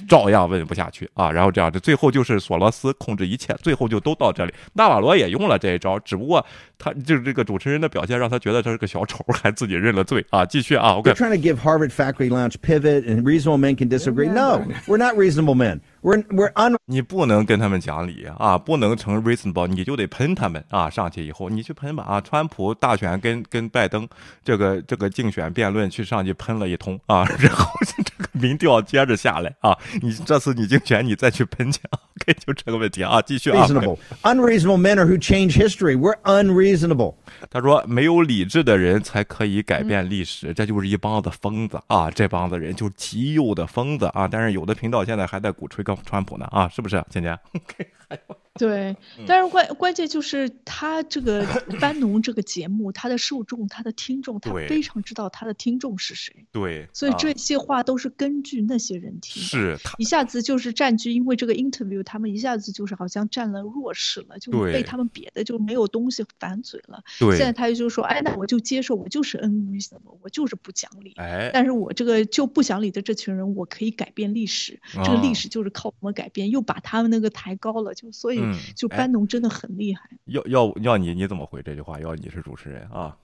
[0.08, 1.30] 照样问不下去啊。
[1.30, 4.54] 然后这样这，最后就是索罗斯控制一切，最后就都到这里。
[4.74, 6.44] 纳瓦罗也用了这一招，只不过
[6.78, 10.44] 他就是这个主持人的表现让他觉得他是个小丑，还自己认了罪啊。
[10.44, 11.12] 继续啊，OK。
[11.12, 14.28] Trying to give Harvard Faculty Lounge pivot and reasonable men can disagree.
[14.28, 15.80] No, we're not reasonable men.
[16.02, 16.76] We're we're un.
[16.86, 20.88] 你不能跟他们讲理啊，不能成 reasonable，你就得喷他们啊。
[20.88, 22.20] 上去以后你去喷吧啊。
[22.22, 24.08] 川普大选跟跟拜登
[24.42, 29.76] 这个这个竞选辩论去上去喷了一通啊， 然后这个民调接着下来啊。
[30.00, 33.20] 你这次你竞选你再去喷去， OK，就这个问题啊。
[33.20, 33.66] 继续啊。
[33.66, 35.96] Reasonable, unreasonable men are who change history.
[35.98, 37.16] We're unreasonable.
[37.50, 42.10] 他说没有理智的人才可以改变历史，这就是一帮子疯子啊。
[42.10, 44.26] 这帮子人就是极右的疯子啊。
[44.26, 45.84] 但是有的频道现在还在鼓吹。
[46.04, 46.46] 川普呢？
[46.46, 47.38] 啊，是不是，姐姐？
[48.60, 48.94] 对，
[49.26, 51.46] 但是关关键就是他这个
[51.80, 56.44] 班农这个节目，他的受众、他的听众，他非常知道他的听众是谁。
[56.52, 59.42] 对，所以这些话都是根据那些人听。
[59.42, 67.02] 是，一下子就是占据，因为这个 interview，他们一下子就是好像占了弱势了，就被他们别的就没有东西反嘴了。
[67.18, 71.14] 对，现在他就说，哎，那我就接受，我就是 unreasonable，我就是不讲理。
[71.16, 74.78] 哎，但是我这个就不讲理的这群人，我可以改变历史。
[75.02, 78.49] 这个历史就是靠我们改变，又把他们那个抬高了，就所以。
[78.76, 80.10] 就班农真的很厉害。
[80.26, 81.98] 要要要你你怎么回这句话？
[82.00, 83.18] 要你是主持人啊？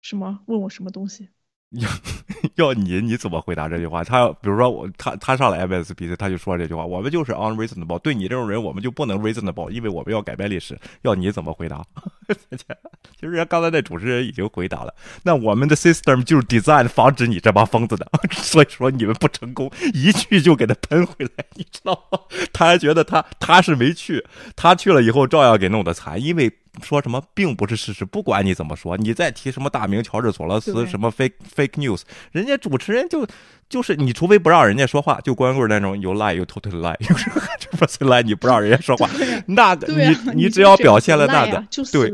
[0.00, 0.40] 什么？
[0.46, 1.28] 问我什么东西？
[1.72, 1.88] 要
[2.56, 4.04] 要你你怎么回答这句话？
[4.04, 10.78] 他要比如说我他他上了 M S P C，他就说这句话：我们就是 unreasonable，对你这种人我们就不能 reasonable，因为我们要改变历史。
[11.02, 11.82] 要你怎么回答？
[13.18, 14.94] 其实刚才那主持人已经回答了。
[15.22, 22.18] 那我们的 system 就是 design 防止你这帮疯子的， 所以说你们不成功，一去就给他喷回来，你知道吗？
[22.52, 24.24] 他还觉得他他是没去，
[24.56, 26.52] 他去了以后照样给弄得惨，因为。
[26.80, 33.26] 说什么并不是事实，不管你怎么说，你再提什么大名乔治索罗斯什么 fake fake news，人家主持人就
[33.72, 39.08] 就是你除非不让人家说话，就光棍那种有 lie 有 totally lie，有时候就不是 lie，你不让人家说话，
[39.46, 39.86] 那个
[40.34, 42.12] 你你只要表现了那个，对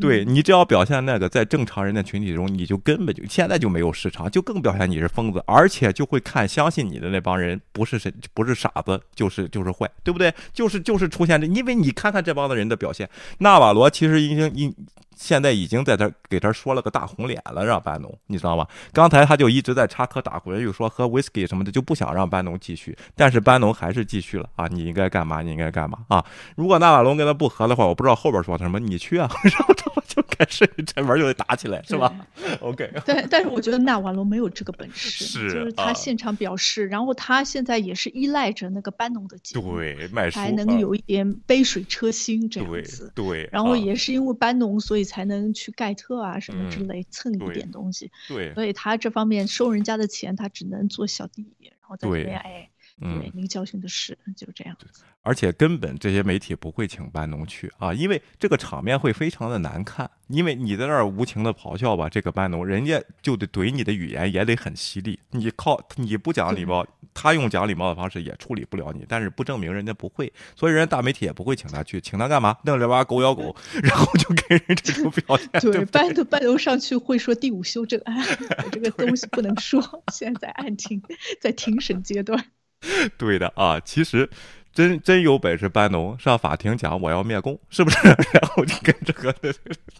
[0.00, 10.32] 对，你只要表现那个，在正常人的群体中，你就根本就现在就没有市场，就更表现你是疯子，而且就会看相信你的那帮人不是谁不是傻子，就是就是坏，对不对？
[10.52, 13.90] 就是就是出现这，因为你看看这帮子人的表现，纳瓦罗。
[13.90, 14.72] 其实已经已
[15.20, 18.66] 现在已经在这给他说了个大红脸了，让班农，你知道吗？
[18.90, 22.96] 刚才他就一直在插科打诨，又说喝 whisky 什么的，就不想让班农继续。
[23.14, 24.66] 但是班农还是继续了啊！
[24.68, 25.42] 你应该干嘛？
[25.42, 26.24] 你应该干嘛啊？
[26.56, 29.30] 如果纳瓦龙跟他不和的话，我不知道后边说他什么，你去啊！
[29.44, 32.14] 然后他们就开始这门就得打起来，是吧
[32.60, 32.90] ？OK。
[33.04, 43.12] 但但是我觉得纳瓦龙没有这个本事，是就是他现场表示，然后他现在也是依赖着那个班农的节目，对，卖才能有一点杯水车薪这样子。
[43.14, 48.10] 对，然后也是因为班农，所以才能去盖特啊什么之类蹭一点东西。
[48.28, 52.70] 对，所以他这方面收人家的钱，他只能做小弟，然后在里面哎。
[53.00, 54.76] 对，那个教训的事就这样。
[55.22, 60.10] 而且根本这些媒体不会请班农去啊，因为这个场面会非常的难看。
[60.28, 65.18] 因为你在那儿无情的咆哮吧，这个班农人家就得怼你的语言也得很犀利。
[65.30, 69.04] 你靠你不讲礼貌，他用讲礼貌的方式也处理不了你。
[69.08, 72.56] 但是不证明人家不会，所以人家大媒体也不会请他去，请他干嘛？
[72.64, 75.48] 弄这把狗咬狗， 然后就给人这种表现。
[75.60, 78.24] 对，班农班农上去会说第五修正案，
[78.70, 79.82] 这个东西不能说，
[80.12, 81.02] 现在案庭
[81.40, 82.46] 在庭审阶段。
[83.18, 84.28] 对的啊，其实
[84.72, 87.98] 真真有本事，班农上法庭讲我要灭共，是不是？
[88.32, 89.34] 然后就跟这个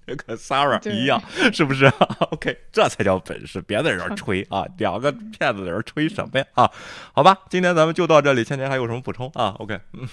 [0.06, 1.86] 这个 Sarah 一样，是不是
[2.30, 4.64] ？OK，这才叫本事，别在这儿吹啊！
[4.78, 6.46] 两个骗子在这儿吹什么呀？
[6.54, 6.70] 啊，
[7.12, 8.44] 好吧，今天咱们就到这里。
[8.44, 10.08] 倩倩还有什么补充啊？OK，嗯，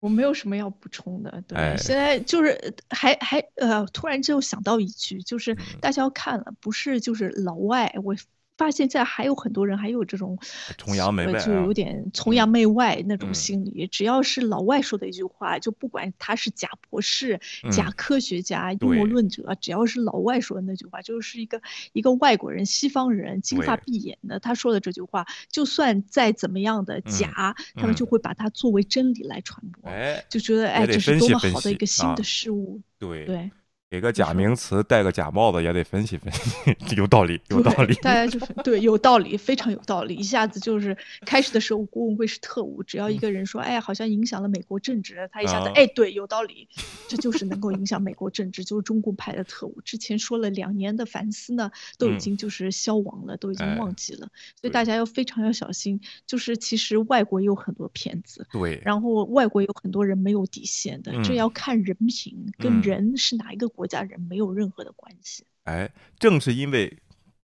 [0.00, 1.42] 我没有什么要补充的。
[1.46, 8.16] 对，现在就是还还呃，突然就想到一句，就是大家要看了，不是就是老外我。
[8.62, 10.38] 发现现在还有很多人还有这种
[10.78, 13.88] 崇洋媚外，就有点崇洋媚外那种心理。
[13.88, 17.40] 只要是老外说的一句话，就不管他是假博士、
[17.72, 21.60] 假科学家、阴谋论者，只要是老外说的那句话，就是一个
[21.92, 29.90] 一个外国人、西方人、金发碧眼的，他说的这句话，就算再怎么样的假，他们就会把它作为真理来传播，
[30.28, 32.80] 就觉得哎，这是多么好的一个新的事物。
[32.98, 33.50] 对对。
[33.92, 37.94] 给个假名词，戴个假帽子也得分析分析， 有道理，有道理。
[37.96, 40.14] 大家就是对，有道理，非常有道理。
[40.14, 40.96] 一下子就是
[41.26, 46.66] 开始的时候，郭文贵是特务，只要一个人说，哎呀，好像影响了美国政治，他一下子，哎，对，有道理，
[47.06, 49.78] 这就是能够影响美国政治，就是中共派的特务。
[49.84, 54.26] 之前说了两年的反思呢，都已经就是消亡了，都已经忘记了。
[54.58, 56.00] 所以大家要非常要小心。
[56.26, 63.81] 就是其实外国有很多骗子，对，然后外国有很多人没有底线的，这要看人品，跟人是哪一个国。
[63.82, 65.44] 国家人没有任何的关系。
[65.64, 67.02] 哎，正是因为。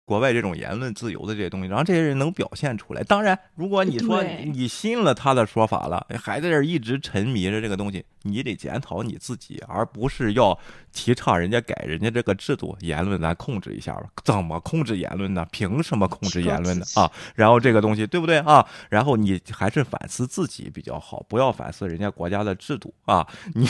[0.06, 3.02] 国外这种言论自由的这些东西，然后这些人能表现出来。
[3.04, 10.58] 当然，如果你说你信了他的说法了，还在这一直沉迷着这个东西，你得检讨你自己，而不是要
[10.92, 12.76] 提倡人家改人家这个制度。
[12.80, 15.46] 言论咱控制一下吧，怎么控制言论呢？
[15.50, 16.84] 凭什么控制言论呢？
[16.96, 18.66] 啊，然后这个东西对不对啊？
[18.90, 23.26] 然后你还是反思自己比较好，不要反思人家国家的制度啊。
[23.54, 23.66] 你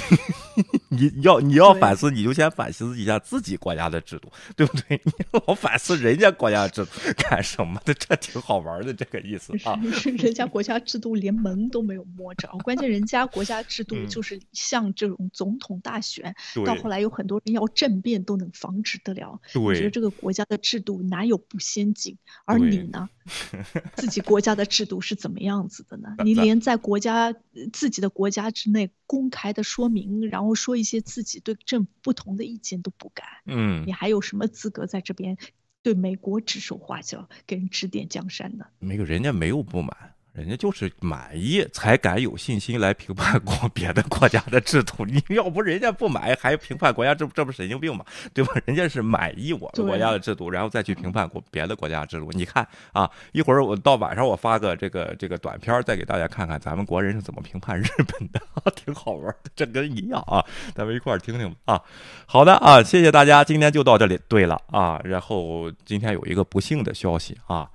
[0.90, 5.01] 你要你要反思，你就先反思一下自己国家的制度，对不对？
[5.05, 6.24] 你老反思人家。
[6.25, 7.93] 家国家制度干什么的？
[7.95, 9.79] 这挺好玩的，这个意思啊。
[10.19, 16.35] 人家国家制度连门都没有摸着，关键人家国家制度就是像这种总统大选，
[16.65, 19.41] 到后来有很多人要政变都能防止得了。
[19.55, 22.17] 我觉得这个国家的制度哪有不先进？
[22.45, 23.09] 而你呢？
[23.97, 26.15] 自己国家的制度是怎么样子的呢？
[26.25, 27.35] 你连在国家
[27.73, 35.39] 自己的国家之内公开的说明，然后说一些自己对政府不同的意见都不敢，嗯，你还有什么资格在这边？
[35.85, 38.66] 对美国指手画脚，给人指点江山的？
[38.78, 40.14] 没有，人家没有不满。
[40.35, 48.05] 人家就是满意才敢有信心来评判过 别的国家的制度，你要不人家不满意还评判国家，这这不神经病吗？
[48.35, 48.52] 对吧？
[48.66, 52.31] 人家是满意我们国家的制度，然后再去评判过别的国家制度。
[52.32, 58.40] 你看啊，一会儿我到晚上我发个这个这个短片，再给大家看看咱们国人是怎么评判日本的，
[58.74, 60.44] 挺好玩的，这跟一样啊，
[60.74, 61.82] 咱们一块儿听听吧啊。
[62.27, 64.19] 好的啊，谢谢大家，今天就到这里。
[64.27, 67.70] 对了啊，然后今天有一个不幸的消息啊。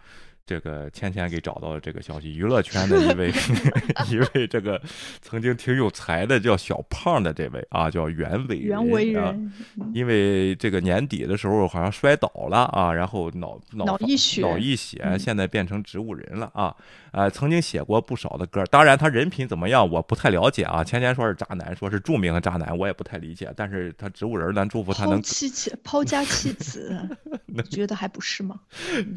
[0.49, 3.31] 这个芊芊给找到了这个消息，娱乐圈的一位
[4.09, 4.81] 一位这个
[5.21, 9.53] 曾经挺有才的叫小胖的这位啊，叫袁伟袁伟人，
[9.93, 16.75] 因为这个年底的时候好像摔倒了啊，然后脑脑溢血，脑溢血，现在变成植物人了啊。
[17.11, 20.83] 呃，曾经写过不少的歌，当然他人品怎么样我不太了解啊。
[20.83, 23.51] 芊芊说是渣男，说是著名的渣男，我也不太理解。
[23.55, 26.99] 但是他植物人，咱祝福他能弃妻抛家弃子，
[27.47, 28.59] 你觉得还不是吗？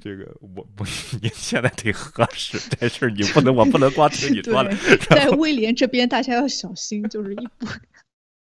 [0.01, 0.85] 这个我不，
[1.23, 4.77] 你 现在得核实这事儿，你不能，我不能光听你说的。
[5.09, 7.66] 在威廉这边，大家要小心，就是一不。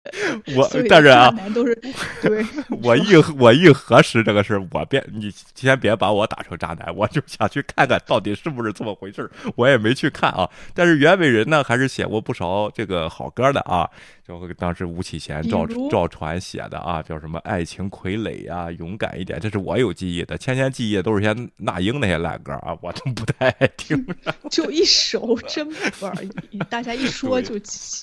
[0.55, 1.75] 我但是啊，都是
[2.21, 2.45] 对。
[2.81, 9.29] 我一我一核实这个事儿，我别你先别把我打成渣男，我就想去看看到底是不是这么回事儿。
[9.57, 10.49] 我也没去看啊。
[10.73, 13.89] 但是袁伟人呢，还是写过不少这个好歌的啊。
[14.27, 20.37] 就当时吴启贤、赵赵传写的啊，叫什么《爱情傀儡》啊，《勇敢一点》，这是我有记忆的。
[20.37, 24.05] 千千记忆都是些那英那些烂歌啊， 我都不太爱听。
[24.51, 27.55] 就一首征服而已，大家一说就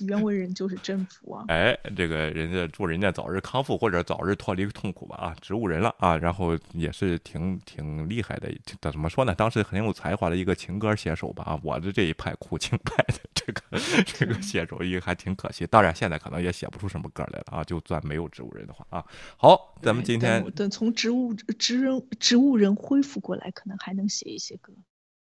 [0.07, 1.45] 袁伟人就是征服啊。
[1.53, 1.77] 哎。
[1.97, 9.35] 这个人家祝人家早日康复或者早日脱离痛苦吧啊，植物人了啊，然后也是挺挺厉害的，怎么说呢？
[9.35, 13.15] 当时很有才华的一个情歌写手吧啊，我的这一派苦情派的
[13.45, 13.63] 这个
[14.05, 15.67] 这个写手艺还挺可惜。
[15.67, 19.05] 当然现在可能也写不出什么歌来了啊，就算没有植物人的话啊。
[19.37, 24.73] 好，咱们今天等从植物植人植物人恢复过来，可能还能写一些歌。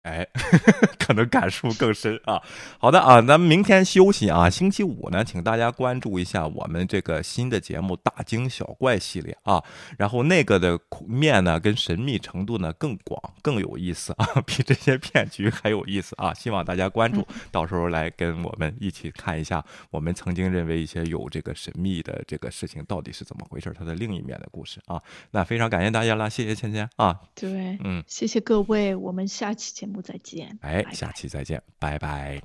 [0.07, 0.25] 哎，
[1.01, 2.41] 可能感触更深啊。
[2.79, 4.49] 好的啊，咱们明天休息啊。
[4.49, 9.61] 星期五呢，请大家关注一下我们这个新的节目《大惊小怪》系列啊。
[9.99, 10.79] 然后那个的
[11.09, 16.33] 面呢，跟神秘程度呢更广、更有意思啊， 比这些骗局还有意思啊。
[16.33, 25.03] 希望大家关注，到时候来跟我们一起看一下我们曾经认为一些有这个神秘的这个事情到底是怎么回事，它的另一面的故事啊。
[25.33, 27.19] 那非常感谢大家啦，谢谢芊芊啊。
[27.35, 29.96] 对，嗯，谢谢各位，我们下期节目。
[30.03, 32.41] 再见，哎，下期再见，拜拜。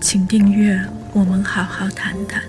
[0.00, 0.82] 请订阅，
[1.12, 2.42] 我们好好谈谈。